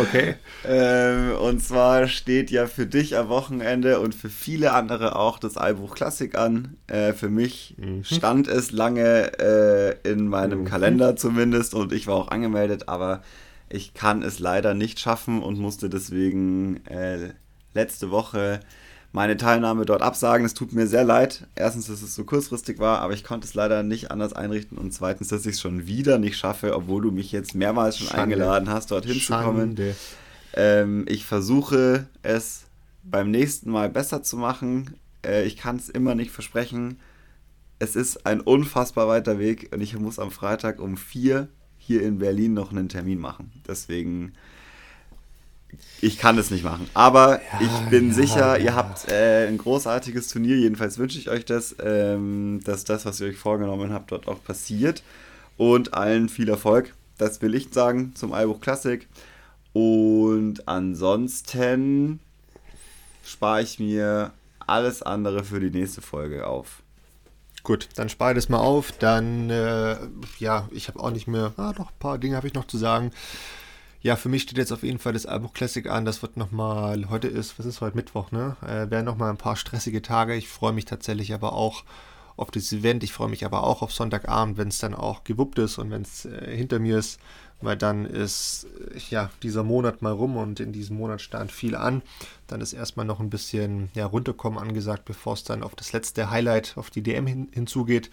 okay. 0.00 0.34
Ähm, 0.64 1.32
und 1.36 1.62
zwar 1.62 2.08
steht 2.08 2.50
ja 2.50 2.66
für 2.66 2.86
dich 2.86 3.16
am 3.16 3.28
Wochenende 3.28 4.00
und 4.00 4.14
für 4.14 4.28
viele 4.28 4.72
andere 4.72 5.16
auch 5.16 5.38
das 5.38 5.56
Eibuch 5.56 5.94
Klassik 5.94 6.36
an. 6.36 6.76
Äh, 6.86 7.12
für 7.12 7.28
mich 7.28 7.76
mhm. 7.78 8.04
stand 8.04 8.48
es 8.48 8.72
lange 8.72 9.38
äh, 9.38 10.10
in 10.10 10.28
meinem 10.28 10.60
mhm. 10.60 10.64
Kalender 10.64 11.16
zumindest 11.16 11.74
und 11.74 11.92
ich 11.92 12.06
war 12.06 12.16
auch 12.16 12.28
angemeldet, 12.28 12.88
aber 12.88 13.22
ich 13.68 13.94
kann 13.94 14.22
es 14.22 14.38
leider 14.38 14.74
nicht 14.74 14.98
schaffen 14.98 15.42
und 15.42 15.58
musste 15.58 15.88
deswegen 15.88 16.84
äh, 16.86 17.30
letzte 17.72 18.10
Woche 18.10 18.60
meine 19.12 19.36
Teilnahme 19.36 19.84
dort 19.84 20.02
absagen. 20.02 20.46
Es 20.46 20.54
tut 20.54 20.72
mir 20.72 20.86
sehr 20.86 21.04
leid. 21.04 21.46
Erstens, 21.56 21.88
dass 21.88 22.02
es 22.02 22.14
so 22.14 22.24
kurzfristig 22.24 22.78
war, 22.78 23.00
aber 23.00 23.12
ich 23.12 23.24
konnte 23.24 23.46
es 23.46 23.54
leider 23.54 23.82
nicht 23.82 24.10
anders 24.10 24.32
einrichten. 24.32 24.78
Und 24.78 24.92
zweitens, 24.92 25.28
dass 25.28 25.46
ich 25.46 25.54
es 25.54 25.60
schon 25.60 25.86
wieder 25.86 26.18
nicht 26.18 26.36
schaffe, 26.36 26.74
obwohl 26.76 27.02
du 27.02 27.10
mich 27.10 27.32
jetzt 27.32 27.54
mehrmals 27.54 27.98
schon 27.98 28.06
Schande. 28.08 28.22
eingeladen 28.22 28.68
hast, 28.68 28.90
dorthin 28.90 29.14
Schande. 29.14 29.44
zu 29.44 29.84
kommen. 29.84 29.96
Ähm, 30.54 31.04
ich 31.08 31.26
versuche 31.26 32.06
es 32.22 32.64
beim 33.02 33.30
nächsten 33.30 33.70
Mal 33.70 33.88
besser 33.88 34.22
zu 34.22 34.36
machen. 34.36 34.94
Äh, 35.24 35.44
ich 35.44 35.56
kann 35.56 35.76
es 35.76 35.88
immer 35.88 36.14
nicht 36.14 36.30
versprechen. 36.30 36.98
Es 37.78 37.96
ist 37.96 38.26
ein 38.26 38.40
unfassbar 38.40 39.08
weiter 39.08 39.38
Weg 39.38 39.70
und 39.72 39.80
ich 39.80 39.98
muss 39.98 40.18
am 40.18 40.30
Freitag 40.30 40.80
um 40.80 40.96
vier 40.96 41.48
hier 41.78 42.02
in 42.02 42.18
Berlin 42.18 42.52
noch 42.52 42.70
einen 42.72 42.88
Termin 42.88 43.18
machen. 43.18 43.52
Deswegen, 43.66 44.34
ich 46.00 46.18
kann 46.18 46.38
es 46.38 46.50
nicht 46.50 46.64
machen. 46.64 46.88
Aber 46.94 47.40
ja, 47.40 47.60
ich 47.60 47.90
bin 47.90 48.08
ja, 48.08 48.14
sicher, 48.14 48.58
ja. 48.58 48.64
ihr 48.64 48.74
habt 48.74 49.10
äh, 49.10 49.46
ein 49.46 49.58
großartiges 49.58 50.28
Turnier. 50.28 50.56
Jedenfalls 50.56 50.98
wünsche 50.98 51.18
ich 51.18 51.28
euch 51.28 51.44
das, 51.44 51.76
ähm, 51.82 52.60
dass 52.64 52.84
das, 52.84 53.04
was 53.04 53.20
ihr 53.20 53.28
euch 53.28 53.36
vorgenommen 53.36 53.92
habt, 53.92 54.12
dort 54.12 54.28
auch 54.28 54.42
passiert. 54.42 55.02
Und 55.56 55.94
allen 55.94 56.28
viel 56.28 56.48
Erfolg. 56.48 56.94
Das 57.18 57.42
will 57.42 57.54
ich 57.54 57.68
sagen 57.72 58.14
zum 58.14 58.32
Eibuch 58.32 58.60
Klassik. 58.60 59.08
Und 59.72 60.66
ansonsten 60.66 62.20
spare 63.24 63.62
ich 63.62 63.78
mir 63.78 64.32
alles 64.66 65.02
andere 65.02 65.44
für 65.44 65.60
die 65.60 65.70
nächste 65.70 66.00
Folge 66.00 66.46
auf. 66.46 66.82
Gut, 67.62 67.88
dann 67.96 68.08
spare 68.08 68.32
ich 68.32 68.36
das 68.36 68.48
mal 68.48 68.58
auf. 68.58 68.92
Dann, 68.92 69.50
äh, 69.50 69.96
ja, 70.38 70.66
ich 70.70 70.88
habe 70.88 71.00
auch 71.00 71.10
nicht 71.10 71.26
mehr, 71.26 71.52
ah, 71.56 71.72
doch, 71.72 71.90
ein 71.90 71.98
paar 71.98 72.18
Dinge 72.18 72.36
habe 72.36 72.46
ich 72.46 72.54
noch 72.54 72.66
zu 72.66 72.78
sagen. 72.78 73.10
Ja, 74.02 74.16
für 74.16 74.28
mich 74.30 74.42
steht 74.42 74.58
jetzt 74.58 74.72
auf 74.72 74.82
jeden 74.82 74.98
Fall 74.98 75.12
das 75.12 75.26
Album 75.26 75.52
Classic 75.52 75.86
an. 75.88 76.04
Das 76.04 76.22
wird 76.22 76.36
nochmal, 76.36 77.10
heute 77.10 77.28
ist, 77.28 77.58
was 77.58 77.66
ist 77.66 77.80
heute, 77.80 77.96
Mittwoch, 77.96 78.30
ne? 78.32 78.56
Äh, 78.62 78.90
werden 78.90 79.04
nochmal 79.04 79.30
ein 79.30 79.36
paar 79.36 79.56
stressige 79.56 80.00
Tage. 80.00 80.34
Ich 80.34 80.48
freue 80.48 80.72
mich 80.72 80.86
tatsächlich 80.86 81.34
aber 81.34 81.52
auch 81.52 81.84
auf 82.36 82.50
das 82.50 82.72
Event. 82.72 83.02
Ich 83.04 83.12
freue 83.12 83.28
mich 83.28 83.44
aber 83.44 83.62
auch 83.64 83.82
auf 83.82 83.92
Sonntagabend, 83.92 84.56
wenn 84.56 84.68
es 84.68 84.78
dann 84.78 84.94
auch 84.94 85.24
gewuppt 85.24 85.58
ist 85.58 85.76
und 85.78 85.90
wenn 85.90 86.02
es 86.02 86.24
äh, 86.24 86.56
hinter 86.56 86.78
mir 86.78 86.98
ist 86.98 87.20
weil 87.60 87.76
dann 87.76 88.06
ist 88.06 88.66
ja 89.10 89.30
dieser 89.42 89.64
Monat 89.64 90.02
mal 90.02 90.12
rum 90.12 90.36
und 90.36 90.60
in 90.60 90.72
diesem 90.72 90.96
Monat 90.96 91.20
stand 91.20 91.52
viel 91.52 91.76
an. 91.76 92.02
Dann 92.46 92.60
ist 92.60 92.72
erstmal 92.72 93.06
noch 93.06 93.20
ein 93.20 93.30
bisschen 93.30 93.90
ja, 93.94 94.06
runterkommen 94.06 94.58
angesagt, 94.58 95.04
bevor 95.04 95.34
es 95.34 95.44
dann 95.44 95.62
auf 95.62 95.74
das 95.74 95.92
letzte 95.92 96.30
Highlight, 96.30 96.74
auf 96.76 96.90
die 96.90 97.02
DM 97.02 97.26
hin, 97.26 97.48
hinzugeht. 97.52 98.10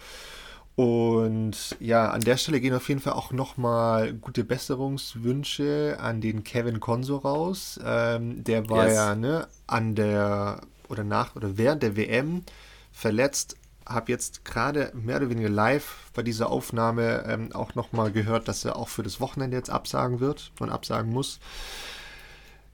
Und 0.78 1.76
ja, 1.80 2.08
an 2.12 2.20
der 2.20 2.36
Stelle 2.36 2.60
gehen 2.60 2.72
auf 2.72 2.88
jeden 2.88 3.00
Fall 3.00 3.14
auch 3.14 3.32
nochmal 3.32 4.12
gute 4.12 4.44
Besserungswünsche 4.44 5.96
an 5.98 6.20
den 6.20 6.44
Kevin 6.44 6.78
Konso 6.78 7.16
raus. 7.16 7.80
Ähm, 7.84 8.44
der 8.44 8.70
war 8.70 8.86
yes. 8.86 8.94
ja 8.94 9.16
ne, 9.16 9.48
an 9.66 9.96
der 9.96 10.60
oder 10.88 11.02
nach 11.02 11.34
oder 11.34 11.58
während 11.58 11.82
der 11.82 11.96
WM 11.96 12.44
verletzt 12.92 13.56
habe 13.86 14.12
jetzt 14.12 14.44
gerade 14.44 14.92
mehr 14.94 15.16
oder 15.16 15.30
weniger 15.30 15.48
live 15.48 16.12
bei 16.14 16.22
dieser 16.22 16.48
Aufnahme 16.48 17.24
ähm, 17.26 17.52
auch 17.54 17.74
nochmal 17.74 18.12
gehört, 18.12 18.46
dass 18.46 18.64
er 18.64 18.76
auch 18.76 18.88
für 18.88 19.02
das 19.02 19.20
Wochenende 19.20 19.56
jetzt 19.56 19.70
absagen 19.70 20.20
wird 20.20 20.52
und 20.60 20.70
absagen 20.70 21.10
muss. 21.12 21.40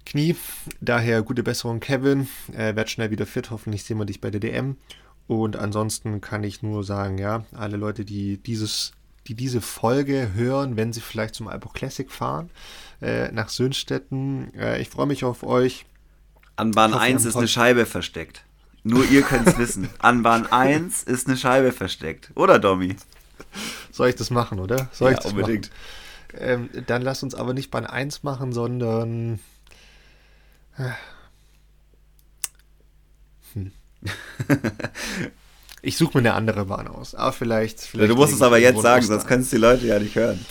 Knie, 0.04 0.36
daher 0.82 1.22
gute 1.22 1.42
Besserung, 1.42 1.80
Kevin. 1.80 2.28
Äh, 2.52 2.76
werd 2.76 2.90
schnell 2.90 3.10
wieder 3.10 3.24
fit. 3.24 3.50
Hoffentlich 3.50 3.84
sehen 3.84 3.96
wir 3.96 4.04
dich 4.04 4.20
bei 4.20 4.30
der 4.30 4.40
DM. 4.40 4.76
Und 5.26 5.56
ansonsten 5.56 6.20
kann 6.20 6.44
ich 6.44 6.62
nur 6.62 6.84
sagen, 6.84 7.18
ja, 7.18 7.44
alle 7.52 7.76
Leute, 7.76 8.04
die 8.04 8.36
dieses 8.38 8.92
die 9.26 9.34
diese 9.34 9.60
Folge 9.60 10.32
hören, 10.34 10.76
wenn 10.76 10.92
sie 10.92 11.00
vielleicht 11.00 11.34
zum 11.34 11.48
Alpo 11.48 11.70
Classic 11.70 12.10
fahren, 12.10 12.50
äh, 13.00 13.30
nach 13.32 13.48
Sönstetten. 13.48 14.52
Äh, 14.54 14.80
ich 14.80 14.90
freue 14.90 15.06
mich 15.06 15.24
auf 15.24 15.42
euch. 15.42 15.86
An 16.56 16.72
Bahn 16.72 16.94
1 16.94 17.24
ist 17.24 17.36
eine 17.36 17.48
Scheibe 17.48 17.86
versteckt. 17.86 18.44
Nur 18.82 19.04
ihr 19.10 19.22
könnt 19.22 19.48
es 19.48 19.58
wissen. 19.58 19.88
An 19.98 20.22
Bahn 20.22 20.46
1 20.46 21.04
ist 21.04 21.26
eine 21.26 21.36
Scheibe 21.36 21.72
versteckt. 21.72 22.30
Oder, 22.34 22.58
Domi? 22.58 22.96
Soll 23.90 24.10
ich 24.10 24.16
das 24.16 24.30
machen, 24.30 24.60
oder? 24.60 24.88
Soll 24.92 25.10
ja, 25.10 25.16
ich 25.16 25.22
das 25.22 25.32
unbedingt. 25.32 25.70
Ähm, 26.36 26.68
dann 26.86 27.02
lasst 27.02 27.22
uns 27.22 27.34
aber 27.34 27.54
nicht 27.54 27.70
Bahn 27.70 27.86
1 27.86 28.22
machen, 28.22 28.52
sondern. 28.52 29.40
Äh, 30.76 30.90
hm. 33.54 33.72
ich 35.82 35.96
suche 35.96 36.18
mir 36.18 36.20
eine 36.20 36.34
andere 36.34 36.66
Bahn 36.66 36.88
aus. 36.88 37.14
Aber 37.14 37.32
vielleicht. 37.32 37.80
vielleicht 37.80 38.10
du 38.10 38.16
musst 38.16 38.34
es 38.34 38.42
aber 38.42 38.58
jetzt 38.58 38.82
sagen, 38.82 39.04
sonst 39.04 39.26
können 39.26 39.42
es 39.42 39.50
die 39.50 39.56
Leute 39.56 39.86
ja 39.86 39.98
nicht 39.98 40.14
hören. 40.14 40.44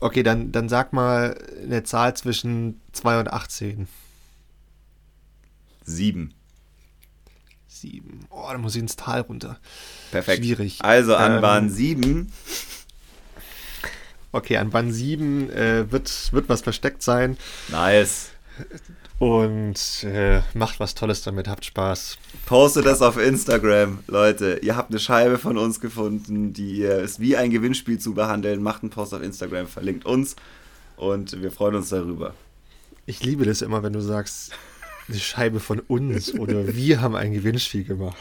Okay, 0.00 0.22
dann, 0.22 0.52
dann 0.52 0.68
sag 0.68 0.92
mal 0.92 1.36
eine 1.62 1.82
Zahl 1.82 2.16
zwischen 2.16 2.80
2 2.92 3.20
und 3.20 3.32
18. 3.32 3.88
Sieben. 5.84 6.34
Sieben. 7.66 8.26
Oh, 8.30 8.46
da 8.50 8.58
muss 8.58 8.74
ich 8.74 8.82
ins 8.82 8.96
Tal 8.96 9.22
runter. 9.22 9.58
Perfekt. 10.10 10.44
Schwierig. 10.44 10.78
Also 10.82 11.16
an 11.16 11.36
Ähm, 11.36 11.40
Bahn 11.40 11.70
7. 11.70 12.32
Okay, 14.30 14.58
an 14.58 14.70
Bahn 14.70 14.92
7 14.92 15.50
äh, 15.50 15.90
wird, 15.90 16.32
wird 16.32 16.48
was 16.48 16.60
versteckt 16.60 17.02
sein 17.02 17.38
Nice. 17.68 18.30
Und 19.18 20.04
äh, 20.04 20.40
macht 20.54 20.80
was 20.80 20.94
Tolles 20.94 21.22
damit, 21.22 21.48
habt 21.48 21.64
Spaß. 21.64 22.18
Postet 22.46 22.86
das 22.86 23.02
auf 23.02 23.16
Instagram, 23.18 23.98
Leute. 24.06 24.60
Ihr 24.62 24.76
habt 24.76 24.90
eine 24.90 25.00
Scheibe 25.00 25.38
von 25.38 25.58
uns 25.58 25.80
gefunden, 25.80 26.52
die 26.52 26.82
ist 26.82 27.20
wie 27.20 27.36
ein 27.36 27.50
Gewinnspiel 27.50 27.98
zu 27.98 28.14
behandeln. 28.14 28.62
Macht 28.62 28.82
einen 28.82 28.90
Post 28.90 29.14
auf 29.14 29.22
Instagram, 29.22 29.66
verlinkt 29.66 30.04
uns 30.06 30.36
und 30.96 31.40
wir 31.42 31.50
freuen 31.50 31.74
uns 31.76 31.88
darüber. 31.88 32.34
Ich 33.06 33.22
liebe 33.24 33.44
das 33.44 33.62
immer, 33.62 33.82
wenn 33.82 33.92
du 33.92 34.00
sagst, 34.00 34.52
eine 35.08 35.18
Scheibe 35.18 35.60
von 35.60 35.80
uns 35.80 36.34
oder 36.34 36.66
wir 36.74 37.00
haben 37.00 37.16
ein 37.16 37.32
Gewinnspiel 37.32 37.84
gemacht. 37.84 38.16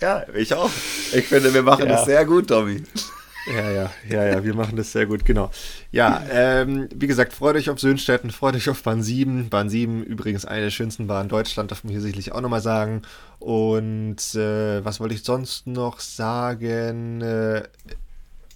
Ja, 0.00 0.24
ich 0.34 0.54
auch. 0.54 0.70
Ich 1.12 1.26
finde, 1.26 1.52
wir 1.52 1.62
machen 1.62 1.86
Ja. 1.86 1.96
das 1.96 2.04
sehr 2.04 2.24
gut, 2.24 2.48
Tommy. 2.48 2.82
Ja, 3.54 3.70
ja, 3.70 3.90
ja, 4.08 4.26
ja, 4.26 4.44
wir 4.44 4.54
machen 4.54 4.76
das 4.76 4.92
sehr 4.92 5.06
gut, 5.06 5.24
genau. 5.24 5.50
Ja, 5.90 6.22
ähm, 6.30 6.88
wie 6.94 7.06
gesagt, 7.06 7.32
freut 7.32 7.56
euch 7.56 7.70
auf 7.70 7.78
Söhnstetten, 7.78 8.30
freut 8.30 8.54
euch 8.54 8.68
auf 8.68 8.82
Bahn 8.82 9.02
7. 9.02 9.48
Bahn 9.48 9.70
7 9.70 10.02
übrigens 10.02 10.44
eine 10.44 10.64
der 10.64 10.70
schönsten 10.70 11.06
Bahnen 11.06 11.28
Deutschland, 11.28 11.70
darf 11.70 11.84
man 11.84 11.92
hier 11.92 12.00
sicherlich 12.00 12.32
auch 12.32 12.40
nochmal 12.40 12.60
sagen. 12.60 13.02
Und 13.38 14.34
äh, 14.34 14.84
was 14.84 15.00
wollte 15.00 15.14
ich 15.14 15.24
sonst 15.24 15.66
noch 15.66 16.00
sagen? 16.00 17.22
Äh, 17.22 17.62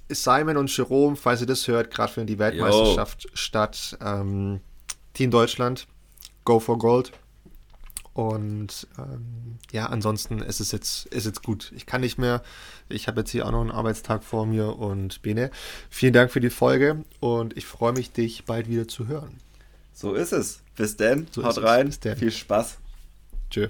Simon 0.09 0.57
und 0.59 0.76
Jerome, 0.76 1.16
falls 1.16 1.40
ihr 1.40 1.47
das 1.47 1.66
hört, 1.68 1.90
gerade 1.90 2.12
findet 2.12 2.30
die 2.30 2.38
Weltmeisterschaft 2.38 3.28
statt. 3.32 3.97
Ähm, 4.05 4.61
Team 5.14 5.30
Deutschland, 5.30 5.86
go 6.45 6.61
for 6.61 6.78
gold. 6.78 7.12
Und 8.15 8.87
ähm, 8.99 9.59
ja, 9.71 9.87
ansonsten 9.87 10.41
ist 10.41 10.61
es 10.61 10.73
jetzt, 10.73 11.07
ist 11.07 11.25
jetzt 11.25 11.43
gut. 11.43 11.73
Ich 11.75 11.87
kann 11.87 12.03
nicht 12.03 12.19
mehr. 12.19 12.43
Ich 12.89 13.09
habe 13.09 13.21
jetzt 13.21 13.31
hier 13.31 13.47
auch 13.47 13.53
noch 13.53 13.63
einen 13.63 13.71
Arbeitstag 13.71 14.23
vor 14.23 14.45
mir 14.47 14.77
und 14.77 15.23
Bene, 15.23 15.51
vielen 15.89 16.13
Dank 16.13 16.31
für 16.31 16.41
die 16.41 16.51
Folge 16.51 17.05
und 17.21 17.57
ich 17.57 17.65
freue 17.67 17.93
mich, 17.93 18.13
dich 18.13 18.45
bald 18.45 18.69
wieder 18.69 18.87
zu 18.87 19.09
hören. 19.09 19.39
So 19.95 20.15
ist 20.15 20.33
es. 20.33 20.61
Bis 20.77 20.97
dann. 20.97 21.27
So 21.31 21.45
Haut 21.45 21.63
rein. 21.63 21.87
Bis 21.87 22.01
dann. 22.01 22.17
Viel 22.17 22.33
Spaß. 22.33 22.79
Tschö. 23.51 23.69